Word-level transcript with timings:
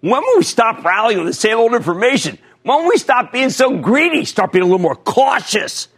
When 0.00 0.22
will 0.22 0.36
we 0.36 0.44
stop 0.44 0.84
rallying 0.84 1.18
on 1.18 1.26
the 1.26 1.32
same 1.32 1.58
old 1.58 1.74
information? 1.74 2.38
When 2.62 2.82
will 2.82 2.90
we 2.90 2.98
stop 2.98 3.32
being 3.32 3.50
so 3.50 3.78
greedy? 3.78 4.24
Start 4.24 4.52
being 4.52 4.62
a 4.62 4.66
little 4.66 4.78
more 4.78 4.94
cautious? 4.94 5.88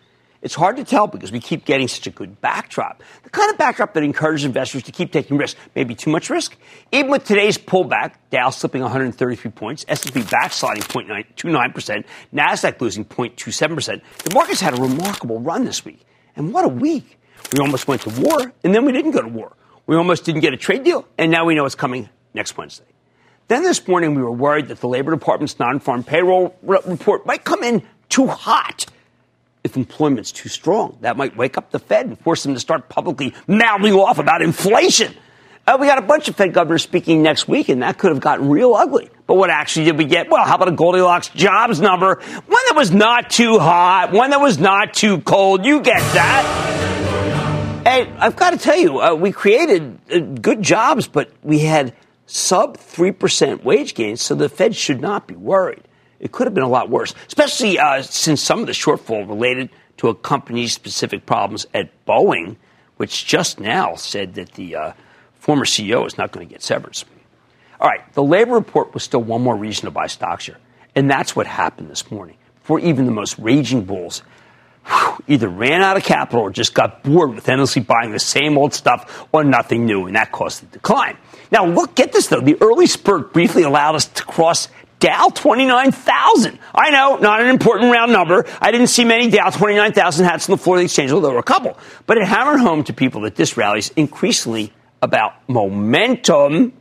It's 0.43 0.55
hard 0.55 0.79
to 0.79 0.85
tell 0.85 1.07
because 1.07 1.31
we 1.31 1.39
keep 1.39 1.67
getting 1.67 1.87
such 1.87 2.07
a 2.07 2.11
good 2.11 2.41
backdrop. 2.41 3.03
The 3.25 3.29
kind 3.29 3.51
of 3.51 3.59
backdrop 3.59 3.93
that 3.93 4.03
encourages 4.03 4.47
investors 4.47 4.85
to 4.85 4.93
keep 4.93 5.13
taking 5.13 5.37
risk. 5.37 5.55
Maybe 5.75 5.95
too 5.95 6.09
much 6.09 6.31
risk? 6.31 6.57
Even 6.93 7.11
with 7.11 7.25
today's 7.25 7.59
pullback, 7.59 8.15
Dow 8.31 8.49
slipping 8.49 8.81
133 8.81 9.51
points, 9.51 9.85
S&P 9.87 10.23
backsliding 10.23 10.83
0.29%, 10.85 12.05
NASDAQ 12.33 12.81
losing 12.81 13.05
0.27%, 13.05 14.01
the 14.25 14.35
markets 14.35 14.63
had 14.63 14.79
a 14.79 14.81
remarkable 14.81 15.41
run 15.41 15.67
this 15.67 15.85
week. 15.85 16.07
And 16.37 16.55
what 16.55 16.65
a 16.65 16.69
week. 16.69 17.19
We 17.53 17.59
almost 17.59 17.87
went 17.87 18.01
to 18.03 18.21
war, 18.23 18.53
and 18.65 18.75
then 18.75 18.87
we 18.87 18.93
didn't 18.93 19.11
go 19.11 19.21
to 19.21 19.29
war. 19.29 19.55
We 19.87 19.97
almost 19.97 20.25
didn't 20.25 20.41
get 20.41 20.55
a 20.55 20.57
trade 20.57 20.85
deal, 20.85 21.07
and 21.19 21.31
now 21.31 21.45
we 21.45 21.55
know 21.55 21.67
it's 21.67 21.75
coming 21.75 22.09
next 22.33 22.57
Wednesday. 22.57 22.87
Then 23.51 23.65
this 23.65 23.89
morning, 23.89 24.15
we 24.15 24.23
were 24.23 24.31
worried 24.31 24.69
that 24.69 24.79
the 24.79 24.87
Labor 24.87 25.11
Department's 25.11 25.59
non 25.59 25.81
farm 25.81 26.05
payroll 26.05 26.55
report 26.63 27.27
might 27.27 27.43
come 27.43 27.65
in 27.65 27.83
too 28.09 28.29
hot 28.29 28.87
if 29.65 29.77
employment's 29.77 30.31
too 30.31 30.49
strong. 30.49 30.97
That 31.01 31.17
might 31.17 31.37
wake 31.37 31.59
up 31.59 31.73
the 31.73 31.81
Fed 31.81 32.07
and 32.07 32.17
force 32.21 32.45
them 32.45 32.55
to 32.55 32.61
start 32.61 32.89
publicly 32.89 33.35
mouthing 33.49 33.93
off 33.95 34.21
about 34.21 34.41
inflation. 34.41 35.13
Uh, 35.67 35.79
we 35.81 35.89
got 35.89 35.99
a 35.99 36.03
bunch 36.03 36.29
of 36.29 36.37
Fed 36.37 36.55
governors 36.55 36.85
speaking 36.85 37.23
next 37.23 37.49
week, 37.49 37.69
and 37.69 37.83
that 37.83 37.99
could 37.99 38.13
have 38.13 38.21
gotten 38.21 38.49
real 38.49 38.73
ugly. 38.73 39.11
But 39.27 39.35
what 39.35 39.51
actually 39.51 39.87
did 39.87 39.99
we 39.99 40.05
get? 40.05 40.31
Well, 40.31 40.45
how 40.45 40.55
about 40.55 40.69
a 40.69 40.73
Goldilocks 40.73 41.31
jobs 41.31 41.81
number? 41.81 42.21
One 42.21 42.65
that 42.69 42.75
was 42.77 42.93
not 42.93 43.31
too 43.31 43.59
hot, 43.59 44.13
one 44.13 44.31
that 44.31 44.41
was 44.41 44.61
not 44.61 44.95
too 44.95 45.23
cold. 45.23 45.65
You 45.67 45.81
get 45.81 45.99
that. 46.15 47.83
Hey, 47.85 48.13
I've 48.17 48.37
got 48.37 48.51
to 48.51 48.59
tell 48.59 48.79
you, 48.79 49.01
uh, 49.01 49.15
we 49.17 49.33
created 49.33 49.99
uh, 50.09 50.21
good 50.21 50.63
jobs, 50.63 51.09
but 51.09 51.33
we 51.43 51.59
had 51.59 51.95
sub 52.31 52.77
3% 52.79 53.65
wage 53.65 53.95
gains, 53.95 54.23
so 54.23 54.35
the 54.35 54.49
Fed 54.49 54.77
should 54.77 55.01
not 55.01 55.27
be 55.27 55.35
worried. 55.35 55.83
It 56.19 56.33
could 56.33 56.47
have 56.47 56.55
been 56.55 56.63
a 56.63 56.69
lot 56.69 56.91
worse, 56.91 57.15
especially 57.27 57.79
uh, 57.79 58.03
since 58.03 58.43
some 58.43 58.61
of 58.61 58.67
the 58.67 58.73
shortfall 58.73 59.29
related 59.29 59.71
to 59.99 60.09
a 60.09 60.15
company's 60.15 60.73
specific 60.73 61.27
problems 61.27 61.67
at 61.75 61.91
Boeing, 62.07 62.57
which 62.99 63.27
just 63.27 63.59
now 63.59 63.95
said 63.97 64.35
that 64.35 64.53
the 64.53 64.77
uh, 64.77 64.93
former 65.39 65.65
CEO 65.65 66.07
is 66.07 66.19
not 66.19 66.31
going 66.31 66.47
to 66.47 66.53
get 66.53 66.63
severance. 66.63 67.05
All 67.81 67.89
right, 67.89 68.01
the 68.13 68.23
labor 68.23 68.53
report 68.53 68.93
was 68.93 69.03
still 69.03 69.23
one 69.23 69.43
more 69.43 69.57
reason 69.57 69.87
to 69.87 69.91
buy 69.91 70.07
stocks 70.07 70.47
here. 70.47 70.59
And 70.95 71.11
that's 71.11 71.35
what 71.35 71.47
happened 71.47 71.91
this 71.91 72.11
morning. 72.11 72.37
For 72.63 72.79
even 72.79 73.07
the 73.07 73.13
most 73.13 73.39
raging 73.39 73.85
bulls 73.85 74.23
either 75.29 75.49
ran 75.49 75.83
out 75.83 75.97
of 75.97 76.05
capital 76.05 76.43
or 76.43 76.51
just 76.51 76.75
got 76.75 77.03
bored 77.03 77.35
with 77.35 77.49
endlessly 77.49 77.83
buying 77.83 78.13
the 78.13 78.19
same 78.19 78.59
old 78.59 78.75
stuff 78.75 79.27
or 79.33 79.45
nothing 79.45 79.87
new, 79.87 80.07
and 80.07 80.17
that 80.17 80.33
caused 80.33 80.63
the 80.63 80.67
decline. 80.67 81.17
Now, 81.51 81.67
look, 81.67 81.95
get 81.95 82.13
this 82.13 82.29
though. 82.29 82.41
The 82.41 82.57
early 82.61 82.87
spurt 82.87 83.33
briefly 83.33 83.63
allowed 83.63 83.97
us 83.97 84.07
to 84.07 84.25
cross 84.25 84.69
Dow 85.01 85.29
29,000. 85.35 86.59
I 86.75 86.91
know, 86.91 87.17
not 87.17 87.41
an 87.41 87.49
important 87.49 87.91
round 87.91 88.13
number. 88.13 88.47
I 88.61 88.71
didn't 88.71 88.89
see 88.89 89.05
many 89.05 89.31
Dow 89.31 89.49
29,000 89.49 90.27
hats 90.27 90.49
on 90.49 90.57
the 90.57 90.63
floor 90.63 90.77
of 90.77 90.81
the 90.81 90.85
exchange, 90.85 91.11
although 91.11 91.29
there 91.29 91.35
were 91.35 91.41
a 91.41 91.43
couple. 91.43 91.79
But 92.07 92.19
it 92.19 92.27
hammered 92.27 92.61
home 92.61 92.85
to 92.85 92.93
people 92.93 93.23
that 93.23 93.35
this 93.35 93.57
rally 93.57 93.79
is 93.79 93.89
increasingly 93.97 94.73
about 95.01 95.33
momentum, 95.49 96.75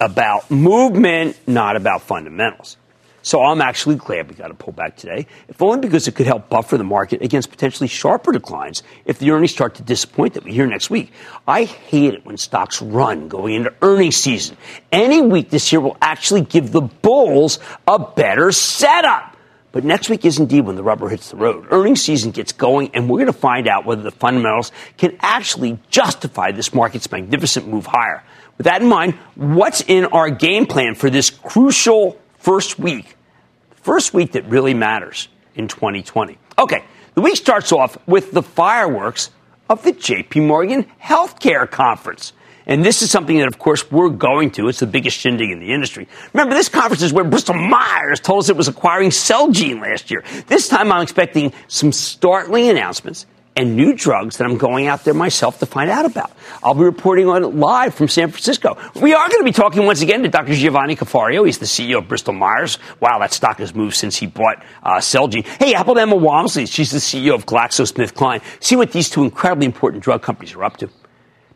about 0.00 0.50
movement, 0.50 1.36
not 1.46 1.76
about 1.76 2.02
fundamentals. 2.02 2.76
So 3.22 3.42
I'm 3.42 3.60
actually 3.60 3.96
glad 3.96 4.28
we 4.28 4.34
got 4.34 4.50
a 4.50 4.54
pullback 4.54 4.96
today, 4.96 5.26
if 5.48 5.60
only 5.60 5.80
because 5.80 6.08
it 6.08 6.14
could 6.14 6.26
help 6.26 6.48
buffer 6.48 6.78
the 6.78 6.84
market 6.84 7.20
against 7.20 7.50
potentially 7.50 7.86
sharper 7.86 8.32
declines 8.32 8.82
if 9.04 9.18
the 9.18 9.30
earnings 9.30 9.52
start 9.52 9.74
to 9.74 9.82
disappoint 9.82 10.34
that 10.34 10.44
we 10.44 10.52
hear 10.52 10.66
next 10.66 10.88
week. 10.88 11.12
I 11.46 11.64
hate 11.64 12.14
it 12.14 12.24
when 12.24 12.38
stocks 12.38 12.80
run 12.80 13.28
going 13.28 13.54
into 13.54 13.74
earnings 13.82 14.16
season. 14.16 14.56
Any 14.90 15.20
week 15.20 15.50
this 15.50 15.70
year 15.70 15.80
will 15.80 15.98
actually 16.00 16.42
give 16.42 16.72
the 16.72 16.80
bulls 16.80 17.58
a 17.86 17.98
better 17.98 18.52
setup. 18.52 19.36
But 19.72 19.84
next 19.84 20.08
week 20.08 20.24
is 20.24 20.38
indeed 20.38 20.62
when 20.62 20.76
the 20.76 20.82
rubber 20.82 21.08
hits 21.08 21.30
the 21.30 21.36
road. 21.36 21.66
Earnings 21.70 22.02
season 22.02 22.32
gets 22.32 22.52
going, 22.52 22.90
and 22.94 23.08
we're 23.08 23.18
going 23.18 23.32
to 23.32 23.38
find 23.38 23.68
out 23.68 23.84
whether 23.84 24.02
the 24.02 24.10
fundamentals 24.10 24.72
can 24.96 25.16
actually 25.20 25.78
justify 25.90 26.50
this 26.52 26.74
market's 26.74 27.10
magnificent 27.12 27.68
move 27.68 27.86
higher. 27.86 28.24
With 28.56 28.64
that 28.64 28.82
in 28.82 28.88
mind, 28.88 29.14
what's 29.36 29.82
in 29.82 30.06
our 30.06 30.30
game 30.30 30.66
plan 30.66 30.94
for 30.94 31.08
this 31.08 31.30
crucial 31.30 32.18
first 32.40 32.78
week, 32.78 33.16
first 33.70 34.12
week 34.12 34.32
that 34.32 34.44
really 34.46 34.74
matters 34.74 35.28
in 35.54 35.68
2020. 35.68 36.38
Okay, 36.58 36.84
the 37.14 37.20
week 37.20 37.36
starts 37.36 37.72
off 37.72 37.96
with 38.06 38.32
the 38.32 38.42
fireworks 38.42 39.30
of 39.68 39.82
the 39.84 39.92
JP 39.92 40.46
Morgan 40.46 40.86
Healthcare 41.02 41.70
Conference. 41.70 42.32
And 42.66 42.84
this 42.84 43.02
is 43.02 43.10
something 43.10 43.38
that, 43.38 43.48
of 43.48 43.58
course, 43.58 43.90
we're 43.90 44.10
going 44.10 44.50
to. 44.52 44.68
It's 44.68 44.80
the 44.80 44.86
biggest 44.86 45.18
shindig 45.18 45.50
in 45.50 45.60
the 45.60 45.72
industry. 45.72 46.06
Remember, 46.32 46.54
this 46.54 46.68
conference 46.68 47.02
is 47.02 47.12
where 47.12 47.24
Bristol 47.24 47.54
Myers 47.54 48.20
told 48.20 48.40
us 48.40 48.48
it 48.48 48.56
was 48.56 48.68
acquiring 48.68 49.10
Celgene 49.10 49.80
last 49.80 50.10
year. 50.10 50.22
This 50.46 50.68
time 50.68 50.92
I'm 50.92 51.02
expecting 51.02 51.52
some 51.68 51.90
startling 51.90 52.68
announcements 52.68 53.26
and 53.56 53.76
new 53.76 53.94
drugs 53.94 54.36
that 54.38 54.44
I'm 54.44 54.56
going 54.56 54.86
out 54.86 55.04
there 55.04 55.14
myself 55.14 55.58
to 55.58 55.66
find 55.66 55.90
out 55.90 56.04
about. 56.04 56.30
I'll 56.62 56.74
be 56.74 56.84
reporting 56.84 57.28
on 57.28 57.42
it 57.42 57.48
live 57.48 57.94
from 57.94 58.08
San 58.08 58.30
Francisco. 58.30 58.78
We 59.00 59.12
are 59.12 59.28
going 59.28 59.40
to 59.40 59.44
be 59.44 59.52
talking 59.52 59.84
once 59.84 60.02
again 60.02 60.22
to 60.22 60.28
Dr. 60.28 60.54
Giovanni 60.54 60.96
Caforio. 60.96 61.44
He's 61.44 61.58
the 61.58 61.66
CEO 61.66 61.98
of 61.98 62.08
Bristol 62.08 62.32
Myers. 62.32 62.78
Wow, 63.00 63.18
that 63.18 63.32
stock 63.32 63.58
has 63.58 63.74
moved 63.74 63.96
since 63.96 64.16
he 64.16 64.26
bought 64.26 64.64
uh, 64.82 64.98
Celgene. 64.98 65.44
Hey, 65.44 65.74
about 65.74 65.98
Emma 65.98 66.16
Walmsley? 66.16 66.66
She's 66.66 66.90
the 66.90 66.98
CEO 66.98 67.34
of 67.34 67.46
GlaxoSmithKline. 67.46 68.42
See 68.62 68.76
what 68.76 68.92
these 68.92 69.10
two 69.10 69.24
incredibly 69.24 69.66
important 69.66 70.02
drug 70.04 70.22
companies 70.22 70.54
are 70.54 70.64
up 70.64 70.76
to. 70.78 70.88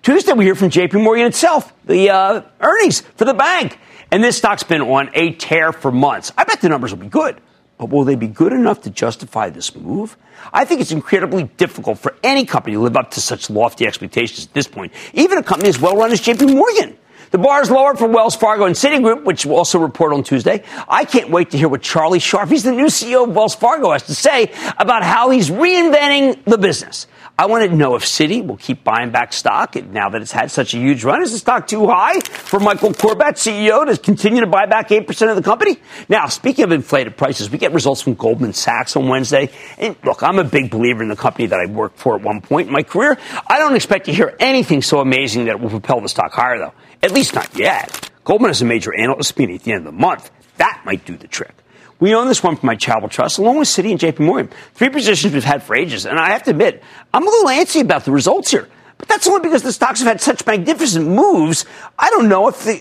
Tuesday, 0.02 0.32
we 0.32 0.44
hear 0.44 0.54
from 0.54 0.68
JP 0.70 1.02
Morgan 1.02 1.26
itself, 1.26 1.72
the 1.86 2.10
uh, 2.10 2.42
earnings 2.60 3.00
for 3.00 3.24
the 3.24 3.32
bank. 3.32 3.78
And 4.10 4.22
this 4.22 4.36
stock's 4.36 4.62
been 4.62 4.82
on 4.82 5.10
a 5.14 5.32
tear 5.32 5.72
for 5.72 5.90
months. 5.90 6.32
I 6.36 6.44
bet 6.44 6.60
the 6.60 6.68
numbers 6.68 6.92
will 6.92 7.00
be 7.00 7.08
good. 7.08 7.40
But 7.78 7.90
will 7.90 8.04
they 8.04 8.14
be 8.14 8.28
good 8.28 8.52
enough 8.52 8.82
to 8.82 8.90
justify 8.90 9.50
this 9.50 9.74
move? 9.74 10.16
I 10.52 10.64
think 10.64 10.80
it's 10.80 10.92
incredibly 10.92 11.44
difficult 11.56 11.98
for 11.98 12.14
any 12.22 12.44
company 12.44 12.76
to 12.76 12.80
live 12.80 12.96
up 12.96 13.10
to 13.12 13.20
such 13.20 13.50
lofty 13.50 13.86
expectations 13.86 14.46
at 14.46 14.54
this 14.54 14.68
point, 14.68 14.92
even 15.12 15.38
a 15.38 15.42
company 15.42 15.68
as 15.68 15.80
well 15.80 15.96
run 15.96 16.12
as 16.12 16.20
JP 16.20 16.54
Morgan. 16.54 16.96
The 17.34 17.38
bar 17.38 17.62
is 17.62 17.70
lowered 17.70 17.98
for 17.98 18.06
Wells 18.06 18.36
Fargo 18.36 18.64
and 18.64 18.76
Citigroup, 18.76 19.24
which 19.24 19.44
will 19.44 19.56
also 19.56 19.80
report 19.80 20.12
on 20.12 20.22
Tuesday. 20.22 20.62
I 20.86 21.04
can't 21.04 21.30
wait 21.30 21.50
to 21.50 21.58
hear 21.58 21.68
what 21.68 21.82
Charlie 21.82 22.20
Scharf, 22.20 22.48
he's 22.48 22.62
the 22.62 22.70
new 22.70 22.86
CEO 22.86 23.24
of 23.24 23.34
Wells 23.34 23.56
Fargo, 23.56 23.90
has 23.90 24.04
to 24.04 24.14
say 24.14 24.52
about 24.78 25.02
how 25.02 25.30
he's 25.30 25.50
reinventing 25.50 26.44
the 26.44 26.58
business. 26.58 27.08
I 27.38 27.46
want 27.46 27.68
to 27.68 27.76
know 27.76 27.96
if 27.96 28.04
Citi 28.04 28.46
will 28.46 28.56
keep 28.56 28.84
buying 28.84 29.10
back 29.10 29.32
stock 29.32 29.74
now 29.74 30.08
that 30.08 30.22
it's 30.22 30.30
had 30.30 30.50
such 30.50 30.74
a 30.74 30.78
huge 30.78 31.02
run. 31.04 31.22
Is 31.22 31.32
the 31.32 31.38
stock 31.38 31.66
too 31.66 31.88
high 31.88 32.20
for 32.20 32.60
Michael 32.60 32.90
Corbat, 32.90 33.34
CEO, 33.34 33.84
to 33.84 33.98
continue 33.98 34.40
to 34.40 34.46
buy 34.46 34.66
back 34.66 34.90
8% 34.90 35.30
of 35.30 35.36
the 35.36 35.42
company? 35.42 35.76
Now, 36.08 36.26
speaking 36.26 36.64
of 36.64 36.72
inflated 36.72 37.16
prices, 37.16 37.50
we 37.50 37.58
get 37.58 37.72
results 37.72 38.02
from 38.02 38.14
Goldman 38.14 38.52
Sachs 38.52 38.94
on 38.96 39.08
Wednesday. 39.08 39.50
And 39.78 39.96
look, 40.04 40.22
I'm 40.22 40.38
a 40.38 40.44
big 40.44 40.70
believer 40.70 41.02
in 41.02 41.08
the 41.08 41.16
company 41.16 41.46
that 41.46 41.58
I 41.58 41.66
worked 41.66 41.98
for 41.98 42.14
at 42.14 42.22
one 42.22 42.40
point 42.40 42.68
in 42.68 42.72
my 42.72 42.82
career. 42.82 43.18
I 43.46 43.58
don't 43.58 43.74
expect 43.74 44.06
to 44.06 44.12
hear 44.12 44.36
anything 44.38 44.82
so 44.82 45.00
amazing 45.00 45.46
that 45.46 45.60
will 45.60 45.70
propel 45.70 46.00
the 46.00 46.08
stock 46.08 46.32
higher, 46.32 46.58
though. 46.58 46.74
At 47.02 47.10
least 47.10 47.34
not 47.34 47.58
yet. 47.58 48.10
Goldman 48.24 48.50
has 48.50 48.62
a 48.62 48.64
major 48.64 48.94
analyst 48.94 49.36
meeting 49.38 49.56
at 49.56 49.62
the 49.62 49.72
end 49.72 49.86
of 49.86 49.92
the 49.92 50.00
month. 50.00 50.30
That 50.58 50.82
might 50.84 51.04
do 51.04 51.16
the 51.16 51.28
trick. 51.28 51.63
We 52.04 52.14
own 52.14 52.28
this 52.28 52.42
one 52.42 52.56
from 52.56 52.66
my 52.66 52.76
Charitable 52.76 53.08
Trust, 53.08 53.38
along 53.38 53.56
with 53.56 53.68
Citi 53.68 53.90
and 53.90 53.98
JP 53.98 54.18
Morgan. 54.18 54.52
Three 54.74 54.90
positions 54.90 55.32
we've 55.32 55.42
had 55.42 55.62
for 55.62 55.74
ages. 55.74 56.04
And 56.04 56.18
I 56.18 56.32
have 56.32 56.42
to 56.42 56.50
admit, 56.50 56.82
I'm 57.14 57.26
a 57.26 57.30
little 57.30 57.48
antsy 57.48 57.80
about 57.80 58.04
the 58.04 58.12
results 58.12 58.50
here. 58.50 58.68
But 58.98 59.08
that's 59.08 59.26
only 59.26 59.40
because 59.40 59.62
the 59.62 59.72
stocks 59.72 60.00
have 60.00 60.08
had 60.08 60.20
such 60.20 60.44
magnificent 60.44 61.08
moves. 61.08 61.64
I 61.98 62.10
don't 62.10 62.28
know 62.28 62.46
if 62.48 62.62
the, 62.62 62.72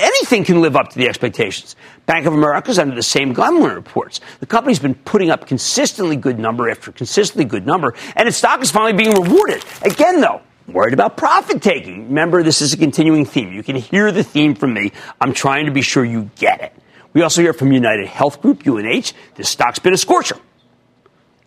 anything 0.00 0.44
can 0.44 0.62
live 0.62 0.76
up 0.76 0.88
to 0.88 0.98
the 0.98 1.08
expectations. 1.08 1.76
Bank 2.06 2.24
of 2.24 2.32
America 2.32 2.70
is 2.70 2.78
under 2.78 2.94
the 2.94 3.02
same 3.02 3.34
when 3.34 3.64
reports. 3.64 4.22
The 4.40 4.46
company's 4.46 4.78
been 4.78 4.94
putting 4.94 5.28
up 5.28 5.46
consistently 5.46 6.16
good 6.16 6.38
number 6.38 6.70
after 6.70 6.90
consistently 6.90 7.44
good 7.44 7.66
number, 7.66 7.92
and 8.16 8.26
its 8.26 8.38
stock 8.38 8.62
is 8.62 8.70
finally 8.70 8.94
being 8.94 9.14
rewarded. 9.14 9.62
Again, 9.82 10.22
though, 10.22 10.40
worried 10.68 10.94
about 10.94 11.18
profit 11.18 11.60
taking. 11.60 12.08
Remember, 12.08 12.42
this 12.42 12.62
is 12.62 12.72
a 12.72 12.78
continuing 12.78 13.26
theme. 13.26 13.52
You 13.52 13.62
can 13.62 13.76
hear 13.76 14.10
the 14.10 14.24
theme 14.24 14.54
from 14.54 14.72
me. 14.72 14.92
I'm 15.20 15.34
trying 15.34 15.66
to 15.66 15.70
be 15.70 15.82
sure 15.82 16.02
you 16.02 16.30
get 16.36 16.62
it. 16.62 16.73
We 17.14 17.22
also 17.22 17.40
hear 17.40 17.52
from 17.52 17.72
United 17.72 18.08
Health 18.08 18.42
Group, 18.42 18.66
UNH. 18.66 19.12
This 19.36 19.48
stock's 19.48 19.78
been 19.78 19.94
a 19.94 19.96
scorcher 19.96 20.36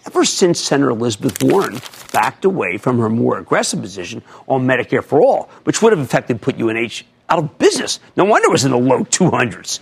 ever 0.08 0.24
since 0.24 0.60
Senator 0.62 0.90
Elizabeth 0.90 1.44
Warren 1.44 1.80
backed 2.14 2.46
away 2.46 2.78
from 2.78 2.98
her 3.00 3.10
more 3.10 3.38
aggressive 3.38 3.82
position 3.82 4.24
on 4.48 4.66
Medicare 4.66 5.04
for 5.04 5.22
all, 5.22 5.50
which 5.66 5.82
would 5.82 5.92
have 5.92 6.00
effectively 6.00 6.40
put 6.40 6.60
UNH 6.60 7.04
out 7.30 7.40
of 7.40 7.58
business. 7.58 8.00
No 8.16 8.24
wonder 8.24 8.48
it 8.48 8.52
was 8.52 8.64
in 8.64 8.72
the 8.72 8.78
low 8.78 9.04
200s. 9.04 9.82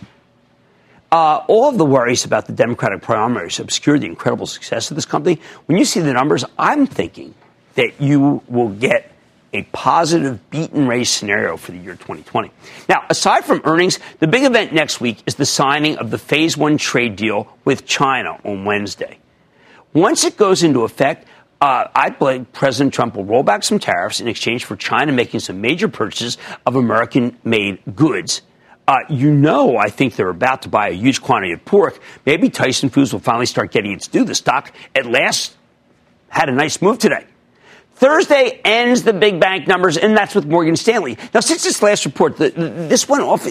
Uh, 1.11 1.43
all 1.47 1.69
of 1.69 1.77
the 1.77 1.85
worries 1.85 2.25
about 2.25 2.47
the 2.47 2.53
Democratic 2.53 3.03
primaries 3.03 3.59
obscure 3.59 3.99
the 3.99 4.07
incredible 4.07 4.47
success 4.47 4.89
of 4.89 4.95
this 4.95 5.05
company. 5.05 5.39
When 5.67 5.77
you 5.77 5.85
see 5.85 5.99
the 5.99 6.11
numbers, 6.11 6.43
I'm 6.57 6.87
thinking 6.87 7.35
that 7.75 8.01
you 8.01 8.41
will 8.47 8.69
get 8.69 9.11
a 9.55 9.63
positive 9.71 10.49
beat 10.49 10.71
and 10.71 10.87
raise 10.87 11.09
scenario 11.09 11.57
for 11.57 11.71
the 11.71 11.77
year 11.77 11.93
2020. 11.93 12.51
Now, 12.89 13.03
aside 13.09 13.45
from 13.45 13.61
earnings, 13.63 13.99
the 14.19 14.27
big 14.27 14.43
event 14.43 14.73
next 14.73 14.99
week 14.99 15.23
is 15.25 15.35
the 15.35 15.45
signing 15.45 15.97
of 15.97 16.11
the 16.11 16.17
phase 16.17 16.57
one 16.57 16.77
trade 16.77 17.15
deal 17.15 17.47
with 17.63 17.85
China 17.85 18.39
on 18.43 18.65
Wednesday. 18.65 19.19
Once 19.93 20.25
it 20.25 20.35
goes 20.35 20.61
into 20.61 20.83
effect, 20.83 21.27
uh, 21.61 21.87
I 21.95 22.09
believe 22.09 22.51
President 22.51 22.93
Trump 22.93 23.15
will 23.15 23.23
roll 23.23 23.43
back 23.43 23.63
some 23.63 23.79
tariffs 23.79 24.19
in 24.19 24.27
exchange 24.27 24.65
for 24.65 24.75
China 24.75 25.13
making 25.13 25.39
some 25.39 25.61
major 25.61 25.87
purchases 25.87 26.37
of 26.65 26.75
American 26.75 27.37
made 27.43 27.79
goods. 27.95 28.41
Uh, 28.87 28.97
you 29.09 29.31
know, 29.31 29.77
I 29.77 29.89
think 29.89 30.15
they're 30.15 30.29
about 30.29 30.63
to 30.63 30.69
buy 30.69 30.89
a 30.89 30.93
huge 30.93 31.21
quantity 31.21 31.53
of 31.53 31.65
pork. 31.65 31.99
Maybe 32.25 32.49
Tyson 32.49 32.89
Foods 32.89 33.13
will 33.13 33.21
finally 33.21 33.47
start 33.47 33.71
getting 33.71 33.93
its 33.93 34.07
due. 34.07 34.25
The 34.25 34.35
stock 34.35 34.71
at 34.93 35.05
last 35.05 35.55
had 36.27 36.49
a 36.49 36.51
nice 36.51 36.81
move 36.81 36.99
today. 36.99 37.25
Thursday 37.95 38.59
ends 38.63 39.03
the 39.03 39.13
big 39.13 39.39
bank 39.39 39.67
numbers, 39.67 39.97
and 39.97 40.17
that's 40.17 40.35
with 40.35 40.45
Morgan 40.45 40.75
Stanley. 40.75 41.17
Now, 41.33 41.39
since 41.39 41.63
this 41.63 41.81
last 41.81 42.05
report, 42.05 42.37
the, 42.37 42.49
this 42.49 43.07
went 43.07 43.23
off 43.23 43.47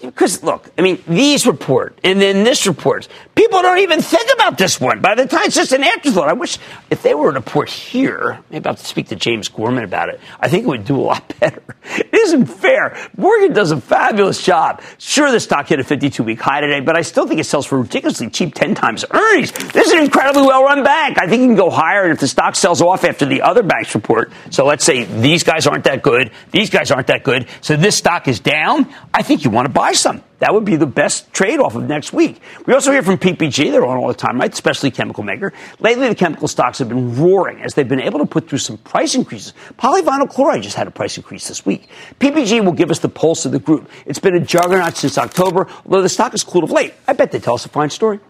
because 0.00 0.42
look, 0.42 0.70
I 0.78 0.82
mean, 0.82 1.02
these 1.06 1.46
report 1.46 1.98
and 2.04 2.20
then 2.20 2.44
this 2.44 2.66
report. 2.66 3.08
People 3.34 3.62
don't 3.62 3.78
even 3.78 4.00
think 4.00 4.28
about 4.34 4.58
this 4.58 4.80
one. 4.80 5.00
By 5.00 5.14
the 5.14 5.26
time 5.26 5.42
it's 5.44 5.54
just 5.54 5.72
an 5.72 5.82
afterthought. 5.82 6.28
I 6.28 6.32
wish 6.32 6.58
if 6.90 7.02
they 7.02 7.14
were 7.14 7.32
to 7.32 7.38
report 7.38 7.68
here, 7.68 8.38
maybe 8.50 8.66
I'll 8.66 8.76
speak 8.76 9.08
to 9.08 9.16
James 9.16 9.48
Gorman 9.48 9.84
about 9.84 10.08
it. 10.08 10.20
I 10.40 10.48
think 10.48 10.64
it 10.64 10.68
would 10.68 10.84
do 10.84 10.96
a 10.96 11.02
lot 11.02 11.34
better. 11.40 11.62
It 11.96 12.12
isn't 12.12 12.46
fair. 12.46 12.96
Morgan 13.16 13.52
does 13.52 13.70
a 13.70 13.80
fabulous 13.80 14.42
job. 14.44 14.82
Sure, 14.98 15.30
the 15.30 15.40
stock 15.40 15.68
hit 15.68 15.80
a 15.80 15.84
52 15.84 16.22
week 16.22 16.40
high 16.40 16.60
today, 16.60 16.80
but 16.80 16.96
I 16.96 17.02
still 17.02 17.26
think 17.26 17.40
it 17.40 17.44
sells 17.44 17.66
for 17.66 17.80
ridiculously 17.80 18.30
cheap 18.30 18.54
10 18.54 18.74
times 18.74 19.04
earnings. 19.10 19.52
This 19.52 19.88
is 19.88 19.92
an 19.92 20.02
incredibly 20.02 20.42
well 20.42 20.62
run 20.62 20.84
bank. 20.84 21.18
I 21.20 21.26
think 21.26 21.42
you 21.42 21.48
can 21.48 21.56
go 21.56 21.70
higher, 21.70 22.04
and 22.04 22.12
if 22.12 22.20
the 22.20 22.28
stock 22.28 22.56
sells 22.56 22.82
off 22.82 23.04
after 23.04 23.26
the 23.26 23.42
other 23.42 23.62
banks 23.62 23.94
report, 23.94 24.32
so 24.50 24.64
let's 24.64 24.84
say 24.84 25.04
these 25.04 25.42
guys 25.42 25.66
aren't 25.66 25.84
that 25.84 26.02
good, 26.02 26.30
these 26.50 26.70
guys 26.70 26.90
aren't 26.90 27.08
that 27.08 27.24
good, 27.24 27.46
so 27.60 27.76
this 27.76 27.96
stock 27.96 28.28
is 28.28 28.40
down, 28.40 28.92
I 29.12 29.22
think 29.22 29.44
you 29.44 29.50
want 29.50 29.66
to 29.66 29.72
buy 29.72 29.87
buy 29.88 29.92
some. 29.92 30.22
That 30.40 30.52
would 30.52 30.66
be 30.66 30.76
the 30.76 30.86
best 30.86 31.32
trade 31.32 31.58
off 31.60 31.74
of 31.74 31.84
next 31.84 32.12
week. 32.12 32.42
We 32.66 32.74
also 32.74 32.92
hear 32.92 33.02
from 33.02 33.16
PPG. 33.16 33.72
They're 33.72 33.86
on 33.86 33.96
all 33.96 34.08
the 34.08 34.14
time, 34.14 34.38
right? 34.38 34.52
Especially 34.52 34.90
chemical 34.90 35.24
maker. 35.24 35.54
Lately, 35.80 36.08
the 36.08 36.14
chemical 36.14 36.46
stocks 36.46 36.78
have 36.78 36.90
been 36.90 37.16
roaring 37.16 37.62
as 37.62 37.72
they've 37.72 37.88
been 37.88 38.00
able 38.00 38.18
to 38.18 38.26
put 38.26 38.50
through 38.50 38.58
some 38.58 38.76
price 38.76 39.14
increases. 39.14 39.54
Polyvinyl 39.78 40.28
chloride 40.28 40.62
just 40.62 40.76
had 40.76 40.86
a 40.86 40.90
price 40.90 41.16
increase 41.16 41.48
this 41.48 41.64
week. 41.64 41.88
PPG 42.20 42.62
will 42.62 42.72
give 42.72 42.90
us 42.90 42.98
the 42.98 43.08
pulse 43.08 43.46
of 43.46 43.52
the 43.52 43.58
group. 43.58 43.88
It's 44.04 44.18
been 44.18 44.34
a 44.34 44.40
juggernaut 44.40 44.96
since 44.98 45.16
October, 45.16 45.66
although 45.86 46.02
the 46.02 46.08
stock 46.10 46.32
has 46.32 46.44
cooled 46.44 46.64
of 46.64 46.70
late. 46.70 46.92
I 47.06 47.14
bet 47.14 47.32
they 47.32 47.40
tell 47.40 47.54
us 47.54 47.64
a 47.64 47.70
fine 47.70 47.88
story. 47.88 48.20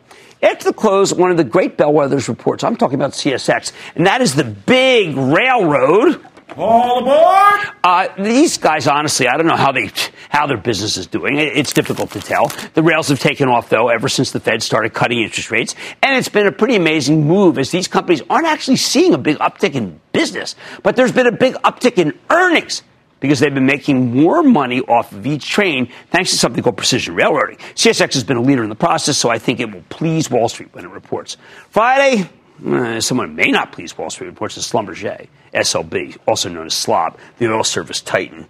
After 0.41 0.67
the 0.67 0.73
close, 0.73 1.13
one 1.13 1.33
of 1.33 1.37
the 1.37 1.43
great 1.43 1.77
bellwethers 1.77 2.29
reports, 2.29 2.63
I'm 2.63 2.77
talking 2.77 2.95
about 2.95 3.11
CSX, 3.11 3.73
and 3.97 4.07
that 4.07 4.21
is 4.21 4.37
the 4.37 4.45
big 4.45 5.17
railroad 5.17 6.25
all 6.57 7.01
aboard! 7.01 7.75
Uh, 7.85 8.09
these 8.19 8.59
guys, 8.59 8.87
honestly, 8.87 9.29
I 9.29 9.37
don't 9.37 9.47
know 9.47 9.57
how 9.57 9.73
they 9.73 9.91
how 10.29 10.47
their 10.47 10.57
business 10.57 10.97
is 10.97 11.07
doing. 11.07 11.37
It's 11.37 11.73
difficult 11.73 12.11
to 12.13 12.21
tell. 12.21 12.49
The 12.75 12.83
rails 12.83 13.09
have 13.09 13.21
taken 13.21 13.49
off 13.49 13.69
though 13.69 13.89
ever 13.89 14.09
since 14.09 14.33
the 14.33 14.41
Fed 14.41 14.63
started 14.63 14.95
cutting 14.95 15.21
interest 15.21 15.51
rates, 15.51 15.75
and 16.03 16.17
it's 16.17 16.29
been 16.29 16.47
a 16.47 16.53
pretty 16.53 16.77
amazing 16.77 17.27
move 17.27 17.59
as 17.59 17.71
these 17.71 17.89
companies 17.89 18.23
aren't 18.29 18.47
actually 18.47 18.77
seeing 18.77 19.15
a 19.15 19.19
big 19.19 19.39
uptick 19.39 19.75
in 19.75 20.01
business, 20.13 20.55
but 20.83 20.97
there's 20.97 21.13
been 21.13 21.27
a 21.27 21.33
big 21.33 21.55
uptick 21.55 21.99
in 21.99 22.19
earnings 22.31 22.83
because 23.21 23.41
they've 23.41 23.55
been 23.55 23.67
making 23.67 24.15
more 24.15 24.43
money 24.43 24.81
off 24.81 25.13
of 25.13 25.27
each 25.27 25.49
train 25.49 25.91
thanks 26.11 26.31
to 26.31 26.37
something 26.37 26.63
called 26.63 26.77
precision 26.77 27.15
railroading. 27.15 27.57
CSX 27.75 28.15
has 28.15 28.25
been 28.25 28.37
a 28.37 28.43
leader 28.43 28.63
in 28.63 28.69
the 28.69 28.77
process, 28.77 29.19
so 29.19 29.29
I 29.29 29.39
think 29.39 29.61
it 29.61 29.73
will 29.73 29.83
please 29.89 30.31
Wall 30.31 30.49
Street 30.49 30.69
when 30.73 30.85
it 30.85 30.91
reports. 30.91 31.37
Friday, 31.71 32.29
uh, 32.67 33.01
someone 33.01 33.35
may 33.35 33.51
not 33.51 33.73
please 33.73 33.97
Wall 33.97 34.11
Street 34.11 34.29
reports 34.29 34.57
is 34.57 34.71
Schlumberger, 34.71 35.27
SLB, 35.55 36.17
also 36.27 36.49
known 36.49 36.67
as 36.67 36.75
SLOB, 36.75 37.17
the 37.39 37.53
oil 37.53 37.65
service 37.65 38.01
titan. 38.01 38.47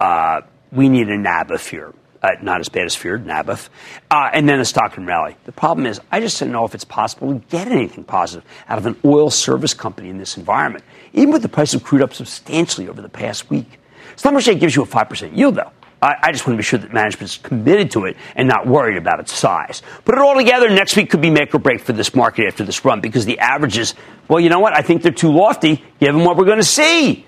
Uh, 0.00 0.42
we 0.72 0.88
need 0.88 1.08
a 1.08 1.16
NABF. 1.16 1.94
Uh, 2.22 2.30
not 2.40 2.58
as 2.58 2.70
bad 2.70 2.86
as 2.86 2.96
feared, 2.96 3.26
NABF. 3.26 3.68
Uh, 4.10 4.30
and 4.32 4.48
then 4.48 4.58
the 4.58 4.64
stock 4.64 4.96
and 4.96 5.06
rally. 5.06 5.36
The 5.44 5.52
problem 5.52 5.86
is, 5.86 6.00
I 6.10 6.20
just 6.20 6.40
don't 6.40 6.52
know 6.52 6.64
if 6.64 6.74
it's 6.74 6.84
possible 6.84 7.34
to 7.34 7.46
get 7.48 7.68
anything 7.68 8.04
positive 8.04 8.48
out 8.66 8.78
of 8.78 8.86
an 8.86 8.96
oil 9.04 9.28
service 9.28 9.74
company 9.74 10.08
in 10.08 10.16
this 10.16 10.38
environment, 10.38 10.84
even 11.12 11.32
with 11.32 11.42
the 11.42 11.50
price 11.50 11.74
of 11.74 11.84
crude 11.84 12.00
up 12.00 12.14
substantially 12.14 12.88
over 12.88 13.02
the 13.02 13.10
past 13.10 13.50
week. 13.50 13.78
Schlumberger 14.16 14.58
gives 14.58 14.74
you 14.74 14.82
a 14.82 14.86
5% 14.86 15.36
yield, 15.36 15.56
though. 15.56 15.70
I, 16.04 16.18
I 16.24 16.32
just 16.32 16.46
want 16.46 16.54
to 16.54 16.58
be 16.58 16.62
sure 16.62 16.78
that 16.78 16.92
management 16.92 17.30
is 17.30 17.38
committed 17.38 17.90
to 17.92 18.04
it 18.04 18.18
and 18.36 18.46
not 18.46 18.66
worried 18.66 18.98
about 18.98 19.20
its 19.20 19.32
size. 19.32 19.82
Put 20.04 20.16
it 20.16 20.20
all 20.20 20.34
together, 20.34 20.68
next 20.68 20.96
week 20.96 21.08
could 21.08 21.22
be 21.22 21.30
make 21.30 21.54
or 21.54 21.58
break 21.58 21.80
for 21.80 21.94
this 21.94 22.14
market 22.14 22.46
after 22.46 22.62
this 22.62 22.84
run 22.84 23.00
because 23.00 23.24
the 23.24 23.38
averages, 23.38 23.94
well, 24.28 24.38
you 24.38 24.50
know 24.50 24.60
what? 24.60 24.76
I 24.76 24.82
think 24.82 25.00
they're 25.00 25.12
too 25.12 25.32
lofty 25.32 25.82
given 26.00 26.22
what 26.22 26.36
we're 26.36 26.44
going 26.44 26.58
to 26.58 26.62
see. 26.62 27.24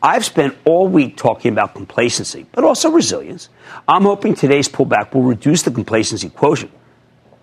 I've 0.00 0.24
spent 0.24 0.56
all 0.64 0.86
week 0.86 1.16
talking 1.16 1.52
about 1.52 1.74
complacency, 1.74 2.46
but 2.52 2.62
also 2.62 2.88
resilience. 2.90 3.48
I'm 3.88 4.02
hoping 4.02 4.36
today's 4.36 4.68
pullback 4.68 5.12
will 5.12 5.24
reduce 5.24 5.62
the 5.62 5.72
complacency 5.72 6.28
quotient, 6.28 6.70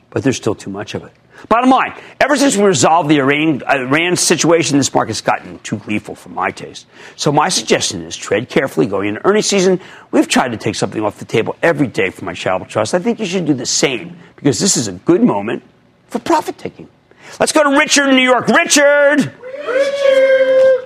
but 0.10 0.24
there's 0.24 0.38
still 0.38 0.56
too 0.56 0.70
much 0.70 0.96
of 0.96 1.04
it. 1.04 1.12
Bottom 1.50 1.70
line, 1.70 1.94
ever 2.20 2.36
since 2.38 2.58
we 2.58 2.64
resolved 2.64 3.10
the 3.10 3.18
Iran, 3.18 3.62
uh, 3.68 3.78
Iran 3.78 4.16
situation, 4.16 4.78
this 4.78 4.94
market's 4.94 5.22
gotten 5.22 5.60
too 5.60 5.78
gleeful 5.78 6.16
for 6.16 6.30
my 6.30 6.50
taste. 6.50 6.88
So 7.16 7.32
my 7.32 7.50
suggestion 7.50 8.02
is 8.02 8.16
tread 8.16 8.50
carefully 8.50 8.88
going 8.88 9.10
into 9.10 9.26
earnings 9.28 9.46
season. 9.46 9.80
We've 10.12 10.28
tried 10.28 10.52
to 10.52 10.58
take 10.58 10.76
something 10.76 11.02
off 11.04 11.20
the 11.20 11.26
table 11.26 11.56
every 11.62 11.88
day 11.88 12.10
for 12.10 12.26
my 12.26 12.34
charitable 12.34 12.68
trust. 12.70 12.94
I 12.94 13.00
think 13.00 13.20
you 13.20 13.26
should 13.26 13.46
do 13.46 13.54
the 13.54 13.66
same 13.66 14.18
because 14.36 14.60
this 14.60 14.76
is 14.76 14.88
a 14.88 14.94
good 14.94 15.22
moment 15.22 15.64
for 16.08 16.20
profit 16.20 16.58
taking. 16.58 16.90
Let's 17.40 17.52
go 17.52 17.64
to 17.64 17.78
Richard 17.78 18.10
in 18.10 18.16
New 18.16 18.24
York. 18.24 18.48
Richard! 18.48 19.34
Richard! 19.68 20.86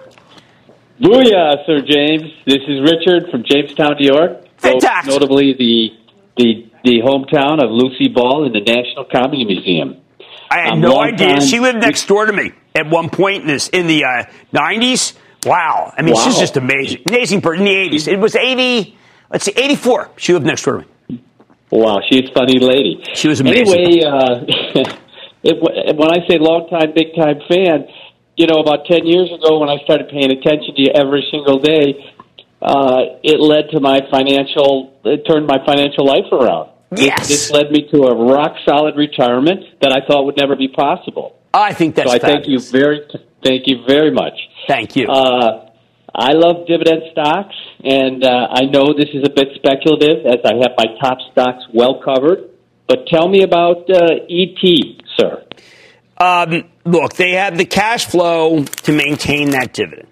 Booyah, 1.00 1.66
Sir 1.66 1.82
James. 1.82 2.34
This 2.46 2.60
is 2.68 2.82
Richard 2.82 3.30
from 3.32 3.44
Jamestown, 3.44 3.96
New 4.00 4.08
York. 4.08 4.46
Fantastic. 4.58 5.14
Notably 5.14 5.54
the, 5.54 5.90
the, 6.36 6.70
the 6.84 7.00
hometown 7.02 7.64
of 7.64 7.72
Lucille 7.72 8.14
Ball 8.14 8.46
in 8.46 8.52
the 8.52 8.60
National 8.60 9.06
Comedy 9.06 9.46
Museum. 9.46 10.02
I 10.50 10.60
had 10.62 10.74
um, 10.74 10.82
no 10.82 11.00
idea. 11.00 11.36
Time. 11.36 11.42
She 11.42 11.60
lived 11.60 11.80
next 11.80 12.08
door 12.08 12.26
to 12.26 12.34
me 12.34 12.52
at 12.76 12.90
one 12.90 13.10
point 13.10 13.42
in 13.42 13.48
this 13.48 13.70
in 13.70 13.88
the 13.88 14.04
uh, 14.04 14.24
90s. 14.54 15.16
Wow. 15.46 15.94
I 15.98 16.02
mean, 16.02 16.16
wow. 16.16 16.24
she's 16.26 16.38
just 16.38 16.58
amazing. 16.58 17.04
Amazing 17.08 17.42
person 17.42 17.68
in 17.68 17.90
the 17.90 17.98
80s. 17.98 18.08
It 18.08 18.20
was 18.20 18.36
80, 18.36 18.98
let's 19.32 19.46
see, 19.46 19.54
84. 19.56 20.12
She 20.18 20.34
lived 20.34 20.46
next 20.46 20.64
door 20.64 20.82
to 20.82 20.86
me. 21.10 21.24
Wow, 21.72 22.02
she's 22.10 22.30
a 22.30 22.34
funny 22.34 22.60
lady. 22.60 23.04
She 23.14 23.28
was 23.28 23.42
amazing. 23.42 23.80
Anyway, 23.80 24.04
uh, 24.04 24.44
it, 25.44 25.96
when 25.96 26.12
I 26.12 26.28
say 26.28 26.40
long 26.40 26.68
time, 26.68 26.94
big 26.96 27.16
time 27.16 27.40
fan, 27.48 27.88
you 28.36 28.48
know, 28.48 28.60
about 28.60 28.86
10 28.86 29.06
years 29.06 29.30
ago 29.32 29.60
when 29.60 29.70
I 29.70 29.78
started 29.84 30.10
paying 30.10 30.32
attention 30.32 30.74
to 30.76 30.82
you 30.82 30.92
every 30.96 31.28
single 31.30 31.60
day, 31.60 32.16
uh, 32.62 33.22
it 33.24 33.40
led 33.40 33.70
to 33.72 33.80
my 33.80 34.02
financial, 34.10 34.98
it 35.06 35.24
turned 35.30 35.46
my 35.46 35.64
financial 35.66 36.06
life 36.06 36.26
around. 36.32 36.72
Yes. 36.96 37.28
This, 37.28 37.52
led 37.52 37.72
me 37.72 37.88
to 37.92 38.04
a 38.04 38.16
rock 38.16 38.56
solid 38.66 38.96
retirement 38.96 39.64
that 39.82 39.92
I 39.92 40.06
thought 40.08 40.26
would 40.26 40.38
never 40.38 40.56
be 40.56 40.68
possible. 40.68 41.40
I 41.54 41.74
think 41.74 41.96
that's. 41.96 42.10
So 42.10 42.16
I 42.16 42.20
fabulous. 42.20 42.70
thank 42.70 42.74
you 42.74 42.80
very, 42.80 43.02
thank 43.44 43.64
you 43.68 43.84
very 43.88 44.12
much. 44.12 44.34
Thank 44.68 44.96
you. 44.96 45.08
Uh, 45.08 45.70
I 46.14 46.34
love 46.34 46.68
dividend 46.68 47.04
stocks, 47.12 47.56
and 47.84 48.24
uh, 48.24 48.48
I 48.52 48.66
know 48.66 48.94
this 48.98 49.10
is 49.14 49.24
a 49.26 49.30
bit 49.30 49.50
speculative 49.56 50.26
as 50.26 50.40
I 50.44 50.56
have 50.56 50.72
my 50.78 50.98
top 51.00 51.20
stocks 51.32 51.64
well 51.74 52.02
covered. 52.04 52.50
But 52.88 53.06
tell 53.08 53.28
me 53.28 53.44
about 53.44 53.88
uh, 53.90 54.16
ET, 54.28 54.58
sir. 55.16 55.46
Um, 56.18 56.70
look, 56.86 57.14
they 57.14 57.34
have 57.34 57.56
the 57.56 57.66
cash 57.66 58.08
flow 58.08 58.64
to 58.64 58.92
maintain 58.92 59.52
that 59.52 59.74
dividend. 59.74 60.08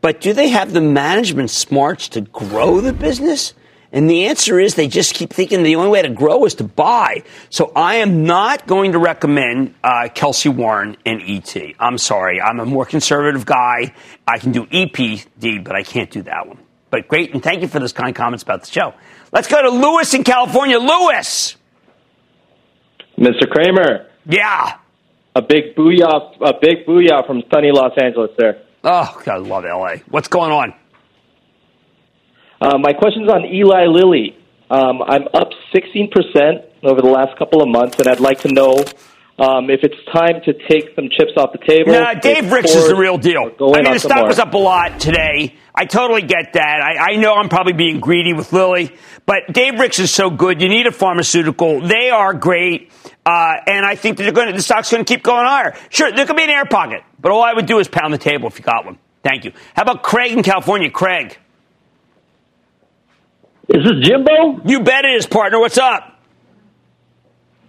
But 0.00 0.20
do 0.20 0.32
they 0.32 0.48
have 0.48 0.72
the 0.72 0.80
management 0.80 1.50
smarts 1.50 2.08
to 2.10 2.20
grow 2.20 2.80
the 2.80 2.92
business? 2.92 3.54
And 3.96 4.10
the 4.10 4.26
answer 4.26 4.60
is 4.60 4.74
they 4.74 4.88
just 4.88 5.14
keep 5.14 5.32
thinking 5.32 5.62
the 5.62 5.76
only 5.76 5.88
way 5.88 6.02
to 6.02 6.10
grow 6.10 6.44
is 6.44 6.56
to 6.56 6.64
buy. 6.64 7.22
So 7.48 7.72
I 7.74 7.94
am 7.94 8.24
not 8.24 8.66
going 8.66 8.92
to 8.92 8.98
recommend 8.98 9.74
uh, 9.82 10.10
Kelcy 10.14 10.54
Warren 10.54 10.98
and 11.06 11.22
ET. 11.22 11.56
I'm 11.80 11.96
sorry. 11.96 12.38
I'm 12.38 12.60
a 12.60 12.66
more 12.66 12.84
conservative 12.84 13.46
guy. 13.46 13.94
I 14.28 14.36
can 14.36 14.52
do 14.52 14.66
EPD, 14.66 15.64
but 15.64 15.74
I 15.74 15.82
can't 15.82 16.10
do 16.10 16.20
that 16.24 16.46
one. 16.46 16.58
But 16.90 17.08
great, 17.08 17.32
and 17.32 17.42
thank 17.42 17.62
you 17.62 17.68
for 17.68 17.78
those 17.78 17.94
kind 17.94 18.14
comments 18.14 18.42
about 18.42 18.64
the 18.64 18.70
show. 18.70 18.92
Let's 19.32 19.48
go 19.48 19.62
to 19.62 19.70
Lewis 19.70 20.12
in 20.12 20.24
California. 20.24 20.78
Lewis. 20.78 21.56
Mr. 23.16 23.48
Cramer. 23.48 24.10
Yeah. 24.26 24.76
A 25.34 25.40
big 25.40 25.74
booyah, 25.74 26.36
a 26.42 26.52
big 26.60 26.84
booyah 26.86 27.26
from 27.26 27.42
sunny 27.50 27.72
Los 27.72 27.96
Angeles 27.96 28.32
there. 28.36 28.60
Oh, 28.84 29.22
God, 29.24 29.36
I 29.36 29.38
love 29.38 29.64
LA. 29.64 30.02
What's 30.10 30.28
going 30.28 30.52
on? 30.52 30.74
Uh, 32.60 32.78
my 32.78 32.92
question's 32.92 33.28
on 33.28 33.44
Eli 33.44 33.86
Lilly. 33.86 34.36
Um, 34.70 35.02
I'm 35.02 35.28
up 35.34 35.50
16% 35.74 36.10
over 36.82 37.00
the 37.00 37.08
last 37.08 37.38
couple 37.38 37.62
of 37.62 37.68
months, 37.68 37.98
and 37.98 38.08
I'd 38.08 38.20
like 38.20 38.40
to 38.40 38.52
know 38.52 38.84
um, 39.38 39.68
if 39.68 39.80
it's 39.82 39.96
time 40.12 40.40
to 40.44 40.52
take 40.68 40.94
some 40.94 41.08
chips 41.10 41.32
off 41.36 41.52
the 41.52 41.58
table. 41.58 41.92
Nah, 41.92 42.14
Dave 42.14 42.50
Ricks 42.50 42.74
is 42.74 42.88
the 42.88 42.96
real 42.96 43.18
deal. 43.18 43.52
I 43.60 43.82
mean, 43.82 43.92
the 43.92 43.98
stock 43.98 44.18
more. 44.18 44.28
was 44.28 44.38
up 44.38 44.54
a 44.54 44.58
lot 44.58 44.98
today. 44.98 45.54
I 45.74 45.84
totally 45.84 46.22
get 46.22 46.54
that. 46.54 46.80
I, 46.80 47.12
I, 47.12 47.16
know 47.16 47.34
I'm 47.34 47.50
probably 47.50 47.74
being 47.74 48.00
greedy 48.00 48.32
with 48.32 48.52
Lilly, 48.54 48.90
but 49.26 49.52
Dave 49.52 49.78
Ricks 49.78 49.98
is 49.98 50.10
so 50.10 50.30
good. 50.30 50.62
You 50.62 50.70
need 50.70 50.86
a 50.86 50.92
pharmaceutical. 50.92 51.82
They 51.82 52.08
are 52.08 52.32
great. 52.32 52.90
Uh, 53.26 53.56
and 53.66 53.84
I 53.84 53.94
think 53.94 54.16
that 54.16 54.24
to, 54.24 54.52
the 54.52 54.62
stock's 54.62 54.90
going 54.90 55.04
to 55.04 55.14
keep 55.14 55.22
going 55.22 55.44
higher. 55.44 55.76
Sure, 55.90 56.10
there 56.10 56.24
could 56.24 56.36
be 56.36 56.44
an 56.44 56.50
air 56.50 56.64
pocket, 56.64 57.02
but 57.20 57.30
all 57.30 57.42
I 57.42 57.52
would 57.52 57.66
do 57.66 57.78
is 57.78 57.88
pound 57.88 58.14
the 58.14 58.18
table 58.18 58.48
if 58.48 58.58
you 58.58 58.64
got 58.64 58.86
one. 58.86 58.98
Thank 59.22 59.44
you. 59.44 59.52
How 59.74 59.82
about 59.82 60.02
Craig 60.02 60.32
in 60.32 60.42
California? 60.42 60.90
Craig. 60.90 61.36
Is 63.68 63.82
this 63.84 64.06
Jimbo? 64.08 64.60
You 64.64 64.80
bet 64.80 65.04
it 65.04 65.16
is, 65.16 65.26
partner. 65.26 65.58
What's 65.58 65.78
up? 65.78 66.12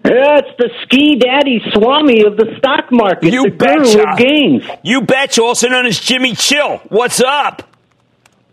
Yeah, 0.05 0.37
it's 0.39 0.57
the 0.57 0.69
ski 0.83 1.15
daddy 1.17 1.59
Swami 1.73 2.23
of 2.23 2.37
the 2.37 2.55
stock 2.59 2.91
market. 2.91 3.33
You 3.33 3.43
the 3.43 3.49
betcha. 3.49 3.97
Guru 3.97 4.11
of 4.11 4.17
gains. 4.17 4.63
You 4.83 5.01
betcha. 5.01 5.43
Also 5.43 5.67
known 5.67 5.85
as 5.85 5.99
Jimmy 5.99 6.33
Chill. 6.33 6.77
What's 6.89 7.21
up? 7.21 7.63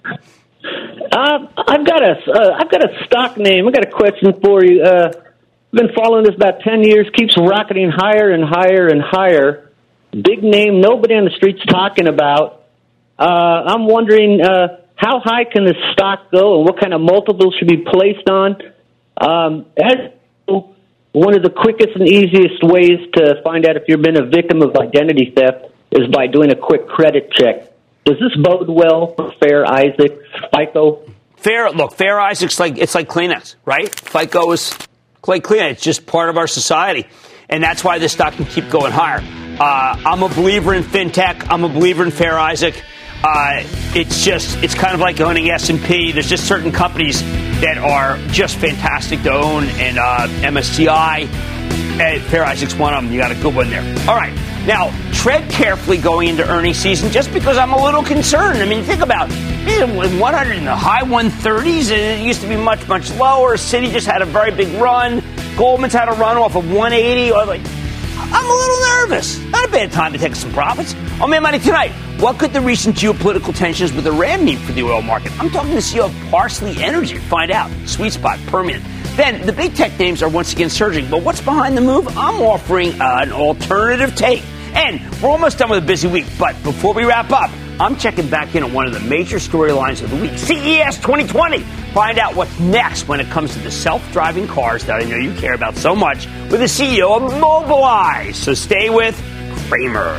Uh, 0.05 1.47
I've 1.57 1.87
got 1.87 2.03
a 2.03 2.17
uh, 2.29 2.59
I've 2.59 2.71
got 2.71 2.83
a 2.83 3.05
stock 3.05 3.37
name. 3.37 3.69
I've 3.69 3.75
got 3.75 3.87
a 3.87 3.91
question 3.91 4.33
for 4.43 4.65
you. 4.65 4.83
Uh, 4.83 5.13
I've 5.15 5.73
been 5.73 5.91
following 5.95 6.25
this 6.25 6.35
about 6.35 6.61
ten 6.61 6.83
years. 6.83 7.07
Keeps 7.15 7.37
rocketing 7.37 7.93
higher 7.95 8.31
and 8.31 8.43
higher 8.43 8.89
and 8.89 9.01
higher. 9.01 9.71
Big 10.11 10.43
name. 10.43 10.81
Nobody 10.81 11.15
on 11.15 11.25
the 11.25 11.31
streets 11.37 11.65
talking 11.67 12.09
about. 12.09 12.65
Uh, 13.17 13.23
I'm 13.25 13.87
wondering 13.87 14.41
uh, 14.41 14.79
how 14.97 15.21
high 15.21 15.45
can 15.45 15.65
the 15.65 15.75
stock 15.93 16.31
go, 16.31 16.59
and 16.59 16.65
what 16.65 16.81
kind 16.81 16.95
of 16.95 17.01
multiple 17.01 17.53
should 17.59 17.69
be 17.69 17.85
placed 17.85 18.29
on. 18.29 18.57
Um, 19.21 19.67
one 21.15 21.37
of 21.37 21.43
the 21.43 21.51
quickest 21.51 21.91
and 21.95 22.09
easiest 22.09 22.63
ways 22.63 22.99
to 23.15 23.41
find 23.45 23.67
out 23.67 23.77
if 23.77 23.85
you've 23.87 24.03
been 24.03 24.21
a 24.21 24.27
victim 24.27 24.63
of 24.63 24.77
identity 24.77 25.33
theft 25.35 25.73
is 25.93 26.09
by 26.13 26.27
doing 26.27 26.51
a 26.51 26.57
quick 26.57 26.89
credit 26.89 27.31
check. 27.33 27.71
Does 28.05 28.17
this 28.19 28.37
bode 28.43 28.69
well 28.69 29.15
for 29.15 29.33
Fair 29.41 29.65
Isaac, 29.65 30.21
FICO? 30.53 31.03
Fair, 31.37 31.71
look, 31.71 31.95
Fair 31.95 32.21
Isaac's 32.21 32.59
like 32.59 32.79
it's 32.79 32.95
like 32.95 33.09
Kleenex, 33.09 33.55
right? 33.65 33.95
FICO 33.95 34.51
is 34.53 34.77
like 35.27 35.45
Kleenex. 35.45 35.71
It's 35.71 35.83
just 35.83 36.07
part 36.07 36.31
of 36.31 36.37
our 36.37 36.47
society, 36.49 37.07
and 37.49 37.63
that's 37.63 37.85
why 37.85 37.99
this 37.99 38.13
stock 38.13 38.35
can 38.35 38.47
keep 38.47 38.69
going 38.69 38.93
higher. 38.93 39.21
Uh, 39.61 40.03
I'm 40.05 40.23
a 40.23 40.29
believer 40.29 40.75
in 40.75 40.83
fintech. 40.83 41.47
I'm 41.49 41.65
a 41.65 41.69
believer 41.69 42.03
in 42.03 42.11
Fair 42.11 42.39
Isaac. 42.39 42.83
Uh, 43.27 43.63
it's 43.95 44.23
just 44.23 44.63
it's 44.63 44.75
kind 44.75 44.93
of 44.93 45.01
like 45.01 45.19
owning 45.19 45.49
S&P. 45.49 46.13
There's 46.13 46.29
just 46.29 46.47
certain 46.47 46.71
companies 46.71 47.23
that 47.63 47.79
are 47.79 48.19
just 48.29 48.57
fantastic 48.57 49.23
to 49.23 49.33
own, 49.33 49.65
and 49.65 49.99
uh, 49.99 50.29
MSCI, 50.43 51.27
and 52.01 52.23
Fair 52.25 52.45
Isaac's 52.45 52.75
one 52.75 52.93
of 52.93 53.03
them. 53.03 53.11
You 53.11 53.19
got 53.19 53.31
a 53.31 53.35
good 53.37 53.55
one 53.55 53.71
there. 53.71 53.81
All 54.07 54.15
right. 54.15 54.35
Now, 54.67 54.93
tread 55.15 55.51
carefully 55.51 55.97
going 55.97 56.29
into 56.29 56.47
earnings 56.47 56.77
season 56.77 57.11
just 57.11 57.33
because 57.33 57.57
I'm 57.57 57.73
a 57.73 57.83
little 57.83 58.03
concerned. 58.03 58.59
I 58.59 58.67
mean, 58.67 58.85
think 58.85 59.01
about 59.01 59.31
it, 59.31 60.21
100 60.21 60.53
in 60.53 60.65
the 60.67 60.77
high 60.77 61.03
130s, 61.03 61.91
and 61.93 62.21
it 62.21 62.27
used 62.27 62.43
to 62.43 62.49
be 62.49 62.57
much, 62.57 62.87
much 62.89 63.11
lower. 63.13 63.57
Citi 63.57 63.91
just 63.91 64.07
had 64.07 64.21
a 64.21 64.27
very 64.27 64.55
big 64.55 64.69
run. 64.79 65.23
Goldman's 65.57 65.95
had 65.95 66.09
a 66.09 66.13
run 66.13 66.37
off 66.37 66.57
of 66.57 66.71
180. 66.71 67.33
Like, 67.33 67.63
I'm 68.35 68.51
a 68.51 68.53
little 68.53 68.81
nervous. 68.81 69.39
Not 69.45 69.65
a 69.65 69.69
bad 69.71 69.93
time 69.93 70.13
to 70.13 70.19
take 70.19 70.35
some 70.35 70.53
profits. 70.53 70.93
On 71.21 71.31
Mad 71.31 71.39
Money 71.41 71.61
tonight, 71.61 71.93
what 72.21 72.37
could 72.37 72.53
the 72.53 72.61
recent 72.61 72.97
geopolitical 72.97 73.57
tensions 73.57 73.93
with 73.93 74.09
Iran 74.09 74.45
mean 74.45 74.59
for 74.59 74.73
the 74.73 74.83
oil 74.83 75.03
market? 75.03 75.31
I'm 75.41 75.51
talking 75.51 75.71
to 75.71 75.77
CEO 75.77 76.07
of 76.07 76.31
Parsley 76.31 76.83
Energy. 76.83 77.19
Find 77.19 77.53
out. 77.53 77.71
Sweet 77.87 78.13
spot, 78.13 78.41
Permian. 78.47 78.83
Then 79.15 79.47
the 79.47 79.53
big 79.53 79.77
tech 79.77 79.97
names 80.01 80.21
are 80.21 80.29
once 80.29 80.53
again 80.53 80.69
surging, 80.69 81.09
but 81.09 81.23
what's 81.23 81.41
behind 81.41 81.77
the 81.77 81.81
move? 81.81 82.09
I'm 82.19 82.43
offering 82.43 83.01
uh, 83.01 83.21
an 83.23 83.31
alternative 83.31 84.17
take. 84.17 84.43
And 84.75 85.01
we're 85.23 85.29
almost 85.29 85.59
done 85.59 85.71
with 85.71 85.85
a 85.85 85.87
busy 85.87 86.09
week, 86.09 86.27
but 86.37 86.61
before 86.65 86.93
we 86.93 87.05
wrap 87.05 87.31
up, 87.31 87.53
I'm 87.81 87.97
checking 87.97 88.29
back 88.29 88.55
in 88.55 88.63
on 88.63 88.73
one 88.73 88.87
of 88.87 88.93
the 88.93 89.01
major 89.01 89.39
storylines 89.39 90.01
of 90.01 90.11
the 90.11 90.17
week 90.17 90.39
CES 90.39 90.97
2020. 90.99 91.61
Find 91.93 92.19
out 92.19 92.37
what's 92.37 92.59
next 92.61 93.09
when 93.09 93.19
it 93.19 93.27
comes 93.29 93.53
to 93.55 93.59
the 93.59 93.71
self 93.71 94.13
driving 94.13 94.47
cars 94.47 94.85
that 94.85 95.03
I 95.03 95.05
know 95.05 95.17
you 95.17 95.35
care 95.35 95.55
about 95.55 95.77
so 95.77 95.95
much 95.97 96.27
with 96.51 96.61
the 96.61 96.67
CEO 96.67 97.17
of 97.17 97.33
Mobileye. 97.33 98.33
So 98.33 98.55
stay 98.55 98.91
with 98.91 99.17
Cramer. 99.69 100.15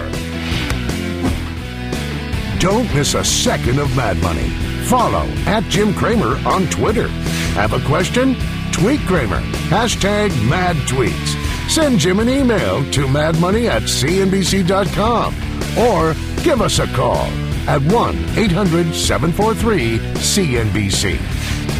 Don't 2.60 2.94
miss 2.94 3.14
a 3.14 3.24
second 3.24 3.80
of 3.80 3.96
Mad 3.96 4.18
Money. 4.22 4.50
Follow 4.88 5.26
at 5.46 5.64
Jim 5.64 5.94
Cramer 5.94 6.38
on 6.46 6.68
Twitter. 6.68 7.08
Have 7.56 7.72
a 7.72 7.80
question? 7.86 8.36
Tweet 8.74 9.00
Cramer. 9.02 9.42
Hashtag 9.70 10.30
mad 10.50 10.76
tweets. 10.88 11.70
Send 11.70 12.00
Jim 12.00 12.20
an 12.20 12.28
email 12.28 12.84
to 12.92 13.06
madmoney 13.08 13.70
at 13.70 13.84
cnbc.com 13.84 15.34
or 15.78 16.14
give 16.44 16.62
us 16.62 16.80
a 16.80 16.88
call 16.88 17.28
at 17.68 17.82
1 17.82 18.16
800 18.38 18.94
743 18.94 19.98
CNBC. 19.98 21.20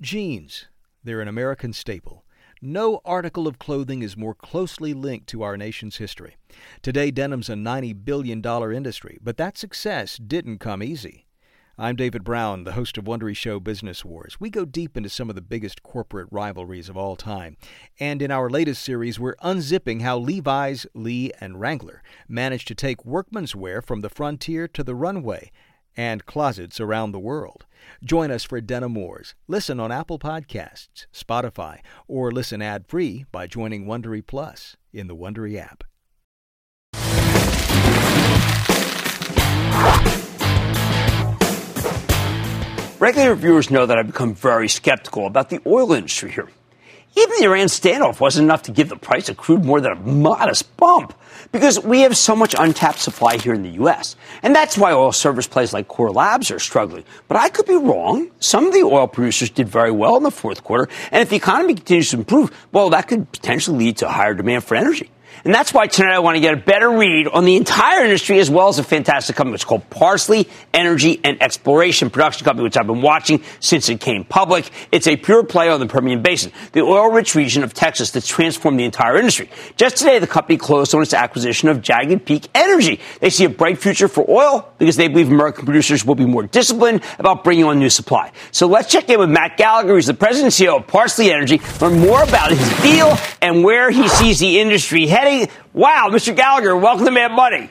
Jeans. 0.00 0.66
They're 1.02 1.20
an 1.20 1.28
American 1.28 1.72
staple. 1.72 2.24
No 2.62 3.00
article 3.04 3.46
of 3.46 3.58
clothing 3.58 4.02
is 4.02 4.16
more 4.16 4.34
closely 4.34 4.94
linked 4.94 5.26
to 5.28 5.42
our 5.42 5.56
nation's 5.56 5.98
history. 5.98 6.36
Today, 6.82 7.10
denim's 7.10 7.50
a 7.50 7.54
$90 7.54 8.04
billion 8.04 8.42
industry, 8.72 9.18
but 9.22 9.36
that 9.36 9.58
success 9.58 10.16
didn't 10.16 10.58
come 10.58 10.82
easy. 10.82 11.25
I'm 11.78 11.94
David 11.94 12.24
Brown, 12.24 12.64
the 12.64 12.72
host 12.72 12.96
of 12.96 13.04
Wondery 13.04 13.36
Show 13.36 13.60
Business 13.60 14.02
Wars. 14.02 14.38
We 14.40 14.48
go 14.48 14.64
deep 14.64 14.96
into 14.96 15.10
some 15.10 15.28
of 15.28 15.36
the 15.36 15.42
biggest 15.42 15.82
corporate 15.82 16.28
rivalries 16.30 16.88
of 16.88 16.96
all 16.96 17.16
time. 17.16 17.58
And 18.00 18.22
in 18.22 18.30
our 18.30 18.48
latest 18.48 18.82
series, 18.82 19.20
we're 19.20 19.36
unzipping 19.44 20.00
how 20.00 20.16
Levi's, 20.16 20.86
Lee, 20.94 21.32
and 21.38 21.60
Wrangler 21.60 22.02
managed 22.28 22.66
to 22.68 22.74
take 22.74 23.04
workman's 23.04 23.54
wear 23.54 23.82
from 23.82 24.00
the 24.00 24.08
frontier 24.08 24.66
to 24.68 24.82
the 24.82 24.94
runway 24.94 25.52
and 25.94 26.24
closets 26.24 26.80
around 26.80 27.12
the 27.12 27.18
world. 27.18 27.66
Join 28.02 28.30
us 28.30 28.44
for 28.44 28.58
Denim 28.62 28.94
Wars. 28.94 29.34
Listen 29.46 29.78
on 29.78 29.92
Apple 29.92 30.18
Podcasts, 30.18 31.04
Spotify, 31.12 31.80
or 32.08 32.32
listen 32.32 32.62
ad-free 32.62 33.26
by 33.30 33.46
joining 33.46 33.84
Wondery 33.84 34.26
Plus 34.26 34.78
in 34.94 35.08
the 35.08 35.16
Wondery 35.16 35.58
app. 35.58 35.84
Regular 43.06 43.36
viewers 43.36 43.70
know 43.70 43.86
that 43.86 43.96
I've 43.96 44.08
become 44.08 44.34
very 44.34 44.66
skeptical 44.66 45.28
about 45.28 45.48
the 45.48 45.60
oil 45.64 45.92
industry 45.92 46.28
here. 46.28 46.48
Even 47.16 47.36
the 47.38 47.44
Iran 47.44 47.68
standoff 47.68 48.18
wasn't 48.18 48.46
enough 48.46 48.64
to 48.64 48.72
give 48.72 48.88
the 48.88 48.96
price 48.96 49.28
of 49.28 49.36
crude 49.36 49.64
more 49.64 49.80
than 49.80 49.92
a 49.92 49.94
modest 49.94 50.76
bump 50.76 51.14
because 51.52 51.78
we 51.78 52.00
have 52.00 52.16
so 52.16 52.34
much 52.34 52.56
untapped 52.58 52.98
supply 52.98 53.36
here 53.36 53.54
in 53.54 53.62
the 53.62 53.70
U.S. 53.82 54.16
And 54.42 54.56
that's 54.56 54.76
why 54.76 54.92
oil 54.92 55.12
service 55.12 55.46
plays 55.46 55.72
like 55.72 55.86
Core 55.86 56.10
Labs 56.10 56.50
are 56.50 56.58
struggling. 56.58 57.04
But 57.28 57.36
I 57.36 57.48
could 57.48 57.66
be 57.66 57.76
wrong. 57.76 58.32
Some 58.40 58.66
of 58.66 58.72
the 58.72 58.82
oil 58.82 59.06
producers 59.06 59.50
did 59.50 59.68
very 59.68 59.92
well 59.92 60.16
in 60.16 60.24
the 60.24 60.32
fourth 60.32 60.64
quarter. 60.64 60.92
And 61.12 61.22
if 61.22 61.28
the 61.28 61.36
economy 61.36 61.74
continues 61.74 62.10
to 62.10 62.16
improve, 62.16 62.50
well, 62.72 62.90
that 62.90 63.06
could 63.06 63.30
potentially 63.30 63.78
lead 63.78 63.98
to 63.98 64.08
higher 64.08 64.34
demand 64.34 64.64
for 64.64 64.74
energy. 64.74 65.10
And 65.44 65.54
that's 65.54 65.72
why 65.72 65.86
tonight 65.86 66.14
I 66.14 66.18
want 66.18 66.36
to 66.36 66.40
get 66.40 66.54
a 66.54 66.56
better 66.56 66.90
read 66.90 67.28
on 67.28 67.44
the 67.44 67.56
entire 67.56 68.04
industry 68.04 68.38
as 68.38 68.50
well 68.50 68.68
as 68.68 68.78
a 68.78 68.84
fantastic 68.84 69.36
company. 69.36 69.54
It's 69.54 69.64
called 69.64 69.88
Parsley 69.90 70.48
Energy 70.74 71.20
and 71.22 71.40
Exploration 71.42 72.10
Production 72.10 72.44
Company, 72.44 72.64
which 72.64 72.76
I've 72.76 72.86
been 72.86 73.02
watching 73.02 73.42
since 73.60 73.88
it 73.88 74.00
came 74.00 74.24
public. 74.24 74.70
It's 74.92 75.06
a 75.06 75.16
pure 75.16 75.44
play 75.44 75.68
on 75.68 75.80
the 75.80 75.86
Permian 75.86 76.22
Basin, 76.22 76.52
the 76.72 76.80
oil 76.80 77.10
rich 77.10 77.34
region 77.34 77.62
of 77.62 77.74
Texas 77.74 78.10
that's 78.10 78.26
transformed 78.26 78.78
the 78.78 78.84
entire 78.84 79.16
industry. 79.16 79.50
Just 79.76 79.96
today, 79.96 80.18
the 80.18 80.26
company 80.26 80.58
closed 80.58 80.94
on 80.94 81.02
its 81.02 81.14
acquisition 81.14 81.68
of 81.68 81.82
Jagged 81.82 82.24
Peak 82.24 82.48
Energy. 82.54 83.00
They 83.20 83.30
see 83.30 83.44
a 83.44 83.48
bright 83.48 83.78
future 83.78 84.08
for 84.08 84.28
oil 84.28 84.68
because 84.78 84.96
they 84.96 85.08
believe 85.08 85.28
American 85.28 85.64
producers 85.64 86.04
will 86.04 86.14
be 86.14 86.26
more 86.26 86.44
disciplined 86.44 87.02
about 87.18 87.44
bringing 87.44 87.64
on 87.64 87.78
new 87.78 87.90
supply. 87.90 88.32
So 88.52 88.66
let's 88.66 88.90
check 88.90 89.08
in 89.08 89.18
with 89.18 89.30
Matt 89.30 89.56
Gallagher, 89.56 89.94
who's 89.94 90.06
the 90.06 90.14
president 90.14 90.58
and 90.58 90.68
CEO 90.68 90.78
of 90.78 90.86
Parsley 90.86 91.32
Energy, 91.32 91.60
learn 91.80 92.00
more 92.00 92.22
about 92.22 92.50
his 92.50 92.82
deal 92.82 93.16
and 93.42 93.62
where 93.64 93.90
he 93.90 94.08
sees 94.08 94.38
the 94.38 94.60
industry 94.60 95.06
heading. 95.26 95.54
Wow, 95.72 96.08
Mr. 96.10 96.34
Gallagher, 96.34 96.76
welcome 96.76 97.04
to 97.04 97.10
Mad 97.10 97.32
Money. 97.32 97.70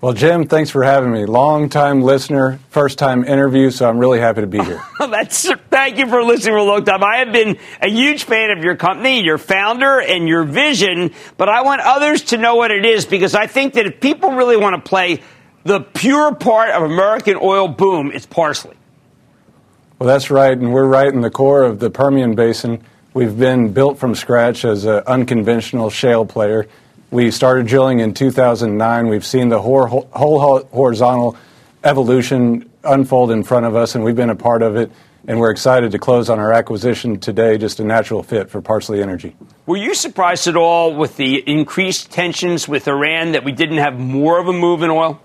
Well, 0.00 0.12
Jim, 0.12 0.46
thanks 0.46 0.70
for 0.70 0.84
having 0.84 1.10
me. 1.10 1.24
Long 1.24 1.68
time 1.68 2.02
listener, 2.02 2.60
first 2.68 2.98
time 2.98 3.24
interview, 3.24 3.70
so 3.70 3.88
I'm 3.88 3.98
really 3.98 4.20
happy 4.20 4.42
to 4.42 4.46
be 4.46 4.62
here. 4.62 4.82
That's 4.98 5.50
thank 5.70 5.96
you 5.96 6.06
for 6.06 6.22
listening 6.22 6.52
for 6.52 6.58
a 6.58 6.64
long 6.64 6.84
time. 6.84 7.02
I 7.02 7.16
have 7.16 7.32
been 7.32 7.58
a 7.80 7.88
huge 7.88 8.24
fan 8.24 8.56
of 8.56 8.62
your 8.62 8.76
company, 8.76 9.22
your 9.24 9.38
founder, 9.38 10.00
and 10.00 10.28
your 10.28 10.44
vision, 10.44 11.12
but 11.38 11.48
I 11.48 11.62
want 11.62 11.80
others 11.80 12.22
to 12.24 12.36
know 12.36 12.56
what 12.56 12.70
it 12.70 12.84
is 12.84 13.06
because 13.06 13.34
I 13.34 13.46
think 13.46 13.74
that 13.74 13.86
if 13.86 14.00
people 14.00 14.32
really 14.32 14.58
want 14.58 14.84
to 14.84 14.88
play 14.88 15.22
the 15.64 15.80
pure 15.80 16.34
part 16.34 16.70
of 16.70 16.82
American 16.82 17.38
oil 17.40 17.66
boom, 17.66 18.12
it's 18.12 18.26
parsley. 18.26 18.76
Well, 19.98 20.06
that's 20.06 20.30
right, 20.30 20.56
and 20.56 20.74
we're 20.74 20.86
right 20.86 21.08
in 21.08 21.22
the 21.22 21.30
core 21.30 21.62
of 21.62 21.78
the 21.78 21.88
Permian 21.88 22.34
Basin. 22.34 22.82
We've 23.16 23.38
been 23.38 23.72
built 23.72 23.98
from 23.98 24.14
scratch 24.14 24.66
as 24.66 24.84
an 24.84 25.02
unconventional 25.06 25.88
shale 25.88 26.26
player. 26.26 26.68
We 27.10 27.30
started 27.30 27.66
drilling 27.66 28.00
in 28.00 28.12
2009. 28.12 29.08
We've 29.08 29.24
seen 29.24 29.48
the 29.48 29.58
whole, 29.58 29.86
whole 30.12 30.64
horizontal 30.64 31.34
evolution 31.82 32.68
unfold 32.84 33.30
in 33.30 33.42
front 33.42 33.64
of 33.64 33.74
us, 33.74 33.94
and 33.94 34.04
we've 34.04 34.14
been 34.14 34.28
a 34.28 34.36
part 34.36 34.60
of 34.60 34.76
it. 34.76 34.92
And 35.26 35.40
we're 35.40 35.50
excited 35.50 35.92
to 35.92 35.98
close 35.98 36.28
on 36.28 36.38
our 36.38 36.52
acquisition 36.52 37.18
today, 37.18 37.56
just 37.56 37.80
a 37.80 37.84
natural 37.84 38.22
fit 38.22 38.50
for 38.50 38.60
Parsley 38.60 39.00
Energy. 39.00 39.34
Were 39.64 39.78
you 39.78 39.94
surprised 39.94 40.46
at 40.46 40.56
all 40.56 40.94
with 40.94 41.16
the 41.16 41.36
increased 41.36 42.10
tensions 42.10 42.68
with 42.68 42.86
Iran 42.86 43.32
that 43.32 43.44
we 43.44 43.52
didn't 43.52 43.78
have 43.78 43.98
more 43.98 44.38
of 44.38 44.46
a 44.46 44.52
move 44.52 44.82
in 44.82 44.90
oil? 44.90 45.18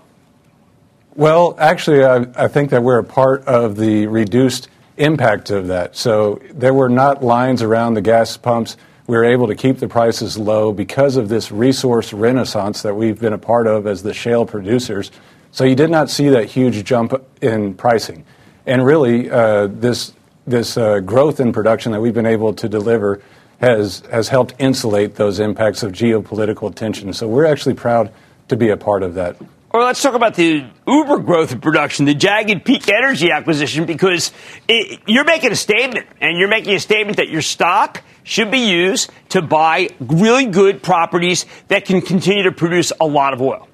Well, 1.14 1.56
actually, 1.58 2.06
I, 2.06 2.24
I 2.36 2.48
think 2.48 2.70
that 2.70 2.82
we're 2.82 3.00
a 3.00 3.04
part 3.04 3.44
of 3.44 3.76
the 3.76 4.06
reduced 4.06 4.70
impact 4.96 5.50
of 5.50 5.68
that. 5.68 5.96
So 5.96 6.40
there 6.52 6.74
were 6.74 6.88
not 6.88 7.22
lines 7.22 7.62
around 7.62 7.94
the 7.94 8.02
gas 8.02 8.36
pumps 8.36 8.76
we 9.06 9.16
were 9.16 9.24
able 9.24 9.48
to 9.48 9.54
keep 9.54 9.78
the 9.78 9.88
prices 9.88 10.38
low 10.38 10.72
because 10.72 11.16
of 11.16 11.28
this 11.28 11.50
resource 11.50 12.12
renaissance 12.12 12.82
that 12.82 12.94
we've 12.94 13.20
been 13.20 13.32
a 13.32 13.38
part 13.38 13.66
of 13.66 13.86
as 13.86 14.02
the 14.02 14.14
shale 14.14 14.46
producers. 14.46 15.10
So 15.50 15.64
you 15.64 15.74
did 15.74 15.90
not 15.90 16.08
see 16.08 16.28
that 16.30 16.46
huge 16.46 16.84
jump 16.84 17.12
in 17.42 17.74
pricing. 17.74 18.24
And 18.64 18.84
really, 18.86 19.28
uh, 19.28 19.66
this, 19.66 20.12
this 20.46 20.76
uh, 20.76 21.00
growth 21.00 21.40
in 21.40 21.52
production 21.52 21.92
that 21.92 22.00
we've 22.00 22.14
been 22.14 22.26
able 22.26 22.54
to 22.54 22.68
deliver 22.68 23.20
has, 23.60 24.00
has 24.10 24.28
helped 24.28 24.54
insulate 24.58 25.16
those 25.16 25.40
impacts 25.40 25.82
of 25.82 25.92
geopolitical 25.92 26.74
tension. 26.74 27.12
So 27.12 27.28
we're 27.28 27.46
actually 27.46 27.74
proud 27.74 28.12
to 28.48 28.56
be 28.56 28.70
a 28.70 28.76
part 28.76 29.02
of 29.02 29.14
that. 29.14 29.36
Or 29.72 29.82
let's 29.82 30.02
talk 30.02 30.14
about 30.14 30.34
the 30.34 30.66
uber 30.86 31.18
growth 31.18 31.52
of 31.52 31.62
production, 31.62 32.04
the 32.04 32.14
jagged 32.14 32.64
peak 32.64 32.90
energy 32.90 33.30
acquisition, 33.30 33.86
because 33.86 34.30
it, 34.68 35.00
you're 35.06 35.24
making 35.24 35.50
a 35.50 35.56
statement, 35.56 36.06
and 36.20 36.36
you're 36.38 36.48
making 36.48 36.74
a 36.74 36.80
statement 36.80 37.16
that 37.16 37.30
your 37.30 37.40
stock 37.40 38.02
should 38.22 38.50
be 38.50 38.70
used 38.70 39.10
to 39.30 39.40
buy 39.40 39.88
really 39.98 40.44
good 40.44 40.82
properties 40.82 41.46
that 41.68 41.86
can 41.86 42.02
continue 42.02 42.42
to 42.42 42.52
produce 42.52 42.92
a 43.00 43.06
lot 43.06 43.32
of 43.32 43.40
oil. 43.40 43.66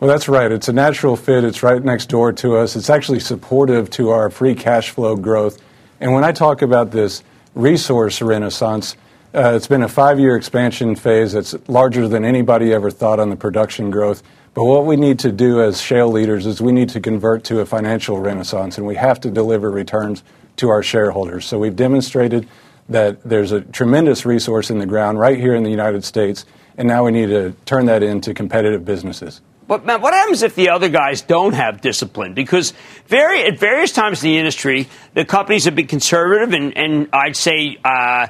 Well, 0.00 0.08
that's 0.08 0.28
right. 0.28 0.50
It's 0.50 0.68
a 0.68 0.72
natural 0.72 1.16
fit. 1.16 1.44
It's 1.44 1.62
right 1.62 1.82
next 1.82 2.06
door 2.06 2.32
to 2.32 2.56
us. 2.56 2.74
It's 2.74 2.90
actually 2.90 3.20
supportive 3.20 3.90
to 3.90 4.10
our 4.10 4.30
free 4.30 4.54
cash 4.54 4.90
flow 4.90 5.14
growth. 5.14 5.60
And 6.00 6.12
when 6.14 6.24
I 6.24 6.32
talk 6.32 6.62
about 6.62 6.90
this 6.90 7.22
resource 7.54 8.20
renaissance, 8.22 8.96
uh, 9.34 9.52
it's 9.54 9.66
been 9.66 9.82
a 9.82 9.88
five 9.88 10.18
year 10.18 10.36
expansion 10.36 10.94
phase 10.94 11.32
that's 11.32 11.54
larger 11.68 12.08
than 12.08 12.24
anybody 12.24 12.72
ever 12.72 12.90
thought 12.90 13.20
on 13.20 13.30
the 13.30 13.36
production 13.36 13.90
growth. 13.90 14.22
But 14.54 14.64
what 14.64 14.86
we 14.86 14.94
need 14.94 15.18
to 15.20 15.32
do 15.32 15.60
as 15.60 15.80
shale 15.80 16.08
leaders 16.08 16.46
is 16.46 16.62
we 16.62 16.70
need 16.70 16.88
to 16.90 17.00
convert 17.00 17.42
to 17.44 17.58
a 17.58 17.66
financial 17.66 18.18
renaissance, 18.20 18.78
and 18.78 18.86
we 18.86 18.94
have 18.94 19.20
to 19.20 19.30
deliver 19.30 19.68
returns 19.68 20.22
to 20.56 20.68
our 20.68 20.82
shareholders. 20.82 21.44
So 21.44 21.58
we've 21.58 21.74
demonstrated 21.74 22.48
that 22.88 23.20
there's 23.24 23.50
a 23.50 23.62
tremendous 23.62 24.24
resource 24.24 24.70
in 24.70 24.78
the 24.78 24.86
ground 24.86 25.18
right 25.18 25.38
here 25.38 25.56
in 25.56 25.64
the 25.64 25.70
United 25.70 26.04
States, 26.04 26.46
and 26.78 26.86
now 26.86 27.04
we 27.04 27.10
need 27.10 27.26
to 27.26 27.56
turn 27.64 27.86
that 27.86 28.04
into 28.04 28.32
competitive 28.32 28.84
businesses. 28.84 29.40
But 29.66 29.86
Matt, 29.86 30.02
what 30.02 30.12
happens 30.12 30.42
if 30.42 30.54
the 30.54 30.68
other 30.68 30.88
guys 30.88 31.22
don't 31.22 31.54
have 31.54 31.80
discipline? 31.80 32.34
Because 32.34 32.74
very, 33.06 33.42
at 33.44 33.58
various 33.58 33.92
times 33.92 34.22
in 34.22 34.30
the 34.30 34.38
industry, 34.38 34.88
the 35.14 35.24
companies 35.24 35.64
have 35.64 35.74
been 35.74 35.86
conservative 35.86 36.52
and, 36.52 36.76
and 36.76 37.08
I'd 37.12 37.34
say 37.34 37.78
uh, 37.82 38.28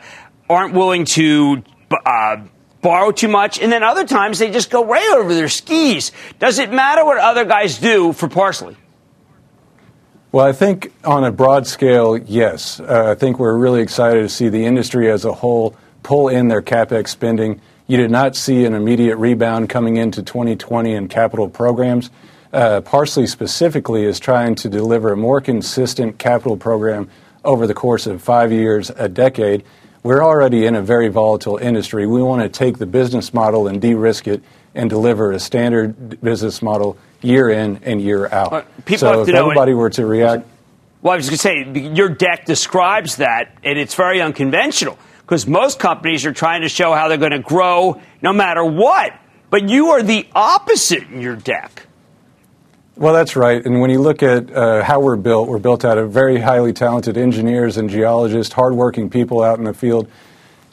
aren't 0.49 0.75
willing 0.75 1.05
to 1.07 1.65
uh, 2.07 2.37
borrow 2.85 3.11
too 3.11 3.29
much, 3.29 3.59
and 3.59 3.73
then 3.73 3.83
other 3.83 4.07
times 4.07 4.39
they 4.39 4.51
just 4.51 4.71
go 4.71 4.85
right 4.85 5.17
over 5.17 5.35
their 5.35 5.49
skis. 5.49 6.13
Does 6.39 6.59
it 6.59 6.71
matter 6.71 7.03
what 7.05 7.17
other 7.17 7.47
guys 7.47 7.79
do 7.79 8.13
for 8.13 8.29
Parsley? 8.29 8.77
Well, 10.31 10.45
I 10.45 10.53
think 10.53 10.93
on 11.03 11.25
a 11.25 11.33
broad 11.33 11.67
scale, 11.67 12.19
yes. 12.19 12.81
Uh, 12.81 13.07
I 13.11 13.15
think 13.15 13.39
we're 13.39 13.57
really 13.57 13.81
excited 13.81 14.21
to 14.21 14.29
see 14.29 14.51
the 14.51 14.67
industry 14.67 15.11
as 15.11 15.25
a 15.25 15.33
whole 15.33 15.75
pull 16.03 16.29
in 16.29 16.49
their 16.49 16.61
capex 16.61 17.09
spending. 17.09 17.61
You 17.87 17.97
did 17.97 18.11
not 18.11 18.37
see 18.37 18.67
an 18.67 18.75
immediate 18.75 19.17
rebound 19.17 19.71
coming 19.71 19.97
into 19.97 20.23
2020 20.23 20.93
in 20.93 21.09
capital 21.09 21.49
programs. 21.49 22.11
Uh, 22.53 22.83
Parsley 22.83 23.27
specifically 23.27 24.05
is 24.05 24.21
trying 24.21 24.57
to 24.57 24.69
deliver 24.69 25.13
a 25.13 25.17
more 25.17 25.41
consistent 25.41 26.19
capital 26.19 26.57
program 26.57 27.09
over 27.45 27.67
the 27.67 27.75
course 27.75 28.07
of 28.07 28.21
five 28.21 28.53
years, 28.53 28.91
a 28.91 29.09
decade. 29.09 29.65
We're 30.05 30.23
already 30.23 30.67
in 30.67 30.75
a 30.75 30.83
very 30.83 31.09
volatile 31.09 31.57
industry. 31.57 32.07
We 32.07 32.23
want 32.23 32.43
to 32.43 32.51
take 32.51 32.77
the 32.77 32.85
business 32.85 33.33
model 33.33 33.67
and 33.67 33.81
de 33.81 33.95
risk 33.95 34.29
it 34.29 34.43
and 34.75 34.91
deliver 34.91 35.33
a 35.33 35.41
standard 35.41 36.21
business 36.21 36.61
model 36.61 36.99
year 37.23 37.49
in 37.49 37.81
and 37.83 38.03
year 38.03 38.27
out. 38.27 38.53
Uh, 38.53 38.63
people 38.85 38.99
so 38.99 39.07
have 39.07 39.27
to 39.27 39.33
if 39.33 39.35
know 39.35 39.47
everybody 39.47 39.73
it, 39.73 39.77
were 39.77 39.89
to 39.89 40.05
react. 40.05 40.47
Well, 41.01 41.15
I 41.15 41.17
was 41.17 41.31
going 41.31 41.39
to 41.39 41.75
say, 41.79 41.95
your 41.95 42.11
deck 42.11 42.45
describes 42.45 43.17
that, 43.17 43.57
and 43.65 43.79
it's 43.79 43.95
very 43.95 44.21
unconventional 44.21 44.99
because 45.23 45.47
most 45.47 45.79
companies 45.79 46.27
are 46.27 46.35
trying 46.35 46.61
to 46.61 46.69
show 46.69 46.93
how 46.93 47.09
they're 47.09 47.17
going 47.17 47.31
to 47.31 47.39
grow 47.39 47.99
no 48.21 48.35
matter 48.35 48.63
what. 48.63 49.19
But 49.49 49.71
you 49.71 49.93
are 49.93 50.03
the 50.03 50.29
opposite 50.35 51.05
in 51.05 51.23
your 51.23 51.37
deck. 51.37 51.87
Well, 52.97 53.13
that's 53.13 53.35
right. 53.35 53.65
And 53.65 53.81
when 53.81 53.91
you 53.91 54.01
look 54.01 54.23
at 54.23 54.53
uh, 54.53 54.85
how 54.85 55.01
we're 55.01 55.17
built, 55.17 55.49
we're 55.49 55.59
built 55.59 55.85
out 55.85 55.99
of 55.99 56.13
very 56.13 56.41
highly 56.41 56.73
talented 56.73 57.17
engineers 57.17 57.77
and 57.77 57.91
geologists, 57.91 58.55
hardworking 58.55 59.11
people 59.11 59.43
out 59.43 59.59
in 59.59 59.65
the 59.65 59.75
field. 59.75 60.09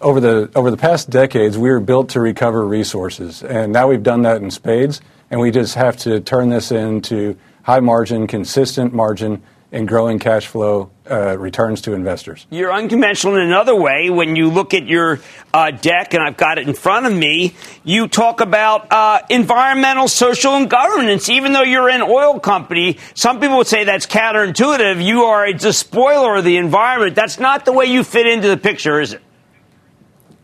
Over 0.01 0.19
the 0.19 0.51
over 0.55 0.69
the 0.69 0.77
past 0.77 1.09
decades, 1.09 1.57
we 1.57 1.69
were 1.69 1.79
built 1.79 2.09
to 2.09 2.19
recover 2.19 2.65
resources, 2.65 3.43
and 3.43 3.71
now 3.73 3.87
we've 3.87 4.03
done 4.03 4.21
that 4.23 4.41
in 4.41 4.51
spades. 4.51 5.01
And 5.31 5.39
we 5.39 5.49
just 5.49 5.75
have 5.75 5.97
to 5.97 6.19
turn 6.19 6.49
this 6.49 6.71
into 6.71 7.37
high 7.63 7.79
margin, 7.79 8.27
consistent 8.27 8.93
margin 8.93 9.41
and 9.71 9.87
growing 9.87 10.19
cash 10.19 10.47
flow 10.47 10.91
uh, 11.09 11.37
returns 11.37 11.81
to 11.81 11.93
investors. 11.93 12.45
You're 12.49 12.73
unconventional 12.73 13.35
in 13.35 13.43
another 13.43 13.73
way. 13.73 14.09
When 14.09 14.35
you 14.35 14.49
look 14.49 14.73
at 14.73 14.85
your 14.85 15.19
uh, 15.53 15.71
deck, 15.71 16.13
and 16.13 16.21
I've 16.21 16.35
got 16.35 16.57
it 16.57 16.67
in 16.67 16.73
front 16.73 17.05
of 17.05 17.13
me, 17.13 17.55
you 17.83 18.07
talk 18.07 18.41
about 18.41 18.91
uh, 18.91 19.21
environmental, 19.29 20.09
social, 20.09 20.55
and 20.55 20.69
governance. 20.69 21.29
Even 21.29 21.53
though 21.53 21.63
you're 21.63 21.89
an 21.89 22.01
oil 22.01 22.39
company, 22.39 22.97
some 23.13 23.39
people 23.39 23.57
would 23.57 23.67
say 23.67 23.85
that's 23.85 24.05
counterintuitive. 24.05 25.03
You 25.03 25.23
are 25.23 25.45
a 25.45 25.53
despoiler 25.53 26.35
of 26.35 26.43
the 26.43 26.57
environment. 26.57 27.15
That's 27.15 27.39
not 27.39 27.63
the 27.63 27.71
way 27.71 27.85
you 27.85 28.03
fit 28.03 28.27
into 28.27 28.49
the 28.49 28.57
picture, 28.57 28.99
is 28.99 29.13
it? 29.13 29.21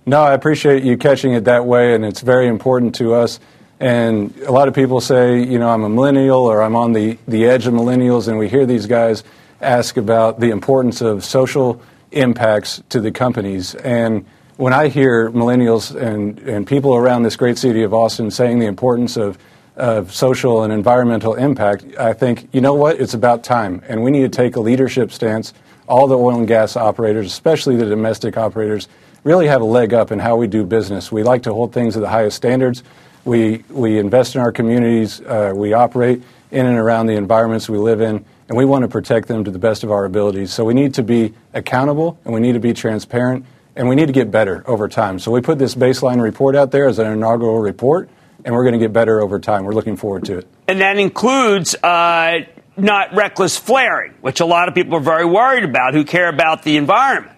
No, 0.05 0.21
I 0.21 0.33
appreciate 0.33 0.83
you 0.83 0.97
catching 0.97 1.33
it 1.33 1.43
that 1.45 1.65
way, 1.65 1.93
and 1.93 2.05
it's 2.05 2.21
very 2.21 2.47
important 2.47 2.95
to 2.95 3.13
us. 3.13 3.41
And 3.79 4.35
a 4.37 4.51
lot 4.51 4.67
of 4.67 4.73
people 4.73 5.01
say, 5.01 5.43
you 5.43 5.59
know, 5.59 5.69
I'm 5.69 5.83
a 5.83 5.89
millennial 5.89 6.39
or 6.39 6.63
I'm 6.63 6.75
on 6.75 6.93
the, 6.93 7.17
the 7.27 7.45
edge 7.45 7.67
of 7.67 7.73
millennials, 7.73 8.27
and 8.27 8.37
we 8.37 8.49
hear 8.49 8.65
these 8.65 8.87
guys 8.87 9.23
ask 9.61 9.97
about 9.97 10.39
the 10.39 10.49
importance 10.49 11.01
of 11.01 11.23
social 11.23 11.81
impacts 12.11 12.81
to 12.89 12.99
the 12.99 13.11
companies. 13.11 13.75
And 13.75 14.25
when 14.55 14.73
I 14.73 14.87
hear 14.87 15.29
millennials 15.29 15.95
and, 15.95 16.39
and 16.39 16.65
people 16.65 16.95
around 16.95 17.23
this 17.23 17.35
great 17.35 17.57
city 17.59 17.83
of 17.83 17.93
Austin 17.93 18.31
saying 18.31 18.59
the 18.59 18.65
importance 18.65 19.15
of, 19.15 19.37
of 19.75 20.13
social 20.13 20.63
and 20.63 20.73
environmental 20.73 21.35
impact, 21.35 21.85
I 21.99 22.13
think, 22.13 22.49
you 22.53 22.61
know 22.61 22.73
what, 22.73 22.99
it's 22.99 23.13
about 23.13 23.43
time. 23.43 23.83
And 23.87 24.03
we 24.03 24.09
need 24.09 24.23
to 24.31 24.35
take 24.35 24.55
a 24.55 24.59
leadership 24.59 25.11
stance. 25.11 25.53
All 25.87 26.07
the 26.07 26.17
oil 26.17 26.39
and 26.39 26.47
gas 26.47 26.75
operators, 26.75 27.27
especially 27.27 27.75
the 27.77 27.85
domestic 27.85 28.35
operators, 28.37 28.87
really 29.27 29.47
have 29.47 29.61
a 29.61 29.65
leg 29.65 29.93
up 29.93 30.13
in 30.13 30.19
how 30.19 30.37
we 30.37 30.47
do 30.47 30.63
business. 30.63 31.11
We 31.11 31.21
like 31.21 31.43
to 31.43 31.53
hold 31.53 31.73
things 31.73 31.95
to 31.95 31.99
the 31.99 32.07
highest 32.07 32.37
standards. 32.37 32.81
We, 33.25 33.65
we 33.69 33.99
invest 33.99 34.35
in 34.35 34.41
our 34.41 34.53
communities. 34.53 35.19
Uh, 35.19 35.51
we 35.53 35.73
operate 35.73 36.23
in 36.49 36.65
and 36.65 36.77
around 36.77 37.07
the 37.07 37.15
environments 37.15 37.67
we 37.67 37.77
live 37.77 37.99
in, 37.99 38.23
and 38.47 38.57
we 38.57 38.63
want 38.63 38.83
to 38.83 38.87
protect 38.87 39.27
them 39.27 39.43
to 39.43 39.51
the 39.51 39.59
best 39.59 39.83
of 39.83 39.91
our 39.91 40.05
abilities. 40.05 40.53
So 40.53 40.63
we 40.63 40.73
need 40.73 40.93
to 40.93 41.03
be 41.03 41.33
accountable, 41.53 42.17
and 42.23 42.33
we 42.33 42.39
need 42.39 42.53
to 42.53 42.61
be 42.61 42.73
transparent, 42.73 43.45
and 43.75 43.89
we 43.89 43.95
need 43.95 44.05
to 44.05 44.13
get 44.13 44.31
better 44.31 44.63
over 44.65 44.87
time. 44.87 45.19
So 45.19 45.29
we 45.29 45.41
put 45.41 45.59
this 45.59 45.75
baseline 45.75 46.21
report 46.21 46.55
out 46.55 46.71
there 46.71 46.87
as 46.87 46.97
an 46.97 47.07
inaugural 47.07 47.59
report, 47.59 48.09
and 48.45 48.55
we're 48.55 48.63
going 48.63 48.79
to 48.79 48.79
get 48.79 48.93
better 48.93 49.19
over 49.19 49.41
time. 49.41 49.65
We're 49.65 49.73
looking 49.73 49.97
forward 49.97 50.23
to 50.25 50.37
it. 50.37 50.47
And 50.69 50.79
that 50.79 50.97
includes 50.97 51.75
uh, 51.75 52.45
not 52.77 53.13
reckless 53.13 53.57
flaring, 53.57 54.13
which 54.21 54.39
a 54.39 54.45
lot 54.45 54.69
of 54.69 54.73
people 54.73 54.95
are 54.95 55.01
very 55.01 55.25
worried 55.25 55.65
about 55.65 55.93
who 55.93 56.05
care 56.05 56.29
about 56.29 56.63
the 56.63 56.77
environment. 56.77 57.36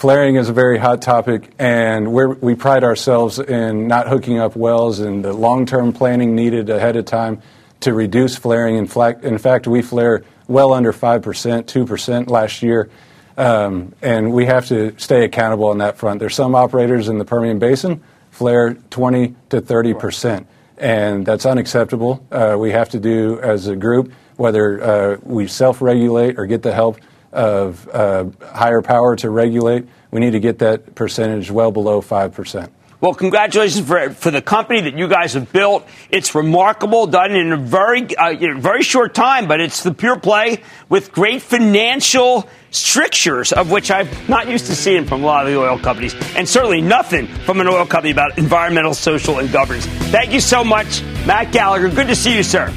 Flaring 0.00 0.36
is 0.36 0.48
a 0.48 0.54
very 0.54 0.78
hot 0.78 1.02
topic, 1.02 1.52
and 1.58 2.10
we 2.10 2.54
pride 2.54 2.84
ourselves 2.84 3.38
in 3.38 3.86
not 3.86 4.08
hooking 4.08 4.38
up 4.38 4.56
wells 4.56 4.98
and 4.98 5.22
the 5.22 5.34
long 5.34 5.66
term 5.66 5.92
planning 5.92 6.34
needed 6.34 6.70
ahead 6.70 6.96
of 6.96 7.04
time 7.04 7.42
to 7.80 7.92
reduce 7.92 8.34
flaring. 8.34 8.76
In, 8.76 8.88
in 9.22 9.36
fact, 9.36 9.66
we 9.66 9.82
flare 9.82 10.24
well 10.48 10.72
under 10.72 10.94
5%, 10.94 11.20
2% 11.20 12.30
last 12.30 12.62
year, 12.62 12.88
um, 13.36 13.94
and 14.00 14.32
we 14.32 14.46
have 14.46 14.64
to 14.68 14.98
stay 14.98 15.22
accountable 15.22 15.68
on 15.68 15.76
that 15.78 15.98
front. 15.98 16.18
There's 16.18 16.34
some 16.34 16.54
operators 16.54 17.10
in 17.10 17.18
the 17.18 17.26
Permian 17.26 17.58
Basin 17.58 18.02
flare 18.30 18.72
20 18.72 19.34
to 19.50 19.60
30%. 19.60 20.46
and 20.78 21.26
that's 21.26 21.44
unacceptable. 21.44 22.26
Uh, 22.32 22.56
we 22.58 22.70
have 22.70 22.88
to 22.88 22.98
do 22.98 23.38
as 23.40 23.66
a 23.66 23.76
group, 23.76 24.14
whether 24.36 24.82
uh, 24.82 25.16
we 25.22 25.46
self 25.46 25.82
regulate 25.82 26.38
or 26.38 26.46
get 26.46 26.62
the 26.62 26.72
help 26.72 26.96
of 27.32 27.88
uh, 27.88 28.26
higher 28.52 28.82
power 28.82 29.16
to 29.16 29.30
regulate, 29.30 29.86
we 30.10 30.20
need 30.20 30.32
to 30.32 30.40
get 30.40 30.58
that 30.58 30.94
percentage 30.94 31.50
well 31.50 31.70
below 31.70 32.00
5%. 32.00 32.70
Well, 33.00 33.14
congratulations 33.14 33.86
for, 33.86 34.10
for 34.10 34.30
the 34.30 34.42
company 34.42 34.82
that 34.82 34.94
you 34.94 35.08
guys 35.08 35.32
have 35.32 35.50
built. 35.52 35.86
It's 36.10 36.34
remarkable, 36.34 37.06
done 37.06 37.32
in 37.32 37.50
a 37.50 37.56
very, 37.56 38.14
uh, 38.14 38.34
very 38.58 38.82
short 38.82 39.14
time, 39.14 39.48
but 39.48 39.58
it's 39.58 39.82
the 39.82 39.94
pure 39.94 40.18
play 40.18 40.62
with 40.90 41.10
great 41.10 41.40
financial 41.40 42.46
strictures, 42.70 43.52
of 43.52 43.70
which 43.70 43.90
I'm 43.90 44.06
not 44.28 44.48
used 44.48 44.66
to 44.66 44.76
seeing 44.76 45.06
from 45.06 45.22
a 45.22 45.26
lot 45.26 45.46
of 45.46 45.52
the 45.52 45.58
oil 45.58 45.78
companies, 45.78 46.14
and 46.36 46.46
certainly 46.46 46.82
nothing 46.82 47.26
from 47.26 47.62
an 47.62 47.68
oil 47.68 47.86
company 47.86 48.10
about 48.10 48.36
environmental, 48.36 48.92
social, 48.92 49.38
and 49.38 49.50
governance. 49.50 49.86
Thank 50.10 50.32
you 50.32 50.40
so 50.40 50.62
much, 50.62 51.02
Matt 51.26 51.52
Gallagher. 51.52 51.88
Good 51.88 52.08
to 52.08 52.14
see 52.14 52.36
you, 52.36 52.42
sir. 52.42 52.70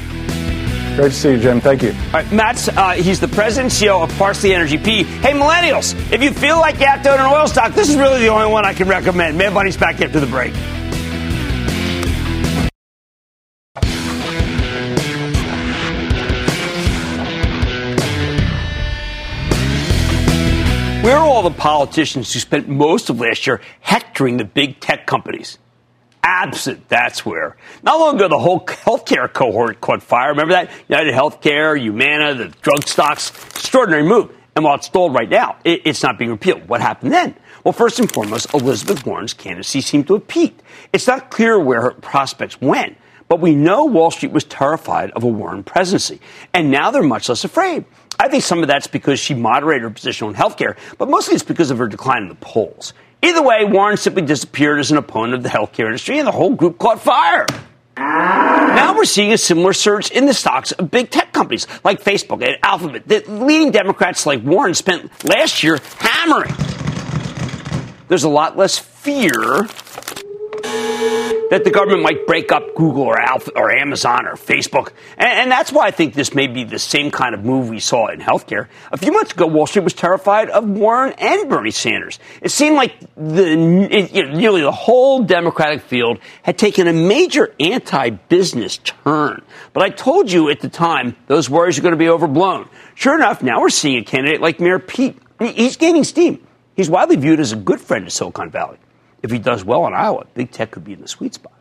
Great 0.96 1.10
to 1.10 1.12
see 1.12 1.32
you, 1.32 1.38
Jim. 1.38 1.60
Thank 1.60 1.82
you. 1.82 1.90
All 1.90 2.12
right, 2.12 2.32
Matt's, 2.32 2.68
uh, 2.68 2.92
he's 2.92 3.18
the 3.18 3.26
president 3.26 3.72
CEO 3.72 4.00
of 4.00 4.16
Parsley 4.16 4.54
Energy 4.54 4.78
P. 4.78 5.02
Hey, 5.02 5.32
millennials, 5.32 5.92
if 6.12 6.22
you 6.22 6.30
feel 6.30 6.60
like 6.60 6.78
to 6.78 7.10
own 7.10 7.18
an 7.18 7.26
oil 7.26 7.48
stock, 7.48 7.74
this 7.74 7.88
is 7.88 7.96
really 7.96 8.20
the 8.20 8.28
only 8.28 8.46
one 8.46 8.64
I 8.64 8.74
can 8.74 8.86
recommend. 8.86 9.36
Mad 9.36 9.52
Money's 9.52 9.76
back 9.76 10.00
after 10.00 10.20
the 10.20 10.26
break. 10.28 10.54
Where 21.02 21.16
are 21.16 21.26
all 21.26 21.42
the 21.42 21.50
politicians 21.50 22.32
who 22.32 22.38
spent 22.38 22.68
most 22.68 23.10
of 23.10 23.18
last 23.18 23.48
year 23.48 23.60
hectoring 23.80 24.36
the 24.36 24.44
big 24.44 24.78
tech 24.78 25.06
companies? 25.06 25.58
Absent. 26.24 26.88
That's 26.88 27.24
where. 27.24 27.56
Not 27.82 28.00
long 28.00 28.16
ago, 28.16 28.28
the 28.28 28.38
whole 28.38 28.64
healthcare 28.64 29.32
cohort 29.32 29.80
caught 29.80 30.02
fire. 30.02 30.30
Remember 30.30 30.54
that? 30.54 30.70
United 30.88 31.14
Healthcare, 31.14 31.78
Humana, 31.78 32.34
the 32.34 32.48
drug 32.62 32.88
stocks. 32.88 33.30
Extraordinary 33.30 34.02
move. 34.02 34.34
And 34.56 34.64
while 34.64 34.76
it's 34.76 34.86
stalled 34.86 35.14
right 35.14 35.28
now, 35.28 35.56
it, 35.64 35.82
it's 35.84 36.02
not 36.02 36.18
being 36.18 36.30
repealed. 36.30 36.68
What 36.68 36.80
happened 36.80 37.12
then? 37.12 37.36
Well, 37.62 37.72
first 37.72 37.98
and 37.98 38.10
foremost, 38.10 38.52
Elizabeth 38.54 39.06
Warren's 39.06 39.34
candidacy 39.34 39.80
seemed 39.80 40.06
to 40.08 40.14
have 40.14 40.28
peaked. 40.28 40.62
It's 40.92 41.06
not 41.06 41.30
clear 41.30 41.58
where 41.58 41.82
her 41.82 41.90
prospects 41.92 42.60
went, 42.60 42.96
but 43.28 43.40
we 43.40 43.54
know 43.54 43.84
Wall 43.84 44.10
Street 44.10 44.32
was 44.32 44.44
terrified 44.44 45.10
of 45.12 45.24
a 45.24 45.28
Warren 45.28 45.64
presidency. 45.64 46.20
And 46.52 46.70
now 46.70 46.90
they're 46.90 47.02
much 47.02 47.28
less 47.28 47.44
afraid. 47.44 47.84
I 48.18 48.28
think 48.28 48.44
some 48.44 48.62
of 48.62 48.68
that's 48.68 48.86
because 48.86 49.18
she 49.18 49.34
moderated 49.34 49.82
her 49.82 49.90
position 49.90 50.28
on 50.28 50.34
healthcare, 50.34 50.76
but 50.98 51.08
mostly 51.08 51.34
it's 51.34 51.42
because 51.42 51.70
of 51.70 51.78
her 51.78 51.88
decline 51.88 52.22
in 52.22 52.28
the 52.28 52.36
polls. 52.36 52.92
Either 53.24 53.42
way, 53.42 53.64
Warren 53.64 53.96
simply 53.96 54.20
disappeared 54.20 54.78
as 54.80 54.90
an 54.90 54.98
opponent 54.98 55.34
of 55.34 55.42
the 55.42 55.48
healthcare 55.48 55.86
industry, 55.86 56.18
and 56.18 56.28
the 56.28 56.32
whole 56.32 56.54
group 56.54 56.78
caught 56.78 57.00
fire. 57.00 57.46
Now 57.96 58.94
we're 58.94 59.06
seeing 59.06 59.32
a 59.32 59.38
similar 59.38 59.72
surge 59.72 60.10
in 60.10 60.26
the 60.26 60.34
stocks 60.34 60.72
of 60.72 60.90
big 60.90 61.10
tech 61.10 61.32
companies 61.32 61.66
like 61.84 62.04
Facebook 62.04 62.46
and 62.46 62.58
Alphabet. 62.62 63.08
The 63.08 63.24
leading 63.26 63.70
Democrats 63.70 64.26
like 64.26 64.42
Warren 64.42 64.74
spent 64.74 65.10
last 65.24 65.62
year 65.62 65.78
hammering. 65.96 66.52
There's 68.08 68.24
a 68.24 68.28
lot 68.28 68.58
less 68.58 68.78
fear 68.78 69.68
that 71.54 71.62
the 71.62 71.70
government 71.70 72.02
might 72.02 72.26
break 72.26 72.50
up 72.50 72.74
Google 72.74 73.02
or 73.02 73.20
Alpha 73.20 73.52
or 73.54 73.70
Amazon 73.70 74.26
or 74.26 74.34
Facebook. 74.34 74.92
And, 75.16 75.28
and, 75.28 75.50
that's 75.52 75.70
why 75.70 75.86
I 75.86 75.92
think 75.92 76.14
this 76.14 76.34
may 76.34 76.48
be 76.48 76.64
the 76.64 76.80
same 76.80 77.12
kind 77.12 77.32
of 77.32 77.44
move 77.44 77.68
we 77.68 77.78
saw 77.78 78.08
in 78.08 78.18
healthcare. 78.18 78.66
A 78.90 78.96
few 78.96 79.12
months 79.12 79.32
ago, 79.32 79.46
Wall 79.46 79.66
Street 79.66 79.84
was 79.84 79.92
terrified 79.92 80.50
of 80.50 80.68
Warren 80.68 81.12
and 81.12 81.48
Bernie 81.48 81.70
Sanders. 81.70 82.18
It 82.42 82.50
seemed 82.50 82.74
like 82.74 82.98
the, 83.16 83.88
it, 83.88 84.12
you 84.12 84.26
know, 84.26 84.36
nearly 84.36 84.62
the 84.62 84.72
whole 84.72 85.22
Democratic 85.22 85.82
field 85.82 86.18
had 86.42 86.58
taken 86.58 86.88
a 86.88 86.92
major 86.92 87.54
anti-business 87.60 88.78
turn. 88.78 89.42
But 89.72 89.84
I 89.84 89.90
told 89.90 90.32
you 90.32 90.50
at 90.50 90.58
the 90.58 90.68
time 90.68 91.14
those 91.28 91.48
worries 91.48 91.78
are 91.78 91.82
going 91.82 91.92
to 91.92 91.98
be 91.98 92.08
overblown. 92.08 92.68
Sure 92.96 93.14
enough, 93.14 93.42
now 93.44 93.60
we're 93.60 93.70
seeing 93.70 93.98
a 93.98 94.04
candidate 94.04 94.40
like 94.40 94.58
Mayor 94.58 94.80
Pete. 94.80 95.18
He's 95.38 95.76
gaining 95.76 96.02
steam. 96.02 96.44
He's 96.74 96.90
widely 96.90 97.14
viewed 97.14 97.38
as 97.38 97.52
a 97.52 97.56
good 97.56 97.80
friend 97.80 98.06
to 98.06 98.10
Silicon 98.10 98.50
Valley. 98.50 98.78
If 99.24 99.30
he 99.30 99.38
does 99.38 99.64
well 99.64 99.86
in 99.86 99.94
Iowa, 99.94 100.26
big 100.34 100.50
tech 100.50 100.72
could 100.72 100.84
be 100.84 100.92
in 100.92 101.00
the 101.00 101.08
sweet 101.08 101.32
spot. 101.32 101.54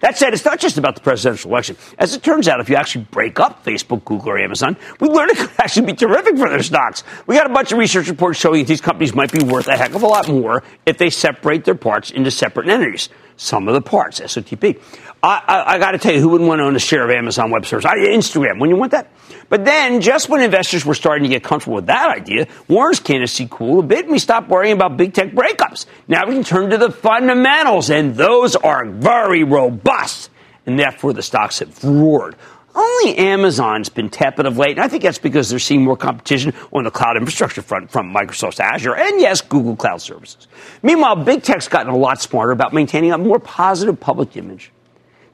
That 0.00 0.18
said, 0.18 0.34
it's 0.34 0.44
not 0.44 0.60
just 0.60 0.76
about 0.76 0.94
the 0.94 1.00
presidential 1.00 1.50
election. 1.50 1.78
As 1.98 2.14
it 2.14 2.22
turns 2.22 2.48
out, 2.48 2.60
if 2.60 2.68
you 2.68 2.76
actually 2.76 3.06
break 3.10 3.40
up 3.40 3.64
Facebook, 3.64 4.04
Google, 4.04 4.28
or 4.28 4.38
Amazon, 4.38 4.76
we 5.00 5.08
learned 5.08 5.30
it 5.30 5.38
could 5.38 5.50
actually 5.58 5.86
be 5.86 5.94
terrific 5.94 6.36
for 6.36 6.50
their 6.50 6.62
stocks. 6.62 7.04
We 7.26 7.34
got 7.34 7.50
a 7.50 7.54
bunch 7.54 7.72
of 7.72 7.78
research 7.78 8.08
reports 8.08 8.38
showing 8.38 8.60
that 8.60 8.68
these 8.68 8.82
companies 8.82 9.14
might 9.14 9.32
be 9.32 9.42
worth 9.42 9.68
a 9.68 9.76
heck 9.76 9.94
of 9.94 10.02
a 10.02 10.06
lot 10.06 10.28
more 10.28 10.62
if 10.84 10.98
they 10.98 11.08
separate 11.08 11.64
their 11.64 11.74
parts 11.74 12.10
into 12.10 12.30
separate 12.30 12.68
entities. 12.68 13.08
Some 13.38 13.68
of 13.68 13.74
the 13.74 13.80
parts, 13.80 14.18
SOTP. 14.18 14.80
I, 15.22 15.42
I, 15.46 15.74
I 15.74 15.78
got 15.78 15.92
to 15.92 15.98
tell 15.98 16.12
you, 16.12 16.20
who 16.20 16.28
wouldn't 16.28 16.48
want 16.48 16.58
to 16.58 16.64
own 16.64 16.74
a 16.74 16.80
share 16.80 17.04
of 17.04 17.10
Amazon 17.10 17.52
Web 17.52 17.64
Services? 17.64 17.88
Instagram, 17.88 18.58
when 18.58 18.68
you 18.68 18.74
want 18.74 18.90
that? 18.90 19.12
But 19.48 19.64
then, 19.64 20.00
just 20.00 20.28
when 20.28 20.42
investors 20.42 20.84
were 20.84 20.94
starting 20.94 21.22
to 21.22 21.28
get 21.28 21.44
comfortable 21.44 21.76
with 21.76 21.86
that 21.86 22.10
idea, 22.10 22.48
Warren's 22.66 22.98
candidacy 22.98 23.46
cooled 23.48 23.84
a 23.84 23.86
bit, 23.86 24.06
and 24.06 24.12
we 24.12 24.18
stopped 24.18 24.48
worrying 24.48 24.72
about 24.72 24.96
big 24.96 25.14
tech 25.14 25.30
breakups. 25.30 25.86
Now 26.08 26.26
we 26.26 26.34
can 26.34 26.42
turn 26.42 26.70
to 26.70 26.78
the 26.78 26.90
fundamentals, 26.90 27.90
and 27.90 28.16
those 28.16 28.56
are 28.56 28.84
very 28.84 29.44
robust, 29.44 30.30
and 30.66 30.76
therefore 30.76 31.12
the 31.12 31.22
stocks 31.22 31.60
have 31.60 31.84
roared. 31.84 32.34
Only 32.78 33.18
Amazon's 33.18 33.88
been 33.88 34.08
tepid 34.08 34.46
of 34.46 34.56
late, 34.56 34.76
and 34.76 34.80
I 34.80 34.86
think 34.86 35.02
that's 35.02 35.18
because 35.18 35.50
they're 35.50 35.58
seeing 35.58 35.82
more 35.82 35.96
competition 35.96 36.54
on 36.72 36.84
the 36.84 36.92
cloud 36.92 37.16
infrastructure 37.16 37.60
front 37.60 37.90
from 37.90 38.14
Microsoft's 38.14 38.60
Azure 38.60 38.94
and, 38.94 39.20
yes, 39.20 39.40
Google 39.40 39.74
Cloud 39.74 40.00
Services. 40.00 40.46
Meanwhile, 40.80 41.16
big 41.24 41.42
tech's 41.42 41.66
gotten 41.66 41.92
a 41.92 41.96
lot 41.96 42.22
smarter 42.22 42.52
about 42.52 42.72
maintaining 42.72 43.10
a 43.10 43.18
more 43.18 43.40
positive 43.40 43.98
public 43.98 44.36
image. 44.36 44.70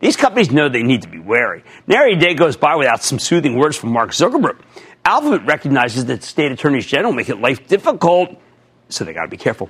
These 0.00 0.16
companies 0.16 0.50
know 0.50 0.70
they 0.70 0.82
need 0.82 1.02
to 1.02 1.08
be 1.08 1.18
wary. 1.18 1.64
Nary 1.86 2.14
a 2.14 2.16
day 2.16 2.32
goes 2.32 2.56
by 2.56 2.76
without 2.76 3.02
some 3.02 3.18
soothing 3.18 3.58
words 3.58 3.76
from 3.76 3.90
Mark 3.90 4.12
Zuckerberg. 4.12 4.58
Alphabet 5.04 5.46
recognizes 5.46 6.06
that 6.06 6.22
state 6.22 6.50
attorneys 6.50 6.86
general 6.86 7.12
make 7.12 7.28
it 7.28 7.40
life 7.40 7.68
difficult, 7.68 8.40
so 8.88 9.04
they 9.04 9.12
got 9.12 9.24
to 9.24 9.28
be 9.28 9.36
careful. 9.36 9.68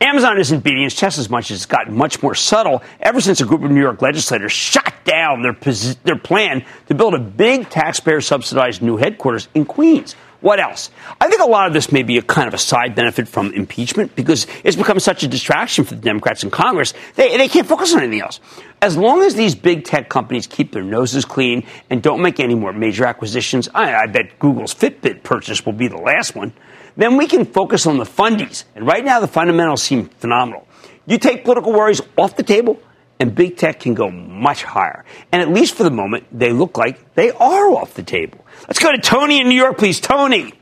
Amazon 0.00 0.38
isn't 0.38 0.62
beating 0.62 0.82
its 0.82 0.94
chest 0.94 1.18
as 1.18 1.30
much 1.30 1.50
as 1.50 1.58
it's 1.58 1.66
gotten 1.66 1.96
much 1.96 2.22
more 2.22 2.34
subtle 2.34 2.82
ever 3.00 3.20
since 3.20 3.40
a 3.40 3.44
group 3.44 3.62
of 3.62 3.70
New 3.70 3.80
York 3.80 4.02
legislators 4.02 4.52
shot 4.52 4.92
down 5.04 5.42
their, 5.42 5.56
their 6.04 6.18
plan 6.18 6.64
to 6.88 6.94
build 6.94 7.14
a 7.14 7.18
big 7.18 7.68
taxpayer 7.70 8.20
subsidized 8.20 8.82
new 8.82 8.96
headquarters 8.96 9.48
in 9.54 9.64
Queens. 9.64 10.16
What 10.44 10.60
else? 10.60 10.90
I 11.22 11.30
think 11.30 11.40
a 11.40 11.46
lot 11.46 11.68
of 11.68 11.72
this 11.72 11.90
may 11.90 12.02
be 12.02 12.18
a 12.18 12.22
kind 12.22 12.46
of 12.46 12.52
a 12.52 12.58
side 12.58 12.94
benefit 12.94 13.28
from 13.28 13.54
impeachment 13.54 14.14
because 14.14 14.46
it's 14.62 14.76
become 14.76 15.00
such 15.00 15.22
a 15.22 15.26
distraction 15.26 15.84
for 15.86 15.94
the 15.94 16.02
Democrats 16.02 16.44
in 16.44 16.50
Congress. 16.50 16.92
They, 17.14 17.38
they 17.38 17.48
can't 17.48 17.66
focus 17.66 17.94
on 17.94 18.02
anything 18.02 18.20
else. 18.20 18.40
As 18.82 18.94
long 18.94 19.22
as 19.22 19.34
these 19.34 19.54
big 19.54 19.84
tech 19.84 20.10
companies 20.10 20.46
keep 20.46 20.70
their 20.70 20.82
noses 20.82 21.24
clean 21.24 21.66
and 21.88 22.02
don't 22.02 22.20
make 22.20 22.40
any 22.40 22.54
more 22.54 22.74
major 22.74 23.06
acquisitions, 23.06 23.70
I, 23.74 23.94
I 23.94 24.06
bet 24.06 24.38
Google's 24.38 24.74
Fitbit 24.74 25.22
purchase 25.22 25.64
will 25.64 25.72
be 25.72 25.88
the 25.88 25.96
last 25.96 26.36
one, 26.36 26.52
then 26.94 27.16
we 27.16 27.26
can 27.26 27.46
focus 27.46 27.86
on 27.86 27.96
the 27.96 28.04
fundies. 28.04 28.64
And 28.74 28.86
right 28.86 29.02
now, 29.02 29.20
the 29.20 29.28
fundamentals 29.28 29.82
seem 29.82 30.10
phenomenal. 30.10 30.68
You 31.06 31.16
take 31.16 31.44
political 31.44 31.72
worries 31.72 32.02
off 32.18 32.36
the 32.36 32.42
table, 32.42 32.78
and 33.20 33.34
big 33.34 33.56
tech 33.56 33.80
can 33.80 33.94
go 33.94 34.10
much 34.10 34.64
higher. 34.64 35.04
And 35.32 35.40
at 35.40 35.48
least 35.48 35.74
for 35.74 35.84
the 35.84 35.90
moment, 35.90 36.26
they 36.32 36.52
look 36.52 36.76
like 36.76 37.14
they 37.14 37.30
are 37.30 37.70
off 37.70 37.94
the 37.94 38.02
table. 38.02 38.44
Let's 38.68 38.78
go 38.78 38.92
to 38.92 38.98
Tony 38.98 39.40
in 39.40 39.48
New 39.48 39.54
York, 39.54 39.78
please. 39.78 40.00
Tony. 40.00 40.52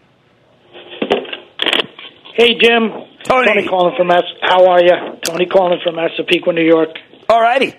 Hey, 2.35 2.59
Jim. 2.61 2.91
Tony. 3.25 3.47
Tony 3.47 3.69
calling 3.69 3.95
from 3.97 4.11
S. 4.11 4.23
How 4.43 4.67
are 4.67 4.83
you? 4.83 5.19
Tony 5.23 5.47
calling 5.47 5.79
from 5.85 5.97
Massapequa, 5.97 6.53
New 6.53 6.65
York. 6.65 6.91
All 7.29 7.41
righty. 7.41 7.75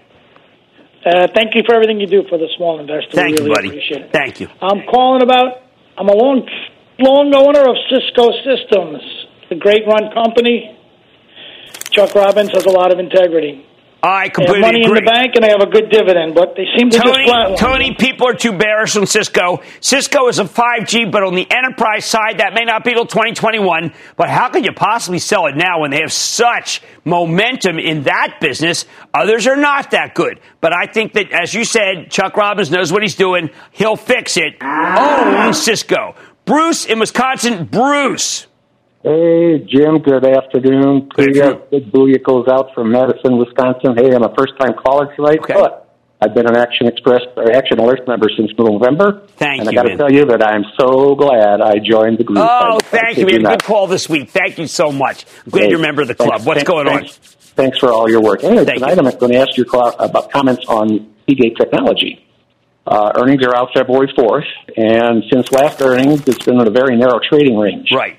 Uh, 1.06 1.28
thank 1.36 1.54
you 1.54 1.64
for 1.66 1.76
everything 1.76 2.00
you 2.00 2.08
do 2.08 2.24
for 2.30 2.38
the 2.38 2.48
small 2.56 2.80
investor. 2.80 3.12
Thank 3.12 3.38
really 3.38 3.50
you, 3.50 3.54
buddy. 3.54 3.68
Appreciate 3.70 4.02
it. 4.04 4.12
Thank 4.14 4.40
you. 4.40 4.48
I'm 4.62 4.84
calling 4.90 5.22
about. 5.22 5.64
I'm 5.98 6.08
a 6.08 6.16
long, 6.16 6.48
long 7.00 7.36
owner 7.36 7.70
of 7.70 7.76
Cisco 7.90 8.32
Systems, 8.46 9.02
a 9.52 9.56
great 9.56 9.86
run 9.86 10.14
company. 10.14 10.78
Chuck 11.92 12.16
Robbins 12.16 12.52
has 12.52 12.66
a 12.66 12.72
lot 12.72 12.92
of 12.92 13.00
integrity. 13.00 13.66
I 14.06 14.26
They 14.26 14.30
completely 14.32 14.62
have 14.64 14.74
money 14.74 14.84
agree. 14.84 14.98
in 15.00 15.06
the 15.06 15.10
bank 15.12 15.32
and 15.36 15.46
they 15.46 15.50
have 15.50 15.62
a 15.62 15.72
good 15.72 15.90
dividend, 15.90 16.36
but 16.36 16.56
they 16.58 16.66
seem 16.78 16.90
to 16.90 16.98
just 16.98 17.06
Tony, 17.06 17.26
flatline. 17.26 17.58
Tony, 17.58 17.96
people 17.96 18.28
are 18.28 18.34
too 18.34 18.52
bearish 18.52 18.98
on 18.98 19.08
Cisco. 19.08 19.62
Cisco 19.80 20.28
is 20.28 20.40
a 20.40 20.44
5G, 20.44 21.10
but 21.10 21.24
on 21.24 21.36
the 21.36 21.48
enterprise 21.50 22.06
side, 22.06 22.40
that 22.40 22.54
may 22.54 22.66
not 22.66 22.84
be 22.84 22.94
till 22.94 23.06
2021. 23.06 23.94
But 24.18 24.30
how 24.30 24.50
could 24.50 24.66
you 24.66 24.74
possibly 24.74 25.20
sell 25.20 25.46
it 25.48 25.56
now 25.56 25.80
when 25.80 25.92
they 25.92 26.02
have 26.02 26.12
such 26.12 26.82
momentum 27.06 27.80
in 27.80 28.04
that 28.04 28.40
business? 28.42 28.86
Others 29.14 29.48
are 29.48 29.56
not 29.56 29.92
that 29.92 30.16
good. 30.16 30.42
But 30.60 30.74
I 30.74 30.86
think 30.86 31.14
that, 31.14 31.32
as 31.32 31.54
you 31.54 31.64
said, 31.64 32.12
Chuck 32.12 32.36
Robbins 32.36 32.72
knows 32.72 32.92
what 32.92 33.04
he's 33.04 33.16
doing. 33.16 33.52
He'll 33.72 33.96
fix 33.96 34.36
it. 34.36 34.62
Own 34.62 35.54
Cisco. 35.54 36.16
Bruce 36.44 36.86
in 36.86 37.00
Wisconsin. 37.00 37.64
Bruce. 37.66 38.48
Hey, 39.04 39.60
Jim, 39.68 39.98
good 40.00 40.26
afternoon. 40.26 41.10
Good 41.14 41.34
Booyah, 41.36 41.70
Big 41.72 41.92
booyah 41.92 42.24
goes 42.24 42.48
out 42.48 42.74
from 42.74 42.92
Madison, 42.92 43.38
Wisconsin. 43.38 43.98
Hey, 43.98 44.16
I'm 44.16 44.24
a 44.24 44.34
first 44.38 44.54
time 44.58 44.74
caller 44.76 45.14
tonight, 45.14 45.40
Okay. 45.40 45.54
but 45.56 45.90
I've 46.22 46.34
been 46.34 46.48
an 46.48 46.56
Action 46.56 46.88
Express 46.88 47.20
or 47.36 47.52
Action 47.52 47.80
Alert 47.80 48.08
member 48.08 48.30
since 48.38 48.50
November. 48.58 49.24
Thank 49.36 49.62
and 49.64 49.72
you, 49.74 49.78
I 49.78 49.84
got 49.84 49.90
to 49.90 49.98
tell 49.98 50.10
you 50.12 50.24
that 50.28 50.42
I'm 50.42 50.64
so 50.80 51.16
glad 51.16 51.60
I 51.60 51.80
joined 51.80 52.18
the 52.18 52.24
group. 52.24 52.40
Oh, 52.42 52.80
thank 52.80 53.18
you. 53.18 53.26
We 53.26 53.34
had 53.34 53.42
a 53.42 53.50
good 53.50 53.64
call 53.64 53.88
this 53.88 54.08
week. 54.08 54.30
Thank 54.30 54.58
you 54.58 54.68
so 54.68 54.90
much. 54.90 55.26
I'm 55.46 55.52
glad 55.52 55.64
Hey, 55.64 55.70
you're 55.72 55.80
a 55.80 55.82
member 55.82 56.02
of 56.04 56.08
the 56.08 56.16
club. 56.16 56.30
thanks- 56.30 56.46
What's 56.46 56.58
thanks- 56.60 56.70
going 56.72 56.88
on? 56.88 57.00
thanks- 57.00 57.18
Thanks 57.56 57.78
for 57.78 57.92
all 57.92 58.10
your 58.10 58.20
work. 58.22 58.44
Anyway, 58.44 58.64
Thank 58.66 58.80
tonight 58.80 58.96
you. 59.00 59.08
I'm 59.10 59.18
going 59.20 59.32
to 59.34 59.38
ask 59.40 59.56
you 59.58 59.64
about 59.66 60.32
comments 60.32 60.66
on 60.68 61.06
Seagate 61.28 61.56
Technology. 61.58 62.26
Uh, 62.88 63.12
earnings 63.16 63.46
are 63.46 63.56
out 63.56 63.70
February 63.76 64.12
4th, 64.18 64.48
and 64.76 65.24
since 65.32 65.52
last 65.52 65.80
earnings, 65.82 66.28
it's 66.28 66.44
been 66.46 66.60
in 66.60 66.68
a 66.68 66.72
very 66.72 66.96
narrow 66.98 67.20
trading 67.30 67.56
range. 67.58 67.90
Right. 67.94 68.16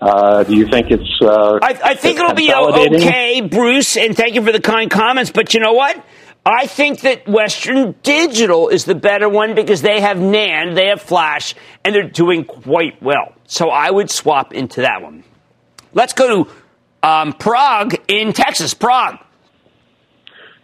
Uh, 0.00 0.42
do 0.44 0.56
you 0.56 0.66
think 0.68 0.90
it's? 0.90 1.20
Uh, 1.22 1.58
I, 1.62 1.78
I 1.84 1.94
think 1.94 2.18
it'll 2.18 2.34
be 2.34 2.52
okay, 2.52 3.40
Bruce, 3.40 3.96
and 3.96 4.16
thank 4.16 4.34
you 4.34 4.42
for 4.42 4.52
the 4.52 4.60
kind 4.60 4.90
comments. 4.90 5.30
But 5.30 5.54
you 5.54 5.60
know 5.60 5.72
what? 5.72 6.04
I 6.44 6.66
think 6.66 7.00
that 7.00 7.26
Western 7.26 7.94
Digital 8.02 8.68
is 8.68 8.84
the 8.84 8.94
better 8.94 9.28
one 9.28 9.54
because 9.54 9.80
they 9.80 10.00
have 10.00 10.18
NAND, 10.18 10.74
they 10.74 10.88
have 10.88 11.00
Flash, 11.00 11.54
and 11.84 11.94
they're 11.94 12.08
doing 12.08 12.44
quite 12.44 13.02
well. 13.02 13.34
So 13.46 13.70
I 13.70 13.90
would 13.90 14.10
swap 14.10 14.52
into 14.52 14.82
that 14.82 15.00
one. 15.00 15.24
Let's 15.94 16.12
go 16.12 16.44
to 16.44 17.08
um, 17.08 17.32
Prague 17.32 17.94
in 18.08 18.32
Texas. 18.32 18.74
Prague. 18.74 19.16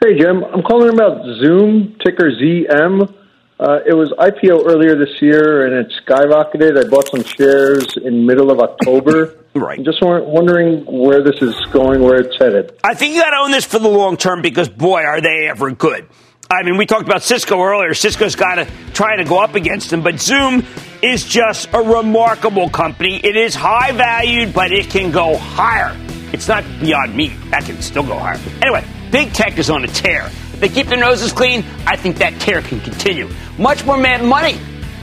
Hey, 0.05 0.19
Jim. 0.19 0.43
I'm 0.45 0.63
calling 0.63 0.93
about 0.93 1.25
Zoom, 1.41 1.97
ticker 2.05 2.31
ZM. 2.31 3.15
Uh, 3.61 3.81
it 3.85 3.93
was 3.93 4.09
IPO 4.13 4.67
earlier 4.67 4.97
this 4.97 5.21
year 5.21 5.67
and 5.67 5.75
it 5.75 5.93
skyrocketed. 6.03 6.83
I 6.83 6.89
bought 6.89 7.09
some 7.09 7.23
shares 7.23 7.95
in 8.03 8.25
middle 8.27 8.51
of 8.51 8.59
October. 8.59 9.37
Right. 9.53 9.81
I'm 9.81 9.85
just 9.85 9.99
wondering 10.01 10.85
where 10.87 11.25
this 11.25 11.43
is 11.43 11.57
going, 11.73 12.01
where 12.03 12.21
it's 12.21 12.39
headed. 12.39 12.79
I 12.85 12.95
think 12.95 13.17
you 13.17 13.21
got 13.21 13.31
to 13.31 13.39
own 13.39 13.51
this 13.51 13.65
for 13.65 13.81
the 13.81 13.89
long 13.89 14.17
term 14.17 14.43
because, 14.43 14.69
boy, 14.69 15.03
are 15.03 15.21
they 15.21 15.49
ever 15.49 15.73
good. 15.73 16.09
I 16.49 16.63
mean, 16.63 16.77
we 16.77 16.87
talked 16.87 17.03
about 17.03 17.25
Cisco 17.25 17.61
earlier. 17.61 17.93
Cisco's 17.93 18.37
got 18.37 18.55
to 18.55 18.69
try 18.93 19.17
to 19.17 19.25
go 19.25 19.41
up 19.41 19.57
against 19.57 19.91
them, 19.91 20.03
but 20.03 20.21
Zoom 20.21 20.65
is 21.03 21.25
just 21.25 21.69
a 21.73 21.81
remarkable 21.81 22.71
company. 22.71 23.17
It 23.17 23.35
is 23.35 23.57
high 23.57 23.91
valued, 23.91 24.55
but 24.55 24.71
it 24.71 24.89
can 24.89 25.11
go 25.11 25.37
higher. 25.37 25.97
It's 26.33 26.47
not 26.47 26.63
beyond 26.79 27.17
me. 27.17 27.31
That 27.51 27.65
can 27.65 27.83
still 27.83 28.05
go 28.05 28.17
higher. 28.17 28.39
Anyway, 28.63 28.85
big 29.11 29.33
tech 29.33 29.59
is 29.59 29.69
on 29.69 29.83
a 29.83 29.89
tear. 29.89 30.31
They 30.61 30.69
keep 30.69 30.87
their 30.87 30.99
noses 30.99 31.33
clean, 31.33 31.65
I 31.87 31.97
think 31.97 32.19
that 32.19 32.39
tear 32.41 32.63
can 32.63 32.81
continue. 32.81 33.29
Much 33.59 33.85
more 33.85 33.97
mad 33.97 34.23
money. 34.23 34.59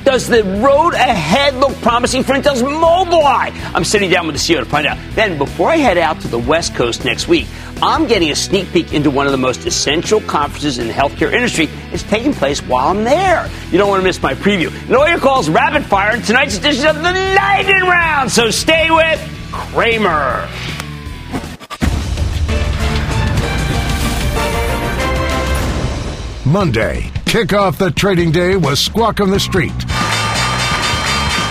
Does 0.08 0.28
the 0.28 0.44
road 0.64 0.94
ahead 0.94 1.56
look 1.56 1.76
promising 1.82 2.24
for 2.24 2.34
Intel's 2.34 2.64
Mobileye? 2.64 3.52
I'm 3.74 3.84
sitting 3.84 4.10
down 4.10 4.26
with 4.26 4.38
the 4.38 4.42
CEO 4.42 4.60
to 4.60 4.66
find 4.66 4.88
out. 4.88 4.98
Then, 5.16 5.38
before 5.38 5.70
I 5.70 5.76
head 5.76 5.98
out 5.98 6.22
to 6.22 6.30
the 6.30 6.40
West 6.40 6.76
Coast 6.76 7.04
next 7.04 7.28
week, 7.28 7.46
I'm 7.82 8.08
getting 8.08 8.32
a 8.32 8.36
sneak 8.36 8.72
peek 8.72 8.94
into 8.94 9.12
one 9.12 9.26
of 9.26 9.34
the 9.34 9.38
most 9.38 9.66
essential 9.66 10.22
conferences 10.22 10.80
in 10.80 10.88
the 10.88 10.94
healthcare 10.94 11.34
industry. 11.34 11.68
It's 11.92 12.04
taking 12.04 12.34
place 12.34 12.62
while 12.62 12.88
I'm 12.88 13.04
there. 13.04 13.50
You 13.70 13.78
don't 13.78 13.90
want 13.90 14.00
to 14.00 14.06
miss 14.06 14.22
my 14.22 14.34
preview. 14.34 14.74
And 14.86 14.96
all 14.96 15.10
your 15.10 15.20
calls 15.20 15.50
rapid 15.50 15.84
fire 15.84 16.16
in 16.16 16.22
tonight's 16.22 16.58
edition 16.58 16.88
of 16.88 16.96
the 16.96 17.02
Lightning 17.02 17.82
Round. 17.82 18.32
So 18.32 18.50
stay 18.50 18.90
with 18.90 19.20
Cramer. 19.52 20.48
Monday, 26.48 27.12
kick 27.26 27.52
off 27.52 27.78
the 27.78 27.92
trading 27.92 28.32
day 28.32 28.56
with 28.56 28.80
Squawk 28.80 29.20
on 29.20 29.30
the 29.30 29.40
Street. 29.40 29.74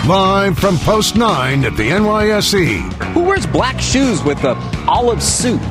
Live 0.07 0.57
from 0.57 0.77
Post 0.79 1.15
9 1.15 1.63
at 1.65 1.77
the 1.77 1.89
NYSE. 1.89 2.81
Who 3.13 3.23
wears 3.23 3.45
black 3.45 3.79
shoes 3.79 4.23
with 4.23 4.43
a 4.43 4.55
olive 4.87 5.21
suit? 5.21 5.61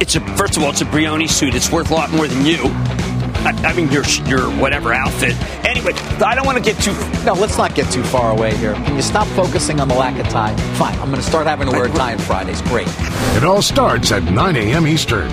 It's 0.00 0.16
a 0.16 0.20
first 0.36 0.56
of 0.56 0.62
all, 0.62 0.70
it's 0.70 0.80
a 0.80 0.86
Brioni 0.86 1.28
suit. 1.28 1.54
It's 1.54 1.70
worth 1.70 1.90
a 1.90 1.94
lot 1.94 2.10
more 2.10 2.26
than 2.26 2.46
you. 2.46 2.56
I, 3.42 3.52
I 3.64 3.72
mean, 3.74 3.90
your 3.90 4.04
your 4.24 4.50
whatever 4.58 4.94
outfit. 4.94 5.36
Anyway, 5.66 5.92
I 6.24 6.34
don't 6.34 6.46
want 6.46 6.56
to 6.56 6.64
get 6.64 6.82
too. 6.82 6.94
No, 7.24 7.34
let's 7.34 7.58
not 7.58 7.74
get 7.74 7.92
too 7.92 8.02
far 8.02 8.32
away 8.32 8.56
here. 8.56 8.72
Can 8.74 8.96
you 8.96 9.02
stop 9.02 9.26
focusing 9.28 9.80
on 9.80 9.88
the 9.88 9.94
lack 9.94 10.18
of 10.18 10.26
tie? 10.30 10.56
Fine, 10.76 10.98
I'm 11.00 11.10
going 11.10 11.20
to 11.20 11.22
start 11.22 11.46
having 11.46 11.68
to 11.68 11.76
wear 11.76 11.84
a 11.84 11.90
tie 11.90 12.14
on 12.14 12.18
Fridays. 12.18 12.62
Great. 12.62 12.88
It 13.36 13.44
all 13.44 13.60
starts 13.60 14.10
at 14.10 14.24
9 14.24 14.56
a.m. 14.56 14.86
Eastern. 14.86 15.30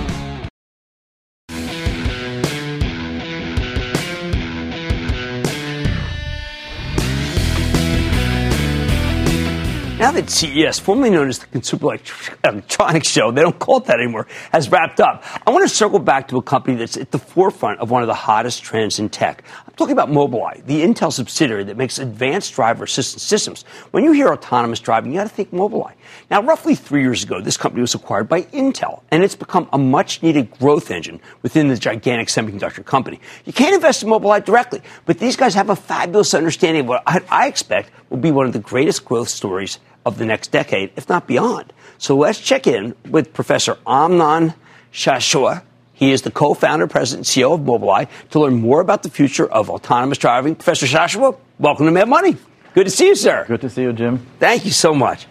That 10.18 10.32
CES, 10.32 10.80
formerly 10.80 11.12
known 11.12 11.30
as 11.30 11.38
the 11.38 11.46
Consumer 11.46 12.00
Electronics 12.44 13.08
Show, 13.08 13.30
they 13.30 13.44
don't 13.44 13.60
call 13.60 13.78
it 13.78 13.86
that 13.86 14.00
anymore, 14.00 14.26
has 14.52 14.68
wrapped 14.68 15.00
up, 15.00 15.24
I 15.46 15.52
want 15.52 15.70
to 15.70 15.70
circle 15.70 16.00
back 16.00 16.28
to 16.30 16.38
a 16.38 16.42
company 16.42 16.76
that's 16.76 16.98
at 16.98 17.12
the 17.12 17.20
forefront 17.20 17.80
of 17.82 17.92
one 17.92 18.02
of 18.02 18.08
the 18.08 18.16
hottest 18.16 18.64
trends 18.64 18.98
in 18.98 19.10
tech. 19.10 19.44
I'm 19.68 19.76
talking 19.76 19.92
about 19.92 20.10
Mobileye, 20.10 20.66
the 20.66 20.82
Intel 20.82 21.14
subsidiary 21.14 21.66
that 21.66 21.78
makes 21.78 22.00
advanced 22.00 22.56
driver 22.56 22.86
assistance 22.86 23.22
systems. 23.22 23.62
When 23.92 24.04
you 24.04 24.12
hear 24.12 24.30
autonomous 24.30 24.80
driving, 24.80 25.12
you 25.12 25.20
got 25.20 25.26
to 25.26 25.30
think 25.30 25.52
Mobileye. 25.52 25.94
Now, 26.32 26.42
roughly 26.42 26.74
three 26.74 27.04
years 27.04 27.24
ago, 27.24 27.40
this 27.40 27.56
company 27.56 27.82
was 27.82 27.94
acquired 27.94 28.28
by 28.28 28.42
Intel, 28.42 29.04
and 29.12 29.24
it's 29.24 29.36
become 29.36 29.70
a 29.72 29.78
much 29.78 30.24
needed 30.24 30.50
growth 30.50 30.90
engine 30.90 31.22
within 31.44 31.68
the 31.68 31.78
gigantic 31.78 32.30
semiconductor 32.30 32.84
company. 32.84 33.20
You 33.46 33.54
can't 33.54 33.76
invest 33.76 34.02
in 34.02 34.10
Mobileye 34.10 34.44
directly, 34.44 34.82
but 35.06 35.20
these 35.20 35.36
guys 35.36 35.54
have 35.54 35.70
a 35.70 35.76
fabulous 35.76 36.34
understanding 36.34 36.82
of 36.82 36.88
what 36.88 37.04
I 37.06 37.46
expect 37.48 37.92
will 38.10 38.18
be 38.18 38.32
one 38.32 38.48
of 38.48 38.54
the 38.54 38.60
greatest 38.60 39.06
growth 39.06 39.30
stories 39.30 39.78
of 40.08 40.18
the 40.18 40.26
next 40.26 40.52
decade, 40.52 40.92
if 40.96 41.10
not 41.10 41.28
beyond. 41.28 41.74
So 41.98 42.16
let's 42.16 42.40
check 42.40 42.66
in 42.66 42.96
with 43.10 43.34
Professor 43.34 43.78
Amnon 43.86 44.54
Shashua. 44.94 45.64
He 45.94 46.12
is 46.12 46.22
the 46.22 46.32
co-founder, 46.32 46.88
president, 46.88 47.28
and 47.28 47.44
CEO 47.44 47.54
of 47.54 47.62
Mobileye 47.62 48.08
to 48.30 48.40
learn 48.40 48.62
more 48.62 48.80
about 48.80 49.04
the 49.04 49.10
future 49.10 49.46
of 49.46 49.70
autonomous 49.70 50.18
driving. 50.18 50.56
Professor 50.56 50.86
Shashua, 50.86 51.38
welcome 51.60 51.88
to 51.88 51.92
Mad 51.92 52.08
Money. 52.08 52.38
Good 52.74 52.86
to 52.86 52.92
see 52.92 53.08
you, 53.08 53.16
sir. 53.16 53.46
Good 53.48 53.62
to 53.62 53.70
see 53.70 53.82
you, 53.82 53.92
Jim. 53.92 54.26
Thank 54.40 54.64
you 54.64 54.72
so 54.72 54.94
much. 54.94 55.28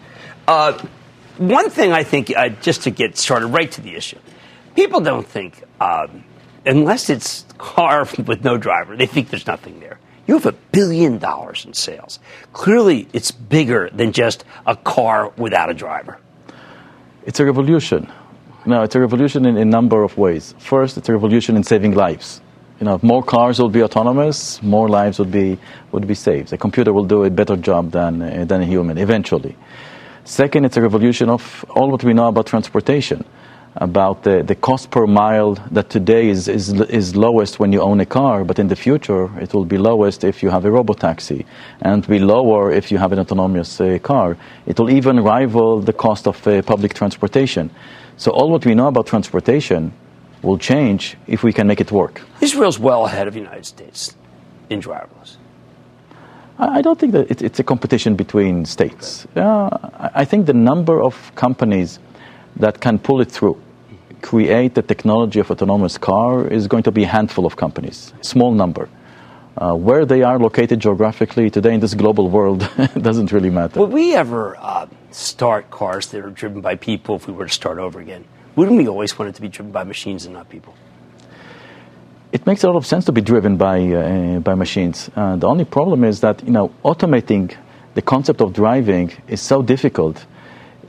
Uh, 0.47 0.77
one 1.37 1.69
thing 1.69 1.91
I 1.91 2.03
think, 2.03 2.31
uh, 2.35 2.49
just 2.49 2.83
to 2.83 2.91
get 2.91 3.17
started 3.17 3.47
right 3.47 3.71
to 3.71 3.81
the 3.81 3.95
issue, 3.95 4.19
people 4.75 4.99
don't 4.99 5.27
think, 5.27 5.63
um, 5.81 6.23
unless 6.65 7.09
it's 7.09 7.45
car 7.57 8.07
with 8.25 8.43
no 8.43 8.57
driver, 8.57 8.95
they 8.95 9.07
think 9.07 9.29
there's 9.29 9.47
nothing 9.47 9.79
there. 9.79 9.99
You 10.27 10.33
have 10.33 10.45
a 10.45 10.51
billion 10.71 11.17
dollars 11.17 11.65
in 11.65 11.73
sales. 11.73 12.19
Clearly, 12.51 13.07
it's 13.13 13.31
bigger 13.31 13.89
than 13.93 14.11
just 14.11 14.43
a 14.65 14.75
car 14.75 15.31
without 15.37 15.69
a 15.69 15.73
driver. 15.73 16.19
It's 17.25 17.39
a 17.39 17.45
revolution. 17.45 18.11
No, 18.65 18.83
it's 18.83 18.95
a 18.95 18.99
revolution 18.99 19.45
in 19.45 19.57
a 19.57 19.63
number 19.63 20.03
of 20.03 20.17
ways. 20.17 20.53
First, 20.59 20.97
it's 20.97 21.07
a 21.07 21.13
revolution 21.13 21.55
in 21.55 21.63
saving 21.63 21.93
lives. 21.95 22.41
You 22.79 22.85
know, 22.85 22.99
more 23.01 23.23
cars 23.23 23.59
will 23.59 23.69
be 23.69 23.81
autonomous, 23.81 24.61
more 24.61 24.89
lives 24.89 25.17
would 25.17 25.31
be 25.31 25.57
would 25.91 26.05
be 26.05 26.13
saved. 26.13 26.53
A 26.53 26.57
computer 26.57 26.93
will 26.93 27.05
do 27.05 27.23
a 27.23 27.29
better 27.29 27.55
job 27.55 27.91
than 27.91 28.21
uh, 28.21 28.45
than 28.45 28.61
a 28.61 28.65
human 28.65 28.97
eventually. 28.97 29.55
Second, 30.25 30.65
it's 30.65 30.77
a 30.77 30.81
revolution 30.81 31.29
of 31.29 31.65
all 31.69 31.89
what 31.89 32.03
we 32.03 32.13
know 32.13 32.27
about 32.27 32.45
transportation, 32.45 33.23
about 33.79 34.23
the, 34.23 34.43
the 34.43 34.55
cost 34.55 34.91
per 34.91 35.05
mile 35.05 35.55
that 35.71 35.89
today 35.89 36.29
is, 36.29 36.47
is 36.47 36.73
is 36.89 37.15
lowest 37.15 37.59
when 37.59 37.71
you 37.71 37.81
own 37.81 37.99
a 37.99 38.05
car, 38.05 38.43
but 38.43 38.59
in 38.59 38.67
the 38.67 38.75
future 38.75 39.29
it 39.39 39.53
will 39.53 39.65
be 39.65 39.77
lowest 39.77 40.23
if 40.23 40.41
you 40.43 40.49
have 40.49 40.65
a 40.65 40.69
robotaxi, 40.69 41.45
and 41.81 42.07
be 42.07 42.19
lower 42.19 42.71
if 42.71 42.91
you 42.91 42.97
have 42.97 43.11
an 43.11 43.19
autonomous 43.19 43.79
uh, 43.79 43.99
car. 44.01 44.37
It 44.65 44.79
will 44.79 44.89
even 44.89 45.19
rival 45.19 45.79
the 45.79 45.93
cost 45.93 46.27
of 46.27 46.47
uh, 46.47 46.61
public 46.61 46.93
transportation. 46.93 47.69
So 48.17 48.31
all 48.31 48.49
what 48.49 48.65
we 48.65 48.73
know 48.73 48.87
about 48.87 49.05
transportation 49.07 49.91
will 50.41 50.57
change 50.57 51.17
if 51.27 51.43
we 51.43 51.53
can 51.53 51.67
make 51.67 51.81
it 51.81 51.91
work. 51.91 52.21
Israel's 52.41 52.79
well 52.79 53.05
ahead 53.05 53.27
of 53.27 53.33
the 53.33 53.39
United 53.39 53.65
States 53.65 54.15
in 54.69 54.81
driverless. 54.81 55.37
I 56.59 56.81
don't 56.81 56.97
think 56.99 57.13
that 57.13 57.29
it, 57.29 57.41
it's 57.43 57.59
a 57.59 57.63
competition 57.63 58.15
between 58.15 58.65
states. 58.65 59.27
Uh, 59.35 59.69
I 60.15 60.25
think 60.25 60.47
the 60.47 60.53
number 60.53 61.01
of 61.03 61.31
companies 61.35 61.99
that 62.55 62.79
can 62.79 62.97
pull 62.97 63.21
it 63.21 63.31
through, 63.31 63.55
create 64.21 64.75
the 64.75 64.81
technology 64.81 65.39
of 65.39 65.49
autonomous 65.51 65.97
car, 65.97 66.47
is 66.47 66.67
going 66.67 66.83
to 66.83 66.91
be 66.91 67.03
a 67.03 67.07
handful 67.07 67.45
of 67.45 67.55
companies, 67.55 68.13
small 68.21 68.51
number. 68.51 68.89
Uh, 69.57 69.73
where 69.73 70.05
they 70.05 70.21
are 70.21 70.37
located 70.37 70.79
geographically 70.79 71.49
today 71.49 71.73
in 71.73 71.79
this 71.79 71.95
global 71.95 72.29
world 72.29 72.69
doesn't 73.01 73.31
really 73.31 73.49
matter. 73.49 73.79
Would 73.79 73.91
we 73.91 74.13
ever 74.13 74.55
uh, 74.59 74.85
start 75.09 75.71
cars 75.71 76.07
that 76.07 76.23
are 76.23 76.29
driven 76.29 76.61
by 76.61 76.75
people 76.75 77.15
if 77.15 77.27
we 77.27 77.33
were 77.33 77.47
to 77.47 77.53
start 77.53 77.79
over 77.79 77.99
again? 77.99 78.23
Wouldn't 78.55 78.77
we 78.77 78.87
always 78.87 79.17
want 79.17 79.29
it 79.29 79.35
to 79.35 79.41
be 79.41 79.47
driven 79.47 79.71
by 79.71 79.83
machines 79.83 80.25
and 80.25 80.35
not 80.35 80.47
people? 80.49 80.75
it 82.31 82.45
makes 82.45 82.63
a 82.63 82.67
lot 82.67 82.75
of 82.75 82.85
sense 82.85 83.05
to 83.05 83.11
be 83.11 83.21
driven 83.21 83.57
by 83.57 83.79
uh, 83.79 84.39
by 84.39 84.55
machines. 84.55 85.09
Uh, 85.15 85.35
the 85.35 85.47
only 85.47 85.65
problem 85.65 86.03
is 86.03 86.19
that 86.19 86.43
you 86.43 86.51
know 86.51 86.71
automating 86.83 87.55
the 87.93 88.01
concept 88.01 88.41
of 88.41 88.53
driving 88.53 89.11
is 89.27 89.41
so 89.41 89.61
difficult. 89.61 90.25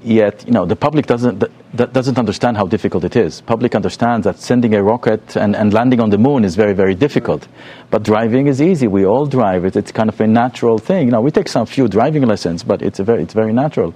Yet 0.02 0.44
you 0.46 0.52
know 0.52 0.64
the 0.64 0.76
public 0.76 1.06
doesn't 1.06 1.44
doesn't 1.74 2.18
understand 2.18 2.56
how 2.56 2.66
difficult 2.66 3.04
it 3.04 3.16
is. 3.16 3.40
Public 3.40 3.74
understands 3.74 4.24
that 4.24 4.38
sending 4.38 4.74
a 4.74 4.82
rocket 4.82 5.36
and, 5.36 5.56
and 5.56 5.72
landing 5.72 6.00
on 6.00 6.10
the 6.10 6.18
moon 6.18 6.44
is 6.44 6.54
very 6.54 6.72
very 6.72 6.94
difficult, 6.94 7.48
but 7.90 8.04
driving 8.04 8.46
is 8.46 8.62
easy. 8.62 8.86
We 8.86 9.04
all 9.04 9.26
drive 9.26 9.64
it. 9.64 9.74
It's 9.74 9.90
kind 9.90 10.08
of 10.08 10.20
a 10.20 10.26
natural 10.26 10.78
thing. 10.78 11.06
You 11.06 11.12
know 11.12 11.20
we 11.20 11.32
take 11.32 11.48
some 11.48 11.66
few 11.66 11.88
driving 11.88 12.22
lessons, 12.22 12.62
but 12.62 12.80
it's 12.80 13.00
a 13.00 13.04
very 13.04 13.22
it's 13.24 13.34
very 13.34 13.52
natural. 13.52 13.92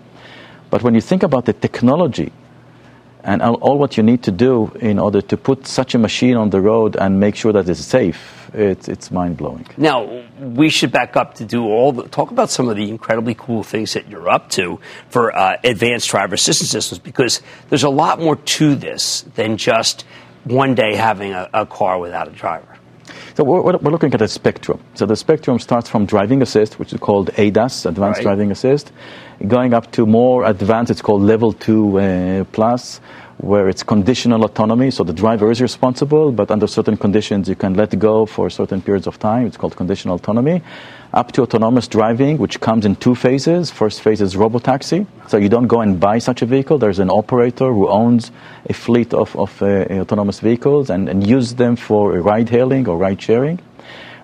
But 0.71 0.83
when 0.83 0.95
you 0.95 1.01
think 1.01 1.23
about 1.23 1.45
the 1.45 1.53
technology 1.53 2.33
and 3.25 3.43
all, 3.43 3.55
all 3.55 3.79
what 3.79 3.97
you 3.97 4.03
need 4.03 4.23
to 4.25 4.31
do 4.31 4.73
in 4.81 4.99
order 4.99 5.23
to 5.23 5.37
put 5.37 5.67
such 5.67 5.95
a 5.95 5.99
machine 5.99 6.37
on 6.37 6.51
the 6.51 6.61
road 6.61 6.97
and 6.97 7.21
make 7.21 7.37
sure 7.37 7.53
that 7.53 7.69
it's 7.69 7.81
safe, 7.81 8.51
it's, 8.53 8.89
it's 8.89 9.11
mind 9.11 9.37
blowing. 9.37 9.67
Now, 9.77 10.25
we 10.41 10.71
should 10.71 10.93
back 10.93 11.17
up 11.17 11.35
to 11.35 11.45
do 11.45 11.65
all 11.65 11.93
the 11.93 12.09
talk 12.09 12.31
about 12.31 12.51
some 12.51 12.69
of 12.69 12.77
the 12.77 12.89
incredibly 12.89 13.35
cool 13.35 13.63
things 13.63 13.95
that 13.95 14.09
you're 14.09 14.29
up 14.29 14.51
to 14.51 14.81
for 15.09 15.35
uh, 15.37 15.57
advanced 15.65 16.11
driver 16.11 16.35
assistance 16.35 16.71
systems 16.71 16.99
because 16.99 17.43
there's 17.69 17.85
a 17.85 17.91
lot 17.91 18.21
more 18.21 18.37
to 18.37 18.75
this 18.75 19.23
than 19.35 19.57
just 19.57 20.05
one 20.45 20.75
day 20.75 20.95
having 20.95 21.33
a, 21.33 21.49
a 21.55 21.67
car 21.67 21.99
without 21.99 22.29
a 22.29 22.33
driver. 22.33 22.72
So 23.35 23.45
we're, 23.45 23.62
we're 23.62 23.90
looking 23.90 24.12
at 24.12 24.21
a 24.21 24.29
spectrum. 24.29 24.79
So 24.95 25.07
the 25.07 25.16
spectrum 25.16 25.59
starts 25.59 25.88
from 25.88 26.05
driving 26.05 26.42
assist, 26.42 26.79
which 26.79 26.92
is 26.92 27.01
called 27.01 27.31
ADAS, 27.38 27.87
Advanced 27.87 28.18
Right. 28.18 28.25
Driving 28.25 28.51
Assist, 28.51 28.92
going 29.47 29.73
up 29.73 29.90
to 29.92 30.05
more 30.05 30.45
advanced, 30.45 30.90
it's 30.90 31.01
called 31.01 31.23
Level 31.23 31.53
2 31.53 31.99
uh, 31.99 32.45
Plus, 32.53 33.01
where 33.43 33.69
it's 33.69 33.83
conditional 33.83 34.45
autonomy. 34.45 34.91
So 34.91 35.05
the 35.05 35.13
driver 35.13 35.51
is 35.51 35.61
responsible, 35.61 36.33
but 36.33 36.51
under 36.51 36.67
certain 36.67 36.97
conditions 36.97 37.49
you 37.49 37.57
can 37.57 37.75
let 37.75 37.99
go 37.99 38.25
for 38.25 38.49
certain 38.49 38.81
periods 38.81 39.07
of 39.07 39.19
time. 39.19 39.47
It's 39.47 39.57
called 39.57 39.77
conditional 39.77 40.15
autonomy. 40.15 40.63
Up 41.13 41.33
to 41.33 41.43
autonomous 41.43 41.89
driving, 41.89 42.39
which 42.39 42.61
comes 42.61 42.87
in 42.87 42.97
two 42.97 43.15
phases. 43.15 43.71
First 43.71 44.01
phase 44.01 44.23
is 44.23 44.35
robotaxi. 44.37 45.07
So 45.29 45.37
you 45.37 45.49
don't 45.49 45.67
go 45.67 45.81
and 45.81 46.01
buy 46.01 46.19
such 46.19 46.41
a 46.41 46.47
vehicle. 46.47 46.79
There's 46.79 47.01
an 47.01 47.11
operator 47.11 47.73
who 47.73 47.89
owns 47.89 48.31
a 48.71 48.73
fleet 48.73 49.13
of, 49.13 49.37
of 49.37 49.61
uh, 49.61 49.85
autonomous 50.01 50.41
vehicles 50.41 50.89
and, 50.89 51.09
and 51.09 51.27
use 51.27 51.55
them 51.55 51.77
for 51.77 52.13
ride 52.13 52.49
hailing 52.49 52.89
or 52.89 52.97
ride 52.97 53.21
sharing. 53.21 53.61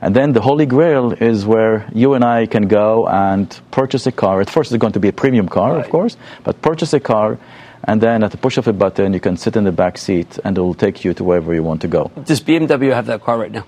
And 0.00 0.14
then 0.14 0.32
the 0.32 0.40
holy 0.40 0.66
grail 0.66 1.12
is 1.12 1.44
where 1.44 1.88
you 1.92 2.14
and 2.14 2.24
I 2.24 2.46
can 2.46 2.68
go 2.68 3.08
and 3.08 3.48
purchase 3.72 4.06
a 4.06 4.12
car. 4.12 4.40
At 4.40 4.48
first, 4.48 4.70
it's 4.70 4.80
going 4.80 4.92
to 4.92 5.00
be 5.00 5.08
a 5.08 5.12
premium 5.12 5.48
car, 5.48 5.76
of 5.76 5.90
course, 5.90 6.16
but 6.44 6.62
purchase 6.62 6.92
a 6.92 7.00
car, 7.00 7.38
and 7.84 8.00
then 8.00 8.22
at 8.22 8.30
the 8.30 8.36
push 8.36 8.58
of 8.58 8.66
a 8.68 8.72
button, 8.72 9.12
you 9.12 9.20
can 9.20 9.36
sit 9.36 9.56
in 9.56 9.64
the 9.64 9.72
back 9.72 9.98
seat, 9.98 10.38
and 10.44 10.56
it 10.58 10.60
will 10.60 10.74
take 10.74 11.04
you 11.04 11.14
to 11.14 11.24
wherever 11.24 11.54
you 11.54 11.62
want 11.62 11.80
to 11.82 11.88
go. 11.88 12.10
Does 12.24 12.40
BMW 12.40 12.92
have 12.92 13.06
that 13.06 13.22
car 13.22 13.38
right 13.38 13.52
now? 13.52 13.64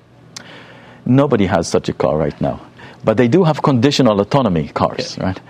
Nobody 1.07 1.47
has 1.47 1.69
such 1.69 1.89
a 1.89 1.93
car 1.93 2.17
right 2.17 2.39
now. 2.41 2.61
But 3.03 3.17
they 3.17 3.29
do 3.29 3.45
have 3.45 3.63
conditional 3.63 4.21
autonomy 4.21 4.69
cars, 4.69 5.17
right? 5.19 5.41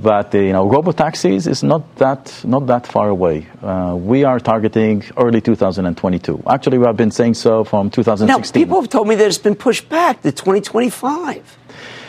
But 0.00 0.32
uh, 0.34 0.38
you 0.38 0.52
know, 0.52 0.68
robo 0.68 0.92
taxis 0.92 1.48
is 1.48 1.64
not 1.64 1.96
that 1.96 2.44
not 2.44 2.68
that 2.68 2.86
far 2.86 3.08
away. 3.08 3.48
Uh, 3.60 3.96
we 3.98 4.22
are 4.22 4.38
targeting 4.38 5.02
early 5.16 5.40
2022. 5.40 6.44
Actually, 6.46 6.78
we 6.78 6.86
have 6.86 6.96
been 6.96 7.10
saying 7.10 7.34
so 7.34 7.64
from 7.64 7.90
2016. 7.90 8.28
Now, 8.28 8.36
2016. 8.36 8.62
people 8.62 8.80
have 8.80 8.88
told 8.88 9.08
me 9.08 9.16
that 9.16 9.26
it's 9.26 9.38
been 9.38 9.56
pushed 9.56 9.88
back 9.88 10.22
to 10.22 10.30
2025. 10.30 11.58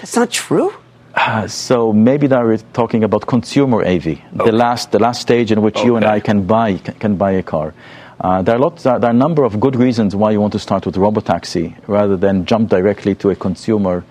That's 0.01 0.15
not 0.15 0.29
true. 0.29 0.73
Uh, 1.13 1.47
so 1.47 1.93
maybe 1.93 2.25
they 2.25 2.35
are 2.35 2.57
talking 2.73 3.03
about 3.03 3.27
consumer 3.27 3.83
AV, 3.85 4.17
the 4.33 4.51
last 4.51 4.91
the 4.91 4.97
last 4.97 5.21
stage 5.21 5.51
in 5.51 5.61
which 5.61 5.83
you 5.83 5.95
and 5.95 6.05
I 6.05 6.19
can 6.19 6.43
buy 6.43 6.77
can, 6.77 6.95
can 6.95 7.15
buy 7.17 7.33
a 7.33 7.43
car. 7.43 7.73
Uh, 8.19 8.41
there 8.41 8.55
are 8.55 8.59
lots. 8.59 8.83
There 8.83 8.93
are 8.93 9.09
a 9.09 9.13
number 9.13 9.43
of 9.43 9.59
good 9.59 9.75
reasons 9.75 10.15
why 10.15 10.31
you 10.31 10.41
want 10.41 10.53
to 10.53 10.59
start 10.59 10.87
with 10.87 10.95
robotaxi 10.95 11.75
rather 11.87 12.17
than 12.17 12.45
jump 12.45 12.69
directly 12.69 13.13
to 13.15 13.29
a 13.29 13.35
consumer. 13.35 14.03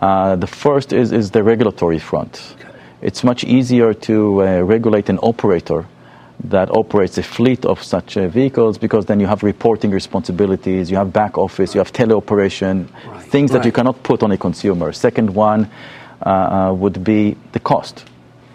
Uh, 0.00 0.36
the 0.36 0.46
first 0.46 0.92
is 0.92 1.10
is 1.10 1.32
the 1.32 1.42
regulatory 1.42 1.98
front. 1.98 2.54
It's 3.02 3.24
much 3.24 3.42
easier 3.42 3.92
to 3.92 4.42
uh, 4.42 4.60
regulate 4.60 5.08
an 5.08 5.18
operator 5.22 5.84
that 6.44 6.70
operates 6.70 7.18
a 7.18 7.22
fleet 7.22 7.64
of 7.64 7.82
such 7.82 8.16
uh, 8.16 8.28
vehicles 8.28 8.78
because 8.78 9.06
then 9.06 9.18
you 9.18 9.26
have 9.26 9.42
reporting 9.42 9.90
responsibilities, 9.90 10.90
you 10.90 10.96
have 10.96 11.12
back 11.12 11.38
office, 11.38 11.74
you 11.74 11.80
have 11.80 11.92
teleoperation, 11.92 12.86
things 13.30 13.50
that 13.50 13.64
you 13.64 13.72
cannot 13.72 14.00
put 14.02 14.22
on 14.22 14.30
a 14.32 14.36
consumer. 14.36 14.92
Second 14.92 15.30
one 15.34 15.68
uh, 16.24 16.28
uh, 16.28 16.72
would 16.72 17.04
be 17.04 17.36
the 17.52 17.60
cost. 17.60 18.04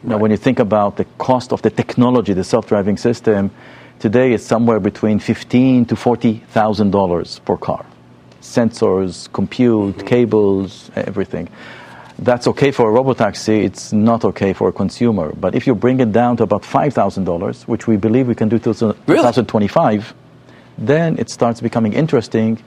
You 0.03 0.09
know, 0.09 0.17
when 0.17 0.31
you 0.31 0.37
think 0.37 0.59
about 0.59 0.97
the 0.97 1.05
cost 1.19 1.53
of 1.53 1.61
the 1.61 1.69
technology, 1.69 2.33
the 2.33 2.43
self-driving 2.43 2.97
system, 2.97 3.51
today 3.99 4.33
it's 4.33 4.43
somewhere 4.43 4.79
between 4.79 5.19
fifteen 5.19 5.85
to 5.85 5.95
forty 5.95 6.41
thousand 6.49 6.91
dollars 6.91 7.39
per 7.39 7.57
car. 7.57 7.85
Sensors, 8.41 9.31
compute, 9.31 10.05
cables, 10.07 10.89
everything. 10.95 11.47
That's 12.17 12.47
okay 12.47 12.71
for 12.71 12.89
a 12.89 12.99
robotaxi. 12.99 13.63
It's 13.63 13.93
not 13.93 14.25
okay 14.25 14.53
for 14.53 14.69
a 14.69 14.71
consumer. 14.71 15.33
But 15.33 15.55
if 15.55 15.67
you 15.67 15.75
bring 15.75 15.99
it 15.99 16.11
down 16.11 16.37
to 16.37 16.43
about 16.43 16.65
five 16.65 16.93
thousand 16.93 17.25
dollars, 17.25 17.67
which 17.67 17.85
we 17.85 17.95
believe 17.97 18.27
we 18.27 18.35
can 18.35 18.49
do 18.49 18.57
till 18.57 18.73
2025, 18.73 20.13
then 20.77 21.19
it 21.19 21.29
starts 21.29 21.61
becoming 21.61 21.93
interesting 21.93 22.57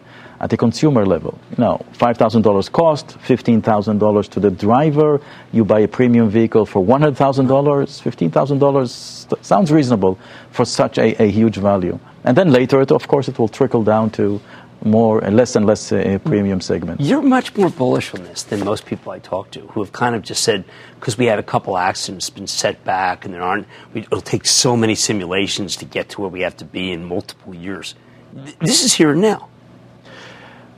at 0.40 0.50
the 0.50 0.56
consumer 0.56 1.06
level. 1.06 1.38
You 1.50 1.64
know, 1.64 1.84
five 1.92 2.16
thousand 2.16 2.42
dollars 2.42 2.68
cost, 2.68 3.18
fifteen 3.20 3.62
thousand 3.62 3.98
dollars 3.98 4.28
to 4.28 4.40
the 4.40 4.50
driver. 4.50 5.20
You 5.52 5.64
buy 5.64 5.80
a 5.80 5.88
premium 5.88 6.28
vehicle 6.28 6.66
for 6.66 6.84
one 6.84 7.00
hundred 7.00 7.16
thousand 7.16 7.46
dollars, 7.46 8.00
fifteen 8.00 8.30
thousand 8.30 8.58
dollars 8.58 9.26
sounds 9.40 9.70
reasonable 9.72 10.18
for 10.50 10.64
such 10.64 10.98
a, 10.98 11.22
a 11.22 11.30
huge 11.30 11.56
value. 11.56 11.98
And 12.24 12.36
then 12.36 12.50
later, 12.50 12.80
it, 12.80 12.90
of 12.92 13.06
course, 13.08 13.28
it 13.28 13.38
will 13.38 13.48
trickle 13.48 13.84
down 13.84 14.10
to 14.10 14.40
more 14.82 15.20
less 15.22 15.56
and 15.56 15.64
less 15.64 15.92
uh, 15.92 16.18
premium 16.24 16.60
segments. 16.60 17.02
You're 17.02 17.22
much 17.22 17.56
more 17.56 17.70
bullish 17.70 18.12
on 18.12 18.22
this 18.24 18.42
than 18.42 18.62
most 18.64 18.84
people 18.84 19.12
I 19.12 19.18
talk 19.18 19.50
to 19.52 19.60
who 19.60 19.80
have 19.80 19.92
kind 19.92 20.14
of 20.14 20.22
just 20.22 20.42
said, 20.42 20.64
because 21.00 21.16
we 21.16 21.24
had 21.24 21.38
a 21.38 21.42
couple 21.42 21.78
accidents, 21.78 22.28
been 22.28 22.46
set 22.46 22.84
back, 22.84 23.24
and 23.24 23.32
there 23.32 23.42
aren't, 23.42 23.66
we, 23.94 24.02
it'll 24.02 24.20
take 24.20 24.44
so 24.44 24.76
many 24.76 24.94
simulations 24.94 25.76
to 25.76 25.86
get 25.86 26.10
to 26.10 26.20
where 26.20 26.28
we 26.28 26.42
have 26.42 26.56
to 26.58 26.66
be 26.66 26.92
in 26.92 27.04
multiple 27.04 27.54
years. 27.54 27.94
Th- 28.34 28.58
This 28.58 28.84
is 28.84 28.92
here 28.92 29.12
and 29.12 29.22
now. 29.22 29.48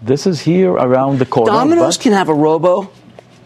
This 0.02 0.26
is 0.26 0.40
here 0.40 0.72
around 0.72 1.18
the 1.18 1.26
corner. 1.26 1.52
Domino's 1.52 1.96
can 1.96 2.12
have 2.12 2.28
a 2.28 2.34
robo. 2.34 2.90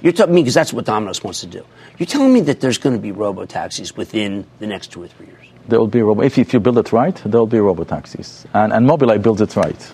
You're 0.02 0.12
telling 0.12 0.34
me, 0.34 0.42
because 0.42 0.54
that's 0.54 0.72
what 0.72 0.84
Domino's 0.84 1.22
wants 1.22 1.40
to 1.40 1.46
do. 1.46 1.64
You're 1.98 2.06
telling 2.06 2.32
me 2.32 2.40
that 2.42 2.60
there's 2.60 2.78
going 2.78 2.96
to 2.96 3.02
be 3.02 3.12
robo 3.12 3.44
taxis 3.44 3.96
within 3.96 4.46
the 4.58 4.66
next 4.66 4.88
two 4.88 5.02
or 5.02 5.08
three 5.08 5.26
years. 5.26 5.46
There 5.68 5.78
will 5.78 5.86
be 5.86 6.02
robo. 6.02 6.22
If, 6.22 6.38
if 6.38 6.52
you 6.52 6.60
build 6.60 6.78
it 6.78 6.92
right, 6.92 7.14
there 7.24 7.38
will 7.38 7.46
be 7.46 7.60
robo 7.60 7.84
taxis, 7.84 8.46
and 8.54 8.72
and 8.72 8.88
Mobileye 8.88 9.22
builds 9.22 9.40
it 9.40 9.54
right. 9.56 9.92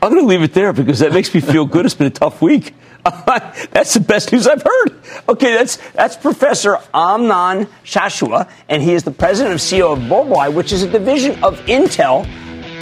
I'm 0.00 0.10
going 0.10 0.22
to 0.22 0.26
leave 0.26 0.42
it 0.42 0.54
there 0.54 0.72
because 0.72 0.98
that 1.00 1.12
makes 1.12 1.32
me 1.32 1.40
feel 1.40 1.64
good. 1.64 1.86
It's 1.86 1.94
been 1.94 2.08
a 2.08 2.10
tough 2.10 2.42
week. 2.42 2.74
that's 3.70 3.94
the 3.94 4.00
best 4.00 4.32
news 4.32 4.46
I've 4.46 4.62
heard. 4.62 5.00
Okay, 5.28 5.54
that's 5.54 5.76
that's 5.92 6.16
Professor 6.16 6.78
Amnon 6.94 7.66
Shashua, 7.84 8.48
and 8.68 8.82
he 8.82 8.94
is 8.94 9.02
the 9.02 9.10
president 9.10 9.54
of 9.54 9.60
CEO 9.60 9.92
of 9.92 9.98
Mobileye, 9.98 10.54
which 10.54 10.72
is 10.72 10.82
a 10.82 10.88
division 10.88 11.42
of 11.42 11.58
Intel. 11.66 12.26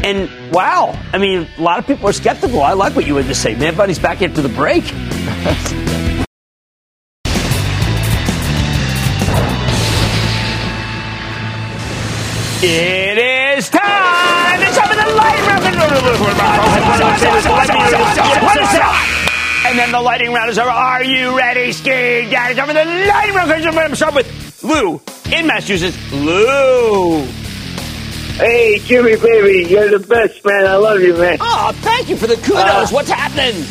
And 0.03 0.31
wow, 0.53 0.99
I 1.13 1.19
mean, 1.19 1.47
a 1.59 1.61
lot 1.61 1.79
of 1.79 1.87
people 1.87 2.09
are 2.09 2.13
skeptical. 2.13 2.63
I 2.63 2.73
like 2.73 2.97
what 2.97 3.07
you 3.07 3.17
had 3.17 3.27
to 3.27 3.35
say. 3.35 3.55
Mad 3.55 3.77
Money's 3.77 3.99
back 3.99 4.23
after 4.23 4.41
the 4.41 4.49
break. 4.49 4.85
It 12.63 13.17
is 13.57 13.71
time! 13.71 14.61
It's 14.61 14.77
up 14.77 14.91
in 14.91 14.97
the 14.99 15.15
light 15.17 15.41
round! 15.47 15.65
And 19.67 19.79
then 19.79 19.93
the 19.93 20.01
lightning 20.01 20.33
round 20.33 20.51
is 20.51 20.59
over. 20.59 20.69
Are 20.69 21.05
you 21.05 21.37
ready, 21.37 21.73
Ski? 21.73 22.31
Time 22.31 22.57
for 22.67 22.75
the 22.75 22.85
lightning 22.85 23.35
round. 23.35 23.53
I'm 23.53 23.75
going 23.75 23.91
to 23.91 23.97
start 23.97 24.15
with 24.15 24.63
Lou 24.63 25.01
in 25.33 25.47
Massachusetts. 25.47 25.97
Lou. 26.13 27.27
Hey, 28.41 28.79
Jimmy, 28.79 29.17
baby, 29.17 29.69
you're 29.69 29.91
the 29.91 29.99
best, 29.99 30.43
man. 30.47 30.67
I 30.67 30.77
love 30.77 31.01
you, 31.03 31.15
man. 31.15 31.37
Oh, 31.43 31.73
thank 31.83 32.09
you 32.09 32.17
for 32.17 32.27
the 32.27 32.37
kudos. 32.37 32.57
Uh, 32.57 32.89
What's 32.89 33.11
happening? 33.11 33.67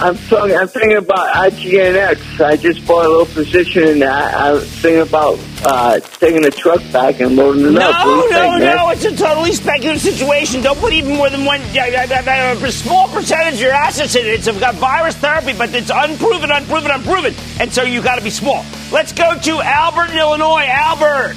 I'm 0.00 0.16
talking. 0.28 0.56
I'm 0.56 0.68
thinking 0.68 0.96
about 0.96 1.34
IGNX. 1.34 2.40
I 2.42 2.56
just 2.56 2.86
bought 2.86 3.04
a 3.04 3.08
little 3.10 3.26
position, 3.26 3.82
and 3.88 4.04
I, 4.04 4.52
I'm 4.52 4.60
thinking 4.60 5.02
about 5.02 5.38
uh, 5.64 6.00
taking 6.00 6.40
the 6.40 6.50
truck 6.50 6.80
back 6.92 7.20
and 7.20 7.36
loading 7.36 7.66
it 7.66 7.72
No, 7.72 7.80
up. 7.90 8.06
What 8.06 8.30
do 8.30 8.34
you 8.36 8.42
no, 8.42 8.58
man? 8.58 8.76
no. 8.76 8.88
It's 8.90 9.04
a 9.04 9.14
totally 9.14 9.52
speculative 9.52 10.00
situation. 10.00 10.62
Don't 10.62 10.78
put 10.78 10.94
even 10.94 11.16
more 11.16 11.28
than 11.28 11.44
one, 11.44 11.60
a 11.60 12.72
small 12.72 13.08
percentage 13.08 13.54
of 13.54 13.60
your 13.60 13.72
assets 13.72 14.14
in 14.14 14.24
it. 14.24 14.28
It's 14.46 14.60
got 14.60 14.76
virus 14.76 15.16
therapy, 15.16 15.52
but 15.52 15.74
it's 15.74 15.90
unproven, 15.92 16.52
unproven, 16.52 16.90
unproven. 16.90 17.34
And 17.60 17.70
so 17.70 17.82
you 17.82 18.00
got 18.00 18.16
to 18.16 18.24
be 18.24 18.30
small. 18.30 18.64
Let's 18.90 19.12
go 19.12 19.36
to 19.38 19.60
Albert 19.60 20.12
in 20.12 20.18
Illinois. 20.18 20.64
Albert. 20.68 21.36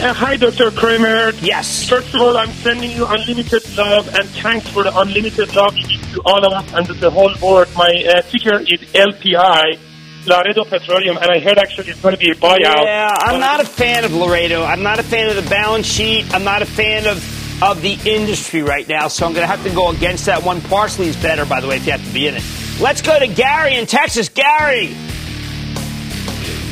Uh, 0.00 0.14
hi, 0.14 0.36
Dr. 0.36 0.70
Cramer. 0.70 1.32
Yes. 1.42 1.88
First 1.88 2.14
of 2.14 2.20
all, 2.20 2.36
I'm 2.36 2.52
sending 2.52 2.92
you 2.92 3.04
unlimited 3.04 3.76
love 3.76 4.06
and 4.14 4.28
thanks 4.28 4.68
for 4.68 4.84
the 4.84 4.96
unlimited 4.96 5.52
love 5.56 5.76
you 5.76 5.88
give 5.88 6.12
to 6.12 6.22
all 6.24 6.46
of 6.46 6.52
us 6.52 6.72
and 6.72 6.86
to 6.86 6.94
the 6.94 7.10
whole 7.10 7.34
world. 7.42 7.66
My 7.74 7.90
uh, 8.08 8.22
ticker 8.22 8.60
is 8.60 8.78
LPI, 8.94 9.76
Laredo 10.24 10.62
Petroleum, 10.66 11.16
and 11.16 11.28
I 11.32 11.40
heard 11.40 11.58
actually 11.58 11.88
it's 11.88 12.00
going 12.00 12.14
to 12.14 12.20
be 12.20 12.30
a 12.30 12.36
buyout. 12.36 12.84
Yeah, 12.84 13.10
I'm 13.12 13.40
not 13.40 13.58
a 13.58 13.64
fan 13.64 14.04
of 14.04 14.14
Laredo. 14.14 14.62
I'm 14.62 14.84
not 14.84 15.00
a 15.00 15.02
fan 15.02 15.30
of 15.30 15.42
the 15.42 15.50
balance 15.50 15.86
sheet. 15.86 16.32
I'm 16.32 16.44
not 16.44 16.62
a 16.62 16.66
fan 16.66 17.08
of, 17.08 17.60
of 17.60 17.82
the 17.82 17.98
industry 18.04 18.62
right 18.62 18.86
now. 18.86 19.08
So 19.08 19.26
I'm 19.26 19.32
going 19.32 19.42
to 19.42 19.52
have 19.52 19.64
to 19.64 19.74
go 19.74 19.90
against 19.90 20.26
that 20.26 20.44
one. 20.44 20.60
Parsley 20.60 21.08
is 21.08 21.16
better, 21.16 21.44
by 21.44 21.60
the 21.60 21.66
way, 21.66 21.78
if 21.78 21.86
you 21.86 21.90
have 21.90 22.06
to 22.06 22.12
be 22.14 22.28
in 22.28 22.36
it. 22.36 22.44
Let's 22.80 23.02
go 23.02 23.18
to 23.18 23.26
Gary 23.26 23.74
in 23.74 23.86
Texas. 23.86 24.28
Gary. 24.28 24.94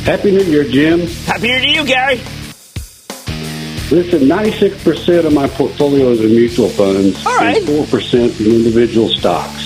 Happy 0.04 0.30
New 0.30 0.44
Year, 0.44 0.62
Jim. 0.62 1.08
Happy 1.24 1.48
New 1.48 1.54
Year 1.54 1.60
to 1.60 1.68
you, 1.68 1.84
Gary. 1.84 2.20
Listen, 3.90 4.22
96% 4.22 5.26
of 5.26 5.32
my 5.32 5.46
portfolio 5.46 6.10
is 6.10 6.20
in 6.20 6.30
mutual 6.30 6.68
funds 6.68 7.24
All 7.24 7.36
right. 7.36 7.58
and 7.58 7.66
4% 7.66 8.40
in 8.40 8.46
individual 8.52 9.08
stocks. 9.08 9.64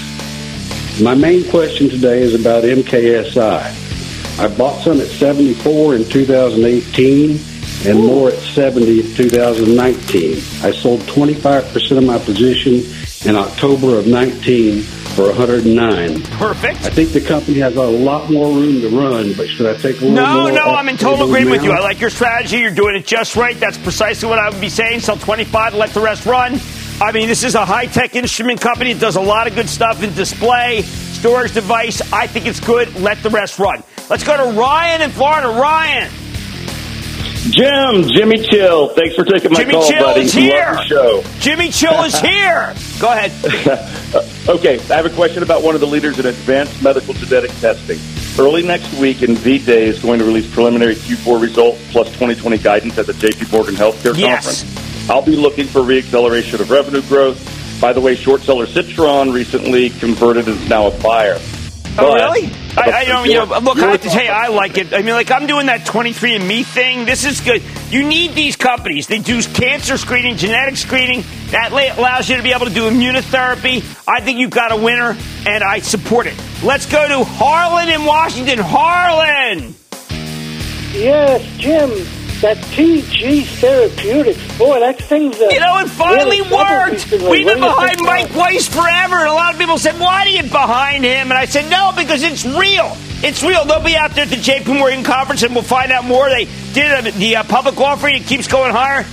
My 1.00 1.14
main 1.14 1.48
question 1.48 1.88
today 1.88 2.20
is 2.20 2.38
about 2.38 2.64
MKSI. 2.64 4.38
I 4.38 4.48
bought 4.56 4.82
some 4.82 5.00
at 5.00 5.06
74 5.06 5.94
in 5.94 6.04
2018 6.04 7.40
and 7.86 7.98
more 7.98 8.28
at 8.28 8.38
70 8.38 9.00
in 9.00 9.14
2019. 9.14 10.36
I 10.62 10.70
sold 10.70 11.00
25% 11.00 11.96
of 11.96 12.04
my 12.04 12.18
position 12.18 12.82
in 13.26 13.36
October 13.36 13.98
of 13.98 14.06
19 14.06 14.84
for 15.14 15.26
109. 15.26 16.22
Perfect. 16.38 16.84
I 16.84 16.90
think 16.90 17.10
the 17.12 17.20
company 17.20 17.58
has 17.58 17.76
a 17.76 17.82
lot 17.82 18.30
more 18.30 18.54
room 18.54 18.80
to 18.80 18.88
run, 18.90 19.32
but 19.34 19.48
should 19.48 19.66
I 19.66 19.74
take 19.78 19.96
a 20.00 20.04
little 20.04 20.10
No, 20.12 20.42
more 20.42 20.52
no, 20.52 20.62
off 20.68 20.78
I'm 20.78 20.88
in 20.88 20.96
total 20.96 21.26
agreement 21.26 21.50
with 21.50 21.64
you. 21.64 21.72
I 21.72 21.80
like 21.80 22.00
your 22.00 22.10
strategy. 22.10 22.58
You're 22.58 22.70
doing 22.74 22.96
it 22.96 23.06
just 23.06 23.36
right. 23.36 23.58
That's 23.58 23.78
precisely 23.78 24.28
what 24.28 24.38
I 24.38 24.48
would 24.50 24.60
be 24.60 24.68
saying. 24.68 25.00
Sell 25.00 25.16
25, 25.16 25.74
let 25.74 25.90
the 25.90 26.00
rest 26.00 26.26
run. 26.26 26.58
I 27.00 27.12
mean, 27.12 27.28
this 27.28 27.44
is 27.44 27.54
a 27.54 27.64
high 27.64 27.86
tech 27.86 28.14
instrument 28.14 28.60
company. 28.60 28.90
It 28.90 29.00
does 29.00 29.16
a 29.16 29.20
lot 29.20 29.46
of 29.46 29.54
good 29.54 29.68
stuff 29.68 30.02
in 30.02 30.12
display, 30.14 30.82
storage 30.82 31.54
device. 31.54 32.00
I 32.12 32.26
think 32.26 32.46
it's 32.46 32.60
good. 32.60 32.94
Let 32.96 33.22
the 33.22 33.30
rest 33.30 33.58
run. 33.58 33.82
Let's 34.08 34.22
go 34.24 34.36
to 34.36 34.58
Ryan 34.58 35.02
in 35.02 35.10
Florida. 35.10 35.48
Ryan. 35.48 36.10
Jim, 37.50 38.04
Jimmy 38.06 38.36
Chill. 38.50 38.88
Thanks 38.90 39.14
for 39.16 39.24
taking 39.24 39.50
my 39.52 39.60
Jimmy 39.60 39.72
call, 39.72 39.88
Chill 39.90 40.04
buddy. 40.04 40.20
is 40.22 40.34
Love 40.34 40.44
here. 40.44 40.72
the 40.74 40.82
show. 40.84 41.22
Jimmy 41.40 41.70
Chill 41.70 42.04
is 42.04 42.20
here. 42.20 42.74
Go 43.00 43.08
ahead. 43.10 43.32
okay, 44.50 44.78
I 44.78 44.96
have 44.96 45.06
a 45.06 45.10
question 45.10 45.42
about 45.42 45.62
one 45.62 45.74
of 45.74 45.80
the 45.80 45.86
leaders 45.86 46.18
in 46.18 46.26
advanced 46.26 46.82
medical 46.82 47.14
genetic 47.14 47.50
testing. 47.60 47.98
Early 48.38 48.62
next 48.62 48.92
week, 48.94 49.18
Invitae 49.18 49.68
is 49.68 49.98
going 50.00 50.18
to 50.18 50.24
release 50.24 50.52
preliminary 50.52 50.94
Q4 50.94 51.40
results 51.40 51.80
plus 51.90 52.08
2020 52.08 52.58
guidance 52.58 52.98
at 52.98 53.06
the 53.06 53.12
JP 53.12 53.52
Morgan 53.52 53.74
Healthcare 53.74 54.16
Yes. 54.16 54.62
Conference. 54.62 55.10
I'll 55.10 55.22
be 55.22 55.36
looking 55.36 55.66
for 55.66 55.80
reacceleration 55.80 56.60
of 56.60 56.70
revenue 56.70 57.02
growth. 57.02 57.38
By 57.80 57.92
the 57.92 58.00
way, 58.00 58.14
short 58.14 58.42
seller 58.42 58.66
Citron 58.66 59.32
recently 59.32 59.90
converted 59.90 60.46
and 60.48 60.60
is 60.60 60.68
now 60.68 60.86
a 60.86 60.90
buyer. 61.02 61.38
Oh, 61.98 62.12
But- 62.12 62.14
really? 62.14 62.50
I, 62.80 63.00
I 63.00 63.04
don't, 63.04 63.26
you 63.26 63.34
know, 63.34 63.44
look, 63.44 63.78
I 63.78 63.80
Your 63.80 63.90
have 63.90 64.02
to 64.02 64.08
tell 64.08 64.24
you, 64.24 64.30
I 64.30 64.48
like 64.48 64.78
it. 64.78 64.92
I 64.92 65.02
mean, 65.02 65.14
like, 65.14 65.30
I'm 65.30 65.46
doing 65.46 65.66
that 65.66 65.80
23andMe 65.80 66.64
thing. 66.64 67.04
This 67.04 67.24
is 67.24 67.40
good. 67.40 67.62
You 67.90 68.06
need 68.06 68.34
these 68.34 68.56
companies. 68.56 69.06
They 69.06 69.18
do 69.18 69.42
cancer 69.42 69.96
screening, 69.96 70.36
genetic 70.36 70.76
screening. 70.76 71.24
That 71.50 71.72
allows 71.72 72.28
you 72.28 72.36
to 72.36 72.42
be 72.42 72.52
able 72.52 72.66
to 72.66 72.74
do 72.74 72.88
immunotherapy. 72.88 73.84
I 74.08 74.20
think 74.20 74.38
you've 74.38 74.50
got 74.50 74.72
a 74.72 74.76
winner, 74.76 75.16
and 75.46 75.64
I 75.64 75.80
support 75.80 76.26
it. 76.26 76.34
Let's 76.62 76.86
go 76.86 77.06
to 77.08 77.24
Harlan 77.24 77.88
in 77.88 78.04
Washington. 78.04 78.58
Harlan! 78.60 79.74
Yes, 80.92 81.42
Jim, 81.56 81.90
that 82.40 82.56
TG 82.56 83.44
Therapeutics, 83.44 84.58
boy, 84.58 84.80
that 84.80 84.98
thing's 84.98 85.38
a. 85.40 85.52
You 85.52 85.60
know, 85.60 85.78
it 85.78 85.88
finally 85.88 86.40
worked. 86.40 87.10
We've 87.10 87.46
been 87.46 87.60
behind 87.60 88.00
Mike? 88.00 88.34
Weiss 88.34 88.66
forever, 88.66 89.18
and 89.18 89.28
a 89.28 89.32
lot 89.32 89.52
of 89.52 89.60
people 89.60 89.78
said, 89.78 89.98
"Why 90.00 90.24
are 90.24 90.28
you 90.28 90.42
behind 90.44 91.04
him?" 91.04 91.30
And 91.30 91.34
I 91.34 91.44
said, 91.44 91.70
"No, 91.70 91.92
because 91.94 92.22
it's 92.22 92.44
real. 92.44 92.96
It's 93.22 93.42
real. 93.42 93.64
They'll 93.66 93.84
be 93.84 93.96
out 93.96 94.14
there 94.14 94.24
at 94.24 94.30
the 94.30 94.36
J.P. 94.36 94.78
Morgan 94.78 95.04
conference, 95.04 95.42
and 95.42 95.54
we'll 95.54 95.64
find 95.64 95.92
out 95.92 96.04
more." 96.04 96.28
They 96.30 96.46
did 96.72 97.06
a, 97.06 97.10
the 97.12 97.36
uh, 97.36 97.44
public 97.44 97.78
offering; 97.78 98.16
it 98.16 98.26
keeps 98.26 98.48
going 98.48 98.72
higher. 98.72 99.04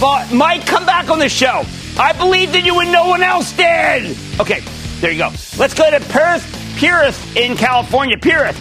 But 0.00 0.32
Mike, 0.32 0.66
come 0.66 0.84
back 0.84 1.08
on 1.08 1.20
the 1.20 1.28
show. 1.28 1.64
I 1.98 2.12
believed 2.14 2.56
in 2.56 2.64
you 2.64 2.74
when 2.74 2.90
no 2.90 3.08
one 3.08 3.22
else 3.22 3.52
did. 3.52 4.16
Okay, 4.40 4.60
there 5.00 5.12
you 5.12 5.18
go. 5.18 5.30
Let's 5.56 5.74
go 5.74 5.88
to 5.88 6.00
Perth, 6.08 6.44
Pirith 6.76 7.36
in 7.36 7.56
California. 7.56 8.16
Pirith. 8.16 8.58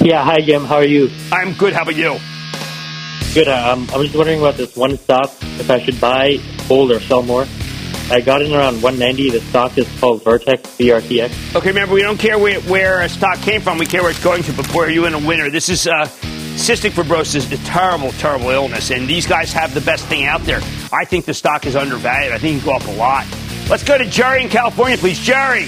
Yeah, 0.00 0.24
hi 0.24 0.40
Jim. 0.40 0.64
How 0.64 0.76
are 0.76 0.84
you? 0.84 1.10
I'm 1.30 1.52
good. 1.54 1.72
How 1.72 1.82
about 1.82 1.96
you? 1.96 2.18
Good. 3.38 3.46
Um, 3.46 3.88
I 3.92 3.96
was 3.96 4.08
just 4.08 4.16
wondering 4.16 4.40
about 4.40 4.56
this 4.56 4.74
one 4.74 4.98
stock. 4.98 5.30
If 5.60 5.70
I 5.70 5.78
should 5.78 6.00
buy, 6.00 6.38
hold, 6.62 6.90
or 6.90 6.98
sell 6.98 7.22
more. 7.22 7.46
I 8.10 8.20
got 8.20 8.42
in 8.42 8.52
around 8.52 8.82
190. 8.82 9.30
The 9.30 9.40
stock 9.42 9.78
is 9.78 9.86
called 10.00 10.24
Vertex 10.24 10.60
VRTX. 10.76 11.54
Okay, 11.54 11.68
remember, 11.68 11.94
we 11.94 12.02
don't 12.02 12.18
care 12.18 12.36
where, 12.36 12.58
where 12.62 13.00
a 13.02 13.08
stock 13.08 13.38
came 13.42 13.60
from. 13.60 13.78
We 13.78 13.86
care 13.86 14.02
where 14.02 14.10
it's 14.10 14.24
going 14.24 14.42
to 14.42 14.52
before 14.54 14.90
you're 14.90 15.06
in 15.06 15.14
a 15.14 15.24
winner. 15.24 15.50
This 15.50 15.68
is 15.68 15.86
uh, 15.86 16.06
cystic 16.56 16.90
fibrosis, 16.90 17.52
a 17.52 17.64
terrible, 17.64 18.10
terrible 18.10 18.50
illness, 18.50 18.90
and 18.90 19.06
these 19.06 19.24
guys 19.24 19.52
have 19.52 19.72
the 19.72 19.82
best 19.82 20.04
thing 20.06 20.24
out 20.24 20.42
there. 20.42 20.58
I 20.92 21.04
think 21.04 21.24
the 21.24 21.34
stock 21.34 21.64
is 21.64 21.76
undervalued. 21.76 22.32
I 22.32 22.38
think 22.38 22.56
it 22.56 22.64
can 22.64 22.66
go 22.66 22.74
up 22.74 22.88
a 22.88 22.98
lot. 22.98 23.24
Let's 23.70 23.84
go 23.84 23.96
to 23.96 24.04
Jerry 24.04 24.42
in 24.42 24.48
California, 24.48 24.98
please. 24.98 25.20
Jerry. 25.20 25.66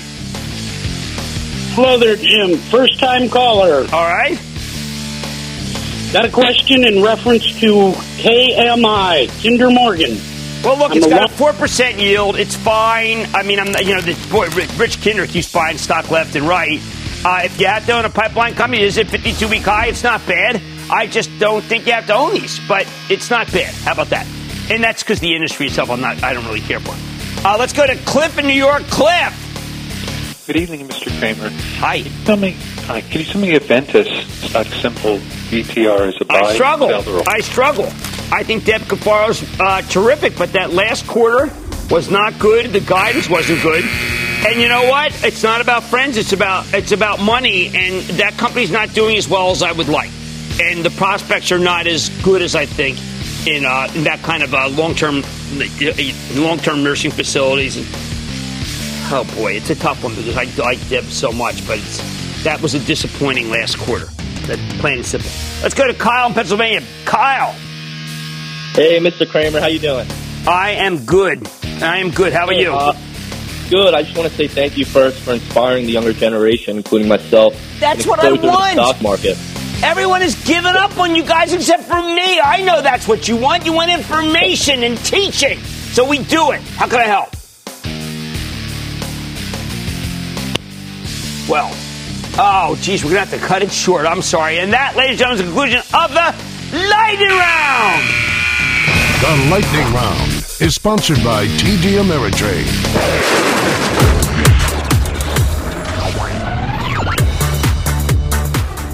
Hello 1.77 2.01
there, 2.01 2.17
Jim. 2.17 2.59
First 2.59 2.99
time 2.99 3.29
caller. 3.29 3.87
All 3.93 4.13
right. 4.13 4.41
Got 6.13 6.25
a 6.25 6.29
question 6.29 6.85
in 6.85 7.05
reference 7.05 7.61
to 7.61 7.93
KMI, 8.19 9.29
Kinder 9.45 9.71
Morgan. 9.71 10.19
Well, 10.65 10.77
look, 10.77 10.91
I'm 10.91 10.97
it's 10.97 11.07
got 11.07 11.31
a 11.31 11.33
four 11.33 11.53
percent 11.53 11.99
yield. 11.99 12.35
It's 12.35 12.57
fine. 12.57 13.29
I 13.33 13.45
mean, 13.45 13.61
I'm 13.61 13.69
you 13.87 13.95
know, 13.95 14.01
the, 14.01 14.19
boy, 14.29 14.49
Rich 14.49 14.77
Rich 14.77 15.05
Kinder 15.05 15.29
keeps 15.29 15.53
buying 15.53 15.79
stock 15.79 16.11
left 16.11 16.35
and 16.35 16.49
right. 16.49 16.81
Uh, 17.25 17.43
if 17.45 17.61
you 17.61 17.69
have 17.69 17.87
to 17.87 17.93
own 17.93 18.05
a 18.05 18.11
pipeline 18.11 18.55
company, 18.55 18.83
is 18.83 18.97
it 18.97 19.09
52 19.09 19.47
week 19.47 19.63
high? 19.63 19.87
It's 19.87 20.03
not 20.03 20.27
bad. 20.27 20.61
I 20.91 21.07
just 21.07 21.31
don't 21.39 21.63
think 21.63 21.87
you 21.87 21.93
have 21.93 22.09
to 22.09 22.15
own 22.15 22.35
these, 22.35 22.59
but 22.67 22.93
it's 23.09 23.31
not 23.31 23.47
bad. 23.53 23.73
How 23.85 23.93
about 23.93 24.09
that? 24.09 24.27
And 24.69 24.83
that's 24.83 25.05
because 25.05 25.21
the 25.21 25.33
industry 25.33 25.67
itself, 25.67 25.91
I'm 25.91 26.01
not. 26.01 26.25
I 26.25 26.33
don't 26.33 26.45
really 26.45 26.61
care 26.61 26.81
for. 26.81 26.97
Uh, 27.47 27.57
let's 27.57 27.73
go 27.73 27.87
to 27.87 27.95
Cliff 27.99 28.37
in 28.37 28.49
New 28.49 28.53
York. 28.53 28.83
Cliff. 28.89 29.50
Good 30.51 30.63
evening, 30.63 30.89
Mr. 30.89 31.17
Cramer. 31.21 31.49
Hi. 31.79 32.03
Can 32.03 32.07
you 32.07 32.25
Tell 32.25 32.37
me, 32.37 32.57
hi, 32.81 33.01
can 33.03 33.21
you 33.21 33.25
tell 33.25 33.41
me 33.41 33.53
if 33.53 33.69
Ventas 33.69 34.09
stock 34.49 34.67
symbol 34.67 35.19
VTR 35.49 36.09
is 36.09 36.21
a 36.21 36.25
buy? 36.25 36.41
I 36.41 36.55
struggle. 36.55 36.89
sell, 36.89 37.23
I 37.29 37.39
struggle. 37.39 37.85
I 38.33 38.43
think 38.43 38.65
Deb 38.65 38.81
Cafaro's 38.89 39.45
uh, 39.61 39.83
terrific, 39.83 40.37
but 40.37 40.53
that 40.55 40.73
last 40.73 41.07
quarter 41.07 41.55
was 41.89 42.11
not 42.11 42.37
good. 42.41 42.73
The 42.73 42.81
guidance 42.81 43.31
wasn't 43.31 43.63
good. 43.63 43.85
And 44.45 44.61
you 44.61 44.67
know 44.67 44.89
what? 44.91 45.13
It's 45.23 45.45
not 45.45 45.61
about 45.61 45.85
friends. 45.85 46.17
It's 46.17 46.33
about 46.33 46.67
it's 46.75 46.91
about 46.91 47.21
money, 47.21 47.69
and 47.69 48.03
that 48.19 48.37
company's 48.37 48.73
not 48.73 48.93
doing 48.93 49.17
as 49.17 49.29
well 49.29 49.53
as 49.53 49.63
I 49.63 49.71
would 49.71 49.89
like. 49.89 50.11
And 50.61 50.85
the 50.85 50.91
prospects 50.91 51.53
are 51.53 51.61
not 51.61 51.87
as 51.87 52.09
good 52.25 52.43
as 52.43 52.57
I 52.57 52.67
think 52.67 52.99
in, 53.47 53.65
uh, 53.65 53.87
in 53.95 54.03
that 54.03 54.19
kind 54.25 54.43
of 54.43 54.53
uh, 54.53 54.69
long 54.71 54.97
term 54.97 55.23
long 56.35 56.59
term 56.59 56.83
nursing 56.83 57.13
facilities. 57.13 58.10
And, 59.11 59.29
oh 59.29 59.35
boy, 59.37 59.53
it's 59.55 59.71
a 59.71 59.75
tough 59.75 60.03
one 60.03 60.15
because 60.15 60.37
I 60.37 60.45
like 60.63 60.87
Deb 60.89 61.05
so 61.05 61.33
much, 61.33 61.67
but 61.67 61.79
it's, 61.79 61.99
that 62.45 62.61
was 62.63 62.75
a 62.75 62.81
disappointing 62.81 63.51
last 63.51 63.79
quarter. 63.79 64.07
That 64.47 64.59
plain 64.81 64.99
and 64.99 65.07
simple. 65.07 65.31
Let's 65.63 65.75
go 65.75 65.87
to 65.87 65.95
Kyle 65.95 66.29
in 66.29 66.35
Pennsylvania. 66.35 66.83
Kyle. 67.05 67.53
Hey, 68.75 68.99
Mr. 69.01 69.29
Cramer, 69.29 69.61
how 69.61 69.67
you 69.67 69.79
doing? 69.79 70.07
I 70.47 70.71
am 70.73 71.05
good. 71.05 71.47
I 71.83 71.99
am 71.99 72.11
good. 72.11 72.33
How 72.33 72.47
are 72.47 72.53
Hey, 72.53 72.63
you? 72.63 72.73
uh, 72.73 72.97
good. 73.69 73.95
I 73.95 74.03
just 74.03 74.17
want 74.17 74.31
to 74.31 74.37
say 74.37 74.49
thank 74.49 74.77
you 74.79 74.85
first 74.85 75.19
for 75.21 75.33
inspiring 75.33 75.87
the 75.87 75.93
younger 75.93 76.13
generation, 76.13 76.77
including 76.79 77.09
myself. 77.09 77.55
That's 77.81 78.07
what 78.07 78.21
I 78.21 78.29
exposure 78.29 78.37
to 78.37 78.43
the 78.43 78.49
want. 78.49 78.73
stock 78.73 79.03
market. 79.03 79.37
Everyone 79.83 80.21
has 80.21 80.35
given 80.45 80.77
up 80.77 80.97
on 80.99 81.15
you 81.17 81.25
guys 81.25 81.53
except 81.53 81.85
for 81.85 82.01
me. 82.01 82.39
I 82.41 82.63
know 82.65 82.81
that's 82.83 83.09
what 83.09 83.27
you 83.29 83.37
want. 83.37 83.65
You 83.67 83.73
want 83.73 83.91
information 83.91 84.83
and 84.83 84.97
teaching. 84.99 85.59
So 85.93 86.07
we 86.09 86.19
do 86.19 86.53
it. 86.53 86.61
How 86.77 86.87
can 86.87 87.01
I 87.01 87.05
help? 87.05 87.31
Well, 91.51 91.69
oh, 92.39 92.79
geez, 92.81 93.03
we're 93.05 93.11
going 93.11 93.25
to 93.25 93.31
have 93.31 93.41
to 93.41 93.45
cut 93.45 93.61
it 93.65 93.73
short. 93.73 94.07
I'm 94.07 94.23
sorry. 94.23 94.61
And 94.61 94.73
that, 94.73 94.95
ladies 94.95 95.21
and 95.21 95.37
gentlemen, 95.37 95.41
is 95.41 95.41
the 95.41 95.53
conclusion 95.53 95.81
of 95.93 96.13
the 96.15 96.31
Lightning 96.89 97.35
Round. 97.35 98.07
The 99.21 99.51
Lightning 99.51 99.93
Round 99.93 100.31
is 100.61 100.77
sponsored 100.77 101.25
by 101.25 101.47
TD 101.47 101.99
Ameritrade. 101.99 102.71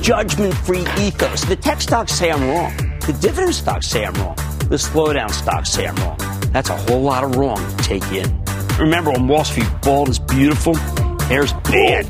judgment 0.06 0.54
free 0.54 0.86
ethos. 0.98 1.42
The 1.42 1.56
tech 1.56 1.80
stocks 1.80 2.12
say 2.12 2.30
I'm 2.30 2.48
wrong. 2.48 2.72
The 3.00 3.12
dividend 3.20 3.56
stocks 3.56 3.88
say 3.88 4.06
I'm 4.06 4.14
wrong. 4.14 4.36
The 4.68 4.76
slowdown 4.76 5.32
stocks 5.32 5.72
say 5.72 5.88
I'm 5.88 5.96
wrong. 5.96 6.16
That's 6.52 6.70
a 6.70 6.76
whole 6.76 7.02
lot 7.02 7.24
of 7.24 7.34
wrong 7.34 7.58
to 7.58 7.76
take 7.82 8.04
in. 8.12 8.44
Remember 8.78 9.10
on 9.10 9.26
Wall 9.26 9.42
Street, 9.42 9.68
bald 9.82 10.08
is 10.08 10.20
beautiful, 10.20 10.76
hair's 11.26 11.52
bad. 11.52 12.06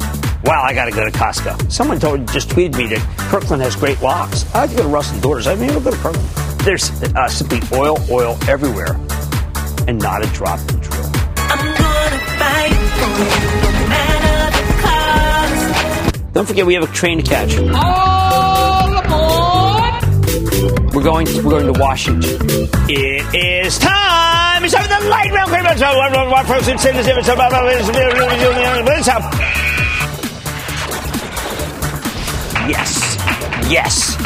Wow, 0.46 0.62
I 0.62 0.72
gotta 0.74 0.92
go 0.92 1.04
to 1.04 1.10
Costco. 1.10 1.72
Someone 1.72 1.98
told, 1.98 2.28
just 2.28 2.48
tweeted 2.48 2.76
me 2.78 2.86
that 2.86 3.00
Kirkland 3.18 3.62
has 3.62 3.74
great 3.74 4.00
locks. 4.00 4.46
I 4.54 4.60
like 4.60 4.70
to 4.70 4.76
go 4.76 4.82
to 4.84 4.88
Russell 4.88 5.18
Doors. 5.20 5.48
I 5.48 5.56
mean, 5.56 5.70
I'll 5.70 5.80
go 5.80 5.90
to 5.90 5.96
Kirkland. 5.96 6.28
There's 6.60 6.88
uh, 7.02 7.26
simply 7.26 7.60
oil, 7.76 7.98
oil 8.08 8.38
everywhere, 8.48 8.94
and 9.88 10.00
not 10.00 10.24
a 10.24 10.28
drop 10.28 10.60
of 10.60 10.80
drizzle. 10.80 11.10
I'm 11.36 11.58
going 11.58 12.10
to 12.12 12.18
drill. 16.22 16.32
Don't 16.32 16.46
forget, 16.46 16.64
we 16.64 16.74
have 16.74 16.84
a 16.84 16.92
train 16.92 17.18
to 17.20 17.24
catch. 17.24 17.56
We're 20.94 21.02
going. 21.02 21.26
To, 21.26 21.42
we're 21.42 21.50
going 21.50 21.72
to 21.72 21.80
Washington. 21.80 22.68
It 22.88 23.34
is 23.34 23.78
time. 23.80 24.62
It's 24.62 24.74
time 24.74 24.84
for 24.84 25.02
the 25.02 25.08
light 25.08 25.32
round. 25.32 25.46
Yes. 32.68 33.16
Yes. 33.70 34.16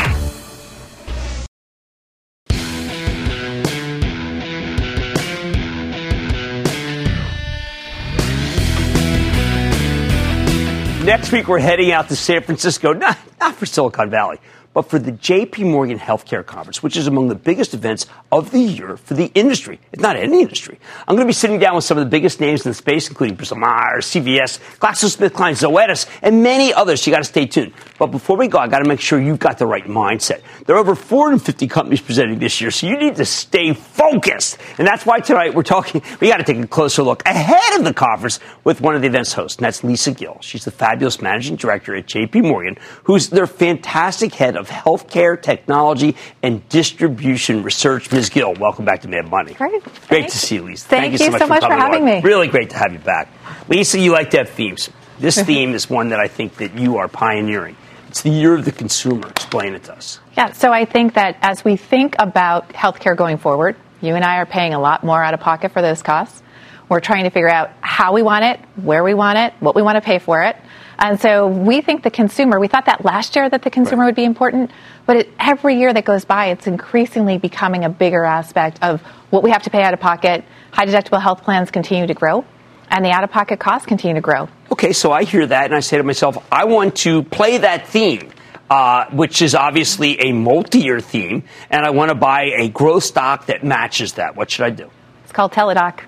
Next 11.05 11.33
week, 11.33 11.49
we're 11.49 11.59
heading 11.59 11.93
out 11.93 12.09
to 12.09 12.17
San 12.17 12.43
Francisco, 12.43 12.95
not, 12.95 13.19
not 13.41 13.57
for 13.57 13.67
Silicon 13.67 14.09
Valley, 14.09 14.39
but 14.73 14.83
for 14.83 14.99
the 14.99 15.13
JP 15.13 15.71
Morgan 15.71 15.99
Healthcare 15.99 16.47
Conference, 16.47 16.83
which 16.83 16.97
is 16.97 17.09
among 17.09 17.29
the 17.29 17.35
biggest 17.35 17.75
events 17.75 18.07
of 18.31 18.53
the 18.53 18.61
year 18.61 18.97
for 18.97 19.15
the 19.15 19.27
industry, 19.35 19.81
if 19.93 19.99
not 20.01 20.17
any 20.17 20.43
industry. 20.43 20.79
I'm 21.09 21.17
going 21.17 21.27
to 21.27 21.29
be 21.29 21.33
sitting 21.33 21.59
down 21.59 21.75
with 21.75 21.85
some 21.85 21.99
of 21.99 22.05
the 22.05 22.11
biggest 22.11 22.41
names 22.41 22.65
in 22.65 22.71
the 22.71 22.75
space, 22.75 23.09
including 23.09 23.37
Bristol 23.37 23.59
Myers, 23.59 24.07
CVS, 24.07 24.61
GlaxoSmithKline, 24.79 25.59
Zoetis, 25.59 26.07
and 26.23 26.43
many 26.43 26.73
others. 26.73 27.03
So 27.03 27.11
you 27.11 27.17
got 27.17 27.23
to 27.23 27.29
stay 27.29 27.47
tuned. 27.47 27.73
But 27.99 28.09
before 28.09 28.37
we 28.37 28.47
go, 28.47 28.59
I 28.59 28.69
got 28.69 28.79
to 28.79 28.89
make 28.89 29.01
sure 29.01 29.21
you've 29.21 29.41
got 29.41 29.59
the 29.59 29.67
right 29.67 29.85
mindset. 29.85 30.43
There 30.67 30.77
are 30.77 30.79
over 30.79 30.95
450 30.95 31.67
companies 31.67 32.01
presenting 32.01 32.39
this 32.39 32.61
year, 32.61 32.71
so 32.71 32.87
you 32.87 32.97
need 32.97 33.17
to 33.17 33.25
stay 33.25 33.73
focused. 33.75 34.59
And 34.79 34.87
that's 34.87 35.05
why 35.05 35.19
tonight 35.19 35.53
we're 35.53 35.65
talking, 35.65 36.01
we 36.21 36.29
got 36.29 36.37
to 36.37 36.45
take 36.45 36.63
a 36.63 36.67
closer 36.69 37.03
look 37.03 37.25
ahead 37.27 37.79
of 37.79 37.85
the 37.85 37.93
conference 37.93 38.39
with 38.63 38.81
one 38.81 38.95
of 38.95 39.03
the 39.03 39.09
event's 39.09 39.33
hosts, 39.33 39.59
and 39.59 39.65
that's 39.65 39.83
Lisa 39.83 40.13
Gill. 40.13 40.39
She's 40.43 40.65
the 40.65 40.71
fabulous 40.71 41.21
managing 41.21 41.57
director 41.57 41.97
at 41.97 42.07
JP 42.07 42.45
Morgan, 42.45 42.77
who's 43.03 43.31
their 43.31 43.49
fantastic 43.49 44.33
head 44.35 44.57
of 44.61 44.69
healthcare 44.69 45.41
technology 45.41 46.17
and 46.43 46.67
distribution 46.69 47.63
research. 47.63 48.13
Ms. 48.13 48.29
Gill, 48.29 48.55
welcome 48.55 48.85
back 48.85 49.01
to 49.03 49.09
Mad 49.09 49.29
Money. 49.29 49.55
Great. 49.55 49.83
Great 49.83 49.95
Thanks. 50.07 50.33
to 50.35 50.39
see 50.39 50.55
you, 50.57 50.63
Lisa. 50.63 50.87
Thank, 50.87 51.13
you 51.13 51.19
so 51.19 51.31
much, 51.31 51.41
for, 51.41 51.69
coming 51.69 51.79
having 51.79 52.03
on. 52.03 52.07
me. 52.07 52.21
Really 52.21 52.49
great 52.49 52.71
to 52.71 52.77
have 52.77 52.93
you 52.93 52.99
back. 53.01 53.29
Lisa, 53.69 53.99
you 53.99 54.13
like 54.13 54.31
to 54.31 54.39
have 54.39 54.51
themes. 54.51 54.91
This 55.19 55.43
theme 55.43 55.75
is 55.75 55.91
one 55.91 56.11
that 56.11 56.21
I 56.21 56.29
think 56.29 56.57
that 56.57 56.79
you 56.79 56.99
are 56.99 57.09
pioneering. 57.09 57.77
It's 58.09 58.23
the 58.23 58.31
year 58.31 58.55
of 58.55 58.65
the 58.65 58.73
consumer. 58.73 59.29
Explain 59.29 59.75
it 59.75 59.85
to 59.85 59.95
us. 59.95 60.21
Yeah, 60.37 60.53
so 60.53 60.73
I 60.73 60.85
think 60.85 61.15
that 61.15 61.37
as 61.43 61.65
we 61.65 61.77
think 61.77 62.17
about 62.19 62.71
healthcare 62.71 63.17
going 63.17 63.39
forward, 63.39 63.77
you 64.01 64.15
and 64.15 64.25
I 64.25 64.39
are 64.39 64.47
paying 64.47 64.75
a 64.75 64.81
lot 64.81 65.05
more 65.05 65.23
out 65.23 65.35
of 65.35 65.41
pocket 65.41 65.73
for 65.73 65.83
those 65.83 66.03
costs. 66.03 66.43
We're 66.89 67.01
trying 67.01 67.23
to 67.25 67.31
figure 67.31 67.49
out 67.49 67.71
how 67.81 68.13
we 68.13 68.23
want 68.23 68.45
it, 68.45 68.59
where 68.75 69.05
we 69.05 69.15
want 69.15 69.39
it, 69.39 69.53
what 69.61 69.77
we 69.77 69.83
want 69.83 69.97
to 69.97 70.01
pay 70.01 70.19
for 70.19 70.43
it. 70.43 70.57
And 71.01 71.19
so 71.19 71.47
we 71.47 71.81
think 71.81 72.03
the 72.03 72.11
consumer, 72.11 72.61
we 72.61 72.69
thought 72.69 72.85
that 72.85 73.03
last 73.05 73.35
year 73.35 73.49
that 73.49 73.63
the 73.63 73.71
consumer 73.71 74.05
would 74.05 74.15
be 74.15 74.25
important, 74.25 74.71
but 75.07 75.17
it, 75.17 75.33
every 75.41 75.79
year 75.79 75.91
that 75.95 76.05
goes 76.05 76.27
by, 76.27 76.49
it's 76.49 76.67
increasingly 76.67 77.39
becoming 77.39 77.85
a 77.85 77.89
bigger 77.89 78.23
aspect 78.23 78.79
of 78.83 79.01
what 79.31 79.43
we 79.43 79.51
have 79.51 79.63
to 79.63 79.71
pay 79.71 79.83
out 79.83 79.95
of 79.95 80.01
pocket. 80.01 80.45
High 80.73 80.85
deductible 80.85 81.23
health 81.23 81.43
plans 81.43 81.71
continue 81.71 82.07
to 82.07 82.13
grow, 82.13 82.45
and 82.91 83.03
the 83.03 83.11
out 83.13 83.25
of 83.25 83.31
pocket 83.31 83.59
costs 83.59 83.87
continue 83.87 84.15
to 84.15 84.21
grow. 84.21 84.51
Okay, 84.71 84.93
so 84.93 85.11
I 85.11 85.25
hear 85.25 85.47
that 85.47 85.65
and 85.65 85.75
I 85.75 85.81
say 85.81 85.97
to 85.97 86.03
myself, 86.03 86.37
I 86.53 86.67
want 86.67 86.97
to 86.97 87.23
play 87.23 87.59
that 87.59 87.89
theme. 87.89 88.31
Uh, 88.69 89.11
which 89.11 89.43
is 89.43 89.57
obviously 89.57 90.21
a 90.21 90.33
multi-year 90.33 91.01
theme, 91.01 91.43
and 91.71 91.85
I 91.85 91.91
want 91.91 92.11
to 92.11 92.15
buy 92.15 92.53
a 92.57 92.69
growth 92.69 93.03
stock 93.03 93.47
that 93.47 93.65
matches 93.65 94.13
that. 94.13 94.37
What 94.37 94.49
should 94.49 94.65
I 94.65 94.71
do? 94.71 94.89
It's 95.31 95.37
called 95.37 95.53
Teladoc. 95.53 96.01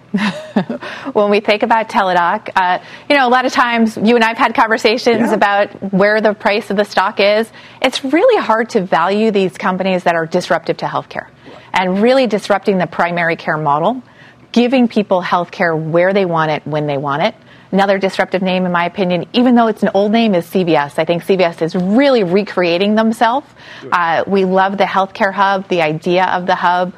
when 1.15 1.31
we 1.31 1.39
think 1.39 1.63
about 1.63 1.89
Teladoc, 1.89 2.51
uh, 2.57 2.81
you 3.09 3.17
know, 3.17 3.29
a 3.29 3.31
lot 3.31 3.45
of 3.47 3.53
times 3.53 3.97
you 3.97 4.17
and 4.17 4.25
I've 4.25 4.37
had 4.37 4.53
conversations 4.53 5.29
Yeah. 5.31 5.35
about 5.35 5.93
where 5.93 6.21
the 6.21 6.35
price 6.35 6.71
of 6.73 6.77
the 6.77 6.85
stock 6.85 7.21
is. 7.21 7.49
It's 7.81 8.05
really 8.05 8.43
hard 8.43 8.71
to 8.71 8.81
value 8.85 9.31
these 9.31 9.57
companies 9.57 10.03
that 10.03 10.17
are 10.17 10.27
disruptive 10.27 10.79
to 10.79 10.87
healthcare 10.87 11.29
and 11.73 12.03
really 12.03 12.27
disrupting 12.27 12.79
the 12.79 12.89
primary 12.89 13.37
care 13.37 13.57
model, 13.57 14.03
giving 14.51 14.89
people 14.89 15.23
healthcare 15.23 15.81
where 15.81 16.13
they 16.13 16.25
want 16.25 16.51
it, 16.51 16.67
when 16.67 16.89
they 16.89 16.99
want 16.99 17.23
it. 17.23 17.37
Another 17.71 17.99
disruptive 17.99 18.43
name, 18.43 18.67
in 18.67 18.73
my 18.73 18.87
opinion, 18.87 19.27
even 19.35 19.55
though 19.55 19.69
it's 19.69 19.85
an 19.85 19.91
old 19.95 20.11
name, 20.11 20.35
is 20.35 20.45
CVS. 20.47 20.99
I 20.99 21.05
think 21.05 21.23
CVS 21.23 21.63
is 21.63 21.77
really 21.77 22.25
recreating 22.25 22.97
themselves. 22.97 23.47
Uh, 23.93 24.25
we 24.27 24.45
love 24.45 24.79
the 24.79 24.85
healthcare 24.85 25.33
hub, 25.33 25.69
the 25.69 25.81
idea 25.81 26.25
of 26.25 26.47
the 26.47 26.57
hub, 26.57 26.93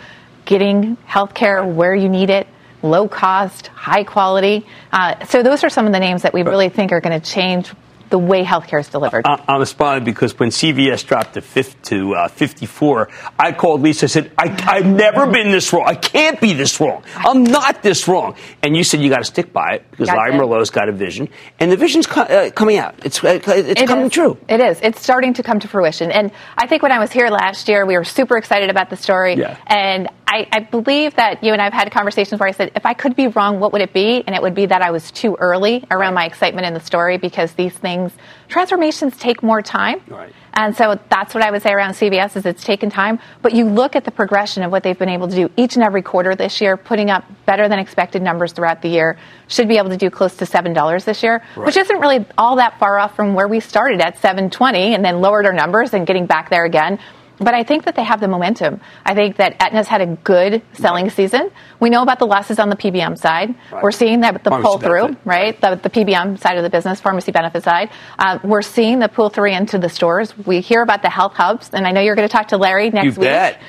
getting 0.45 0.97
healthcare 1.09 1.65
where 1.67 1.95
you 1.95 2.09
need 2.09 2.31
it, 2.31 2.47
low 2.83 3.09
cost, 3.09 3.69
high 3.69 4.05
quality. 4.05 4.67
Uh, 4.93 5.25
so 5.27 5.43
those 5.43 5.65
are 5.65 5.71
some 5.71 5.87
of 5.87 5.93
the 5.93 6.01
names 6.01 6.23
that 6.23 6.35
we 6.35 6.43
really 6.43 6.69
think 6.69 6.93
are 6.93 7.01
going 7.01 7.19
to 7.19 7.25
change 7.27 7.73
the 8.11 8.19
way 8.19 8.45
healthcare 8.45 8.79
is 8.79 8.89
delivered. 8.89 9.27
I- 9.27 9.43
I'm 9.49 9.59
responding 9.59 10.05
because 10.05 10.39
when 10.39 10.51
CVS 10.51 11.05
dropped 11.05 11.35
to, 11.35 11.41
fifth, 11.41 11.81
to 11.85 12.15
uh, 12.15 12.29
54, 12.29 13.09
I 13.39 13.51
called 13.53 13.81
Lisa. 13.81 14.05
I 14.05 14.09
said, 14.09 14.31
I, 14.39 14.55
"I've 14.69 14.87
never 14.87 15.27
been 15.27 15.51
this 15.51 15.73
wrong. 15.73 15.85
I 15.87 15.95
can't 15.95 16.39
be 16.41 16.53
this 16.53 16.79
wrong. 16.81 17.03
I'm 17.17 17.43
not 17.43 17.83
this 17.83 18.07
wrong." 18.07 18.37
And 18.63 18.77
you 18.77 18.85
said 18.85 19.01
you 19.01 19.09
got 19.09 19.19
to 19.19 19.25
stick 19.25 19.53
by 19.53 19.77
it 19.77 19.91
because 19.91 20.09
Larry. 20.09 20.33
Merlo's 20.33 20.71
got 20.71 20.89
a 20.89 20.93
vision, 20.93 21.29
and 21.59 21.73
the 21.73 21.77
vision's 21.79 22.07
co- 22.07 22.21
uh, 22.21 22.51
coming 22.51 22.77
out. 22.77 22.95
It's 23.05 23.25
uh, 23.25 23.41
it's 23.47 23.81
It 23.83 23.89
coming 23.89 24.07
is. 24.07 24.13
true. 24.13 24.37
It 24.49 24.61
is. 24.61 24.79
It's 24.83 25.01
starting 25.03 25.33
to 25.35 25.43
come 25.43 25.59
to 25.61 25.67
fruition. 25.67 26.13
And 26.13 26.31
I 26.59 26.67
think 26.69 26.83
when 26.83 26.93
I 26.93 26.99
was 27.01 27.11
here 27.11 27.31
last 27.31 27.69
year, 27.69 27.85
we 27.87 27.97
were 27.97 28.05
super 28.05 28.37
excited 28.37 28.71
about 28.71 28.91
the 28.91 28.97
story. 28.97 29.35
Yeah. 29.37 29.57
And 29.67 30.09
I, 30.35 30.49
I 30.51 30.61
believe 30.61 31.15
that 31.15 31.45
you 31.45 31.53
and 31.53 31.63
I 31.63 31.65
have 31.65 31.73
had 31.73 31.93
conversations 31.93 32.41
where 32.41 32.49
I 32.49 32.53
said, 32.53 32.73
if 32.75 32.85
I 32.85 32.93
could 32.93 33.15
be 33.15 33.29
wrong, 33.29 33.61
what 33.61 33.73
would 33.73 33.83
it 33.83 33.93
be? 33.93 34.25
And 34.27 34.35
it 34.35 34.43
would 34.43 34.57
be 34.57 34.67
that 34.67 34.83
I 34.83 34.91
was 34.91 35.13
too 35.13 35.37
early 35.39 35.85
around 35.93 36.15
my 36.15 36.27
excitement 36.27 36.67
in 36.67 36.75
the 36.75 36.81
story 36.81 37.19
because 37.19 37.53
these 37.53 37.73
things, 37.73 38.11
transformations 38.49 39.17
take 39.17 39.45
more 39.45 39.63
time. 39.63 40.01
Right. 40.09 40.33
And 40.53 40.77
so 40.77 40.99
that's 41.09 41.35
what 41.35 41.45
I 41.45 41.53
would 41.53 41.63
say 41.63 41.71
around 41.71 41.93
CVS 41.93 42.37
is 42.37 42.47
it's 42.47 42.65
taken 42.65 42.91
time. 42.91 43.21
But 43.43 43.55
you 43.55 43.65
look 43.65 43.95
at 43.95 44.05
the 44.05 44.11
progression 44.11 44.65
of 44.65 44.73
what 44.73 44.83
they've 44.83 44.99
been 44.99 45.09
able 45.09 45.29
to 45.29 45.37
do 45.37 45.51
each 45.57 45.77
and 45.77 45.85
every 45.85 46.03
quarter 46.03 46.35
this 46.35 46.61
year, 46.61 46.77
putting 46.77 47.11
up 47.11 47.25
better 47.47 47.69
than 47.69 47.79
expected 47.79 48.21
numbers 48.21 48.53
throughout 48.53 48.83
the 48.83 48.89
year. 48.89 49.17
Should 49.47 49.69
be 49.69 49.79
able 49.79 49.91
to 49.91 49.97
do 49.97 50.11
close 50.11 50.37
to 50.39 50.47
seven 50.47 50.73
dollars 50.73 51.05
this 51.05 51.23
year, 51.23 51.45
which 51.55 51.77
isn't 51.77 52.01
really 52.01 52.27
all 52.37 52.57
that 52.57 52.79
far 52.81 52.99
off 52.99 53.15
from 53.15 53.35
where 53.35 53.47
we 53.47 53.61
started 53.61 54.01
at 54.01 54.19
seven 54.19 54.51
twenty, 54.51 54.95
and 54.95 55.05
then 55.05 55.21
lowered 55.21 55.47
our 55.47 55.53
numbers 55.53 55.93
and 55.93 56.07
getting 56.07 56.27
back 56.27 56.51
there 56.51 56.65
again. 56.65 56.99
But 57.39 57.55
I 57.55 57.65
think 57.65 57.85
that 57.85 57.97
they 57.97 58.05
have 58.05 58.21
the 58.21 58.29
momentum. 58.29 58.81
I 59.05 59.15
think 59.15 59.37
that 59.37 59.57
Aetna's 59.61 59.89
had 59.89 60.01
a 60.01 60.07
good 60.07 60.63
selling 60.75 61.11
season. 61.11 61.51
We 61.81 61.91
know 61.91 62.03
about 62.03 62.19
the 62.21 62.27
losses 62.27 62.59
on 62.59 62.69
the 62.69 62.77
PBM 62.77 63.19
side. 63.19 63.55
Right. 63.73 63.83
We're 63.83 63.91
seeing 63.91 64.21
that 64.21 64.35
with 64.35 64.45
the 64.45 64.51
Pharmacy 64.51 64.67
pull 64.69 64.79
through, 64.79 65.03
benefit. 65.03 65.27
right? 65.27 65.61
The, 65.61 65.75
the 65.83 65.91
PBM 65.91 66.39
side 66.39 66.57
of 66.57 66.63
the 66.63 66.71
business, 66.71 67.01
pharmacy 67.01 67.33
benefit 67.33 67.65
side. 67.65 67.91
Uh, 68.19 68.39
we're 68.45 68.63
seeing 68.63 69.01
the 69.01 69.09
pull 69.09 69.31
through 69.31 69.51
into 69.51 69.79
the 69.79 69.89
stores. 69.89 70.33
We 70.47 70.61
hear 70.61 70.83
about 70.83 71.03
the 71.03 71.11
health 71.11 71.35
hubs, 71.35 71.71
and 71.73 71.87
I 71.87 71.91
know 71.91 72.01
you're 72.01 72.15
going 72.17 72.29
to 72.29 72.33
talk 72.33 72.49
to 72.49 72.57
Larry 72.57 72.91
next 72.91 73.17
You 73.17 73.21
week. 73.23 73.31
bet. 73.31 73.61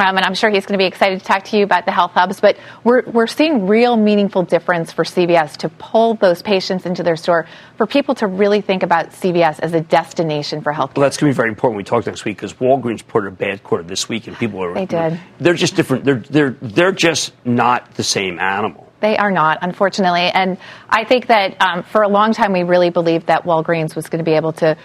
Um, 0.00 0.16
and 0.16 0.24
I'm 0.24 0.34
sure 0.34 0.50
he's 0.50 0.66
going 0.66 0.78
to 0.78 0.82
be 0.82 0.86
excited 0.86 1.20
to 1.20 1.24
talk 1.24 1.44
to 1.44 1.56
you 1.56 1.64
about 1.64 1.86
the 1.86 1.92
health 1.92 2.12
hubs. 2.12 2.40
But 2.40 2.56
we're, 2.84 3.02
we're 3.02 3.26
seeing 3.26 3.66
real 3.66 3.96
meaningful 3.96 4.42
difference 4.42 4.92
for 4.92 5.04
CVS 5.04 5.56
to 5.58 5.68
pull 5.68 6.14
those 6.14 6.42
patients 6.42 6.86
into 6.86 7.02
their 7.02 7.16
store, 7.16 7.46
for 7.76 7.86
people 7.86 8.14
to 8.16 8.26
really 8.26 8.60
think 8.60 8.82
about 8.82 9.10
CVS 9.10 9.60
as 9.60 9.72
a 9.72 9.80
destination 9.80 10.62
for 10.62 10.72
health. 10.72 10.96
Well, 10.96 11.02
that's 11.02 11.16
going 11.16 11.32
to 11.32 11.34
be 11.34 11.36
very 11.36 11.48
important. 11.48 11.76
We 11.76 11.84
talk 11.84 12.06
next 12.06 12.24
week 12.24 12.36
because 12.36 12.54
Walgreens 12.54 12.98
reported 12.98 13.28
a 13.28 13.36
bad 13.36 13.62
quarter 13.62 13.84
this 13.84 14.08
week, 14.08 14.26
and 14.26 14.36
people 14.36 14.62
are 14.62 14.74
They 14.74 14.86
did. 14.86 15.20
They're 15.38 15.54
just 15.54 15.76
different. 15.76 16.04
They're 16.04 16.16
they're 16.16 16.56
they're 16.60 16.92
just 16.92 17.32
not 17.44 17.94
the 17.94 18.04
same 18.04 18.38
animal. 18.38 18.86
They 19.00 19.16
are 19.16 19.30
not, 19.30 19.58
unfortunately. 19.60 20.28
And 20.32 20.56
I 20.88 21.04
think 21.04 21.26
that 21.26 21.60
um, 21.60 21.82
for 21.82 22.02
a 22.02 22.08
long 22.08 22.32
time, 22.32 22.52
we 22.52 22.62
really 22.62 22.90
believed 22.90 23.26
that 23.26 23.44
Walgreens 23.44 23.94
was 23.94 24.08
going 24.08 24.24
to 24.24 24.28
be 24.28 24.36
able 24.36 24.52
to 24.54 24.76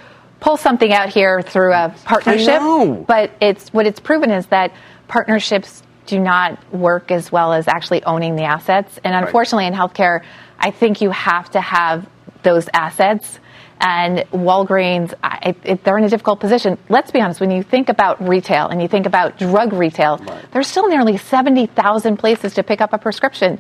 pull 0.41 0.57
something 0.57 0.91
out 0.91 1.09
here 1.09 1.41
through 1.41 1.74
a 1.74 1.95
partnership. 2.03 2.62
But 3.07 3.32
it's 3.39 3.70
what 3.70 3.88
it's 3.88 3.99
proven 3.99 4.32
is 4.32 4.47
that 4.47 4.74
partnerships 5.12 5.84
do 6.05 6.20
not 6.20 6.57
work 6.74 7.12
as 7.12 7.32
well 7.32 7.51
as 7.53 7.68
actually 7.68 8.01
owning 8.05 8.36
the 8.38 8.43
assets. 8.43 8.99
And 9.03 9.14
Right. 9.14 9.24
unfortunately, 9.24 9.68
in 9.68 9.74
healthcare, 9.74 10.22
I 10.57 10.72
think 10.72 11.01
you 11.01 11.12
have 11.12 11.51
to 11.51 11.62
have 11.62 12.07
those 12.43 12.70
assets. 12.74 13.39
And 13.82 14.20
Walgreens, 14.32 15.14
I, 15.24 15.55
it, 15.64 15.84
they're 15.84 15.97
in 15.97 16.03
a 16.05 16.09
difficult 16.09 16.39
position. 16.39 16.78
Let's 16.88 17.12
be 17.12 17.20
honest, 17.20 17.41
when 17.41 17.51
you 17.51 17.64
think 17.64 17.89
about 17.89 18.26
retail 18.26 18.68
and 18.68 18.82
you 18.82 18.88
think 18.88 19.05
about 19.05 19.38
drug 19.38 19.74
retail, 19.74 20.22
there's 20.51 20.68
still 20.68 20.88
nearly 20.88 21.18
70,000 21.18 22.18
places 22.18 22.53
to 22.53 22.64
pick 22.64 22.80
up 22.80 22.93
a 22.93 22.97
prescription. 22.97 23.59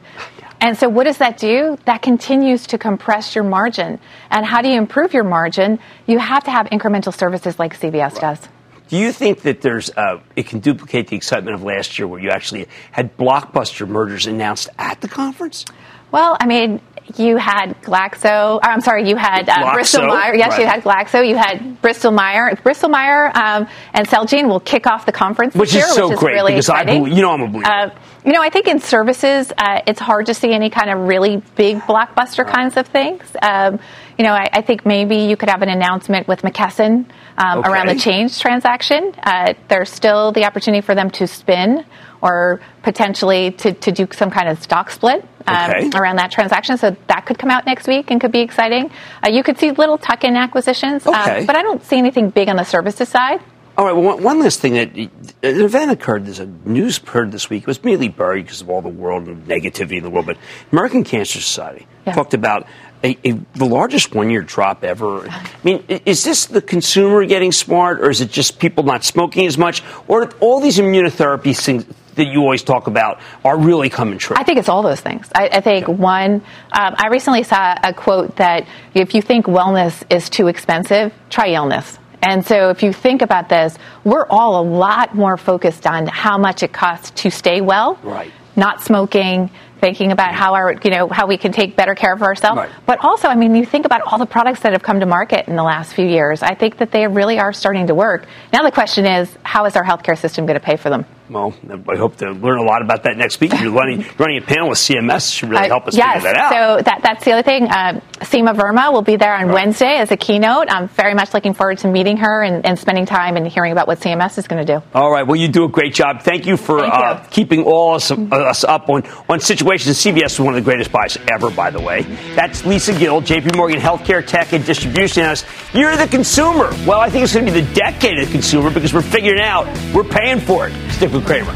And 0.61 0.77
so, 0.77 0.87
what 0.87 1.05
does 1.05 1.17
that 1.17 1.37
do? 1.37 1.75
That 1.85 2.01
continues 2.03 2.67
to 2.67 2.77
compress 2.77 3.35
your 3.35 3.43
margin. 3.43 3.99
And 4.29 4.45
how 4.45 4.61
do 4.61 4.69
you 4.69 4.77
improve 4.77 5.11
your 5.13 5.23
margin? 5.23 5.79
You 6.05 6.19
have 6.19 6.43
to 6.43 6.51
have 6.51 6.67
incremental 6.67 7.13
services 7.13 7.57
like 7.57 7.73
CVS 7.77 8.19
does. 8.19 8.47
Do 8.91 8.97
you 8.97 9.13
think 9.13 9.43
that 9.43 9.61
there's 9.61 9.89
uh, 9.89 10.19
it 10.35 10.47
can 10.47 10.59
duplicate 10.59 11.07
the 11.07 11.15
excitement 11.15 11.55
of 11.55 11.63
last 11.63 11.97
year, 11.97 12.09
where 12.09 12.19
you 12.19 12.29
actually 12.29 12.67
had 12.91 13.15
blockbuster 13.15 13.87
mergers 13.87 14.27
announced 14.27 14.67
at 14.77 14.99
the 14.99 15.07
conference? 15.07 15.63
Well, 16.11 16.35
I 16.41 16.45
mean, 16.45 16.81
you 17.19 17.37
had 17.37 17.73
Glaxo. 17.81 18.55
Or, 18.57 18.65
I'm 18.65 18.81
sorry, 18.81 19.07
you 19.09 19.15
had 19.15 19.47
uh, 19.49 19.73
Bristol 19.73 20.07
Myers. 20.07 20.37
Yes, 20.37 20.57
you 20.57 20.65
had 20.65 20.83
Glaxo. 20.83 21.27
You 21.27 21.35
had 21.37 21.81
Bristol 21.81 22.11
Myers. 22.11 22.57
Bristol 22.63 22.89
Myers 22.89 23.31
um, 23.35 23.67
and 23.93 24.07
Celgene 24.07 24.47
will 24.47 24.59
kick 24.59 24.87
off 24.87 25.05
the 25.05 25.11
conference 25.11 25.55
Which 25.55 25.71
this 25.73 25.83
is 25.85 25.87
year, 25.89 25.95
so 25.95 26.09
which 26.09 26.19
great, 26.19 26.33
is 26.33 26.35
really 26.35 26.51
because 26.53 26.69
I 26.69 26.81
exciting. 26.81 27.03
believe- 27.03 27.17
you 27.17 27.21
know 27.23 27.31
I'm 27.31 27.41
a 27.41 27.47
believer. 27.47 27.67
Uh, 27.69 27.89
you 28.23 28.33
know, 28.33 28.41
I 28.41 28.49
think 28.49 28.67
in 28.67 28.79
services, 28.79 29.51
uh, 29.57 29.81
it's 29.87 29.99
hard 29.99 30.27
to 30.27 30.35
see 30.35 30.51
any 30.53 30.69
kind 30.69 30.91
of 30.91 31.07
really 31.07 31.41
big 31.55 31.79
blockbuster 31.79 32.45
kinds 32.47 32.77
of 32.77 32.85
things. 32.85 33.23
Um, 33.41 33.79
you 34.17 34.23
know, 34.25 34.33
I, 34.33 34.47
I 34.53 34.61
think 34.61 34.85
maybe 34.85 35.15
you 35.17 35.35
could 35.35 35.49
have 35.49 35.63
an 35.63 35.69
announcement 35.69 36.27
with 36.27 36.43
McKesson 36.43 37.05
um, 37.39 37.59
Okay. 37.59 37.69
around 37.71 37.87
the 37.87 37.95
change 37.95 38.39
transaction. 38.39 39.13
Uh, 39.23 39.55
there's 39.69 39.89
still 39.89 40.31
the 40.33 40.45
opportunity 40.45 40.81
for 40.81 40.93
them 40.93 41.09
to 41.11 41.25
spin 41.25 41.83
or 42.21 42.61
potentially 42.83 43.51
to, 43.51 43.73
to 43.73 43.91
do 43.91 44.07
some 44.11 44.29
kind 44.31 44.47
of 44.49 44.61
stock 44.61 44.89
split 44.91 45.25
um, 45.47 45.71
Okay. 45.71 45.89
around 45.95 46.17
that 46.17 46.31
transaction. 46.31 46.77
So 46.77 46.95
that 47.07 47.25
could 47.25 47.39
come 47.39 47.49
out 47.49 47.65
next 47.65 47.87
week 47.87 48.11
and 48.11 48.21
could 48.21 48.31
be 48.31 48.41
exciting. 48.41 48.91
Uh, 49.25 49.29
you 49.29 49.43
could 49.43 49.57
see 49.57 49.71
little 49.71 49.97
tuck-in 49.97 50.35
acquisitions, 50.35 51.05
um, 51.07 51.15
Okay. 51.15 51.45
but 51.45 51.55
I 51.55 51.61
don't 51.63 51.83
see 51.83 51.97
anything 51.97 52.29
big 52.29 52.47
on 52.49 52.55
the 52.57 52.63
services 52.63 53.09
side. 53.09 53.41
All 53.77 53.85
right. 53.85 53.93
Well, 53.95 54.19
one, 54.19 54.39
last 54.39 54.59
thing 54.59 54.73
that 54.73 54.95
an 54.95 55.09
event 55.41 55.91
occurred. 55.91 56.25
There's 56.25 56.39
a 56.39 56.45
news 56.65 56.97
occurred 56.97 57.31
this 57.31 57.49
week. 57.49 57.63
It 57.63 57.67
was 57.67 57.77
immediately 57.79 58.09
buried 58.09 58.45
because 58.45 58.61
of 58.61 58.69
all 58.69 58.81
the 58.81 58.89
world 58.89 59.27
and 59.27 59.47
negativity 59.47 59.97
in 59.97 60.03
the 60.03 60.09
world. 60.09 60.25
But 60.27 60.37
American 60.71 61.03
Cancer 61.03 61.39
Society 61.39 61.87
Yeah. 62.05 62.13
talked 62.13 62.33
about 62.33 62.67
a, 63.03 63.17
a, 63.23 63.31
the 63.55 63.65
largest 63.65 64.13
one 64.13 64.29
year 64.29 64.41
drop 64.43 64.83
ever. 64.83 65.27
I 65.27 65.41
mean, 65.63 65.83
is 66.05 66.23
this 66.23 66.45
the 66.47 66.61
consumer 66.61 67.25
getting 67.25 67.51
smart, 67.51 68.01
or 68.01 68.11
is 68.11 68.21
it 68.21 68.29
just 68.29 68.59
people 68.59 68.83
not 68.83 69.03
smoking 69.03 69.47
as 69.47 69.57
much, 69.57 69.81
or 70.07 70.29
all 70.41 70.59
these 70.59 70.77
immunotherapy 70.77 71.57
things? 71.57 71.85
That 72.15 72.27
you 72.27 72.41
always 72.41 72.63
talk 72.63 72.87
about 72.87 73.19
are 73.45 73.57
really 73.57 73.89
coming 73.89 74.17
true. 74.17 74.35
I 74.37 74.43
think 74.43 74.59
it's 74.59 74.69
all 74.69 74.81
those 74.81 74.99
things. 74.99 75.29
I, 75.33 75.47
I 75.47 75.61
think 75.61 75.87
one, 75.87 76.41
um, 76.73 76.95
I 76.97 77.07
recently 77.09 77.43
saw 77.43 77.75
a 77.83 77.93
quote 77.93 78.35
that 78.35 78.67
if 78.93 79.15
you 79.15 79.21
think 79.21 79.45
wellness 79.45 80.03
is 80.09 80.29
too 80.29 80.47
expensive, 80.47 81.13
try 81.29 81.49
illness. 81.49 81.97
And 82.21 82.45
so 82.45 82.69
if 82.69 82.83
you 82.83 82.93
think 82.93 83.21
about 83.21 83.49
this, 83.49 83.77
we're 84.03 84.27
all 84.29 84.61
a 84.61 84.65
lot 84.65 85.15
more 85.15 85.37
focused 85.37 85.87
on 85.87 86.05
how 86.07 86.37
much 86.37 86.63
it 86.63 86.71
costs 86.71 87.11
to 87.21 87.31
stay 87.31 87.61
well. 87.61 87.97
Right. 88.03 88.31
Not 88.55 88.81
smoking, 88.81 89.49
thinking 89.79 90.11
about 90.11 90.35
how 90.35 90.53
our, 90.53 90.75
you 90.83 90.91
know, 90.91 91.07
how 91.07 91.25
we 91.25 91.37
can 91.37 91.51
take 91.51 91.75
better 91.75 91.95
care 91.95 92.13
of 92.13 92.21
ourselves. 92.21 92.57
Right. 92.57 92.69
But 92.85 93.03
also, 93.03 93.27
I 93.27 93.35
mean, 93.35 93.55
you 93.55 93.65
think 93.65 93.85
about 93.85 94.01
all 94.01 94.19
the 94.19 94.27
products 94.27 94.59
that 94.61 94.73
have 94.73 94.83
come 94.83 94.99
to 94.99 95.05
market 95.05 95.47
in 95.47 95.55
the 95.55 95.63
last 95.63 95.93
few 95.93 96.05
years. 96.05 96.43
I 96.43 96.53
think 96.53 96.77
that 96.77 96.91
they 96.91 97.07
really 97.07 97.39
are 97.39 97.53
starting 97.53 97.87
to 97.87 97.95
work. 97.95 98.27
Now 98.53 98.61
the 98.61 98.71
question 98.71 99.05
is, 99.05 99.35
how 99.43 99.65
is 99.65 99.75
our 99.75 99.83
healthcare 99.83 100.17
system 100.17 100.45
going 100.45 100.59
to 100.59 100.65
pay 100.65 100.75
for 100.75 100.89
them? 100.89 101.05
Well, 101.31 101.53
I 101.87 101.95
hope 101.95 102.17
to 102.17 102.31
learn 102.31 102.57
a 102.59 102.63
lot 102.63 102.81
about 102.81 103.03
that 103.03 103.15
next 103.15 103.39
week. 103.39 103.53
You're 103.61 103.71
running, 103.71 104.05
running 104.17 104.37
a 104.37 104.41
panel 104.41 104.67
with 104.67 104.79
CMS 104.79 105.33
should 105.33 105.49
really 105.49 105.63
Uh, 105.63 105.67
help 105.69 105.87
us 105.87 105.95
yes, 105.95 106.15
figure 106.15 106.33
that 106.33 106.37
out. 106.37 106.51
so 106.51 106.83
that, 106.83 106.99
that's 107.03 107.23
the 107.23 107.31
other 107.31 107.41
thing. 107.43 107.67
Uh, 107.69 108.01
Seema 108.19 108.53
Verma 108.53 108.91
will 108.91 109.01
be 109.01 109.15
there 109.15 109.33
on 109.33 109.47
Wednesday 109.51 109.95
as 109.95 110.11
a 110.11 110.17
keynote. 110.17 110.65
I'm 110.69 110.89
very 110.89 111.13
much 111.13 111.33
looking 111.33 111.53
forward 111.53 111.77
to 111.79 111.87
meeting 111.87 112.17
her 112.17 112.43
and, 112.43 112.65
and 112.65 112.77
spending 112.77 113.05
time 113.05 113.37
and 113.37 113.47
hearing 113.47 113.71
about 113.71 113.87
what 113.87 113.99
CMS 114.01 114.37
is 114.37 114.47
going 114.47 114.65
to 114.65 114.79
do. 114.79 114.83
All 114.93 115.09
right. 115.09 115.25
Well, 115.25 115.37
you 115.37 115.47
do 115.47 115.63
a 115.63 115.69
great 115.69 115.93
job. 115.93 116.21
Thank 116.21 116.45
you 116.45 116.57
for 116.57 116.81
Thank 116.81 116.93
uh, 116.93 117.23
keeping 117.29 117.63
all 117.63 117.95
us, 117.95 118.11
uh, 118.11 118.15
us 118.31 118.65
up 118.65 118.89
on, 118.89 119.03
on 119.29 119.39
situations. 119.39 119.97
CVS 119.97 120.33
is 120.33 120.39
one 120.41 120.53
of 120.53 120.63
the 120.63 120.69
greatest 120.69 120.91
buys 120.91 121.17
ever, 121.31 121.49
by 121.49 121.69
the 121.69 121.79
way. 121.79 122.01
That's 122.35 122.65
Lisa 122.65 122.93
Gill, 122.93 123.21
JP 123.21 123.55
Morgan 123.55 123.79
Healthcare 123.79 124.25
Tech 124.25 124.51
and 124.51 124.65
Distribution 124.65 125.23
Analyst. 125.23 125.45
You're 125.73 125.95
the 125.95 126.07
consumer. 126.07 126.71
Well, 126.85 126.99
I 126.99 127.09
think 127.09 127.23
it's 127.23 127.33
going 127.33 127.45
to 127.45 127.51
be 127.53 127.61
the 127.61 127.73
decade 127.73 128.19
of 128.19 128.25
the 128.27 128.31
consumer 128.33 128.69
because 128.69 128.93
we're 128.93 129.01
figuring 129.01 129.39
out 129.41 129.65
we're 129.95 130.03
paying 130.03 130.41
for 130.41 130.67
it. 130.67 130.91
Stick 130.91 131.11
with 131.13 131.20
Cramer. 131.21 131.55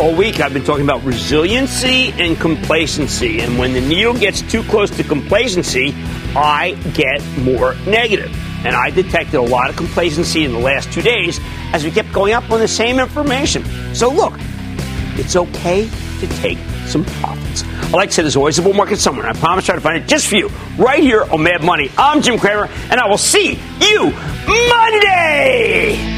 All 0.00 0.14
week, 0.14 0.40
I've 0.40 0.54
been 0.54 0.62
talking 0.62 0.84
about 0.84 1.02
resiliency 1.04 2.12
and 2.12 2.38
complacency. 2.38 3.40
And 3.40 3.58
when 3.58 3.72
the 3.72 3.80
needle 3.80 4.14
gets 4.14 4.42
too 4.42 4.62
close 4.62 4.90
to 4.96 5.02
complacency, 5.02 5.92
I 6.36 6.78
get 6.94 7.20
more 7.38 7.74
negative. 7.86 8.32
And 8.64 8.76
I 8.76 8.90
detected 8.90 9.34
a 9.34 9.42
lot 9.42 9.70
of 9.70 9.76
complacency 9.76 10.44
in 10.44 10.52
the 10.52 10.58
last 10.60 10.92
two 10.92 11.02
days 11.02 11.40
as 11.72 11.84
we 11.84 11.90
kept 11.90 12.12
going 12.12 12.32
up 12.32 12.48
on 12.50 12.60
the 12.60 12.68
same 12.68 13.00
information. 13.00 13.64
So, 13.92 14.08
look, 14.08 14.34
it's 15.16 15.34
okay 15.34 15.90
to 16.20 16.26
take 16.40 16.58
some 16.86 17.04
profits. 17.04 17.64
I 17.64 17.90
like 17.90 18.10
to 18.10 18.14
say 18.14 18.22
there's 18.22 18.36
always 18.36 18.58
a 18.58 18.62
bull 18.62 18.74
market 18.74 18.98
somewhere. 18.98 19.26
And 19.26 19.36
I 19.36 19.40
promise 19.40 19.64
to 19.64 19.72
try 19.72 19.74
to 19.76 19.80
find 19.80 20.02
it 20.02 20.06
just 20.08 20.26
for 20.26 20.36
you 20.36 20.50
right 20.76 21.02
here 21.02 21.24
on 21.24 21.42
Mad 21.42 21.62
Money. 21.62 21.90
I'm 21.96 22.22
Jim 22.22 22.38
Cramer, 22.38 22.68
and 22.90 23.00
I 23.00 23.06
will 23.08 23.18
see 23.18 23.58
you 23.80 24.10
Monday. 24.46 26.17